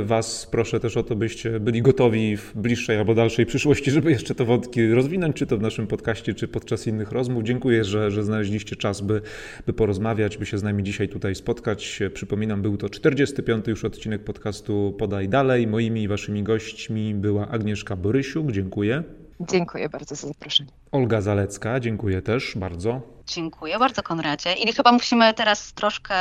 Was 0.04 0.48
proszę 0.50 0.80
też 0.80 0.96
o 0.96 1.02
to, 1.02 1.16
byście 1.16 1.60
byli 1.60 1.82
gotowi 1.82 2.36
w 2.36 2.52
bliższej 2.54 2.98
albo 2.98 3.14
dalszej 3.14 3.46
przyszłości, 3.46 3.90
żeby 3.90 4.10
jeszcze 4.10 4.34
te 4.34 4.44
wątki 4.44 4.88
rozwinąć, 4.88 5.36
czy 5.36 5.46
to 5.46 5.58
w 5.58 5.60
naszym 5.60 5.86
podcaście, 5.86 6.34
czy 6.34 6.48
podczas 6.48 6.86
innych 6.86 7.12
rozmów. 7.12 7.44
Dziękuję, 7.44 7.84
że, 7.84 8.10
że 8.10 8.24
znaleźliście 8.24 8.76
czas, 8.76 9.00
by, 9.00 9.20
by 9.66 9.72
porozmawiać, 9.72 10.38
by 10.38 10.46
się 10.46 10.58
z 10.58 10.62
nami 10.62 10.82
dzisiaj 10.82 11.08
tutaj 11.08 11.34
spotkać. 11.34 12.00
Przypominam, 12.14 12.62
był 12.62 12.76
to 12.76 12.88
45. 12.88 13.66
już 13.66 13.84
odcinek 13.84 14.24
podcastu 14.24 14.94
Podaj 14.98 15.28
Dalej. 15.28 15.66
Moimi 15.66 16.02
i 16.02 16.08
Waszymi 16.08 16.42
gośćmi 16.42 17.14
była 17.14 17.48
Agnieszka 17.48 17.96
Borysiuk. 17.96 18.52
Dziękuję. 18.52 19.02
Dziękuję 19.40 19.88
bardzo 19.88 20.14
za 20.14 20.28
zaproszenie. 20.28 20.70
Olga 20.92 21.20
Zalecka, 21.20 21.80
dziękuję 21.80 22.22
też 22.22 22.56
bardzo. 22.56 23.00
Dziękuję 23.26 23.78
bardzo, 23.78 24.02
Konradzie. 24.02 24.52
I 24.52 24.72
chyba 24.72 24.92
musimy 24.92 25.34
teraz 25.34 25.72
troszkę 25.72 26.14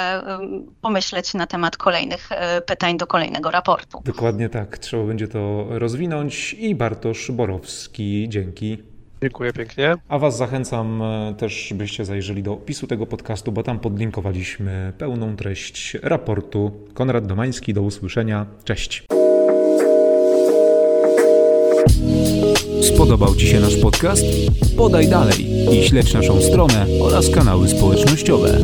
pomyśleć 0.81 1.33
na 1.33 1.47
temat 1.47 1.77
kolejnych 1.77 2.31
e, 2.31 2.61
pytań 2.61 2.97
do 2.97 3.07
kolejnego 3.07 3.51
raportu. 3.51 4.01
Dokładnie 4.05 4.49
tak. 4.49 4.77
Trzeba 4.77 5.03
będzie 5.03 5.27
to 5.27 5.65
rozwinąć. 5.69 6.53
I 6.53 6.75
Bartosz 6.75 7.31
Borowski, 7.31 8.25
dzięki. 8.29 8.77
Dziękuję 9.21 9.53
pięknie. 9.53 9.95
A 10.07 10.19
Was 10.19 10.37
zachęcam 10.37 11.01
e, 11.01 11.35
też, 11.37 11.73
byście 11.75 12.05
zajrzeli 12.05 12.43
do 12.43 12.53
opisu 12.53 12.87
tego 12.87 13.05
podcastu, 13.05 13.51
bo 13.51 13.63
tam 13.63 13.79
podlinkowaliśmy 13.79 14.93
pełną 14.97 15.35
treść 15.35 15.97
raportu. 16.03 16.71
Konrad 16.93 17.27
Domański, 17.27 17.73
do 17.73 17.81
usłyszenia. 17.81 18.45
Cześć. 18.63 19.03
Spodobał 22.81 23.35
Ci 23.35 23.47
się 23.47 23.59
nasz 23.59 23.75
podcast? 23.77 24.23
Podaj 24.77 25.07
dalej 25.07 25.47
i 25.71 25.87
śledź 25.87 26.13
naszą 26.13 26.41
stronę 26.41 26.85
oraz 27.01 27.29
kanały 27.29 27.69
społecznościowe. 27.69 28.57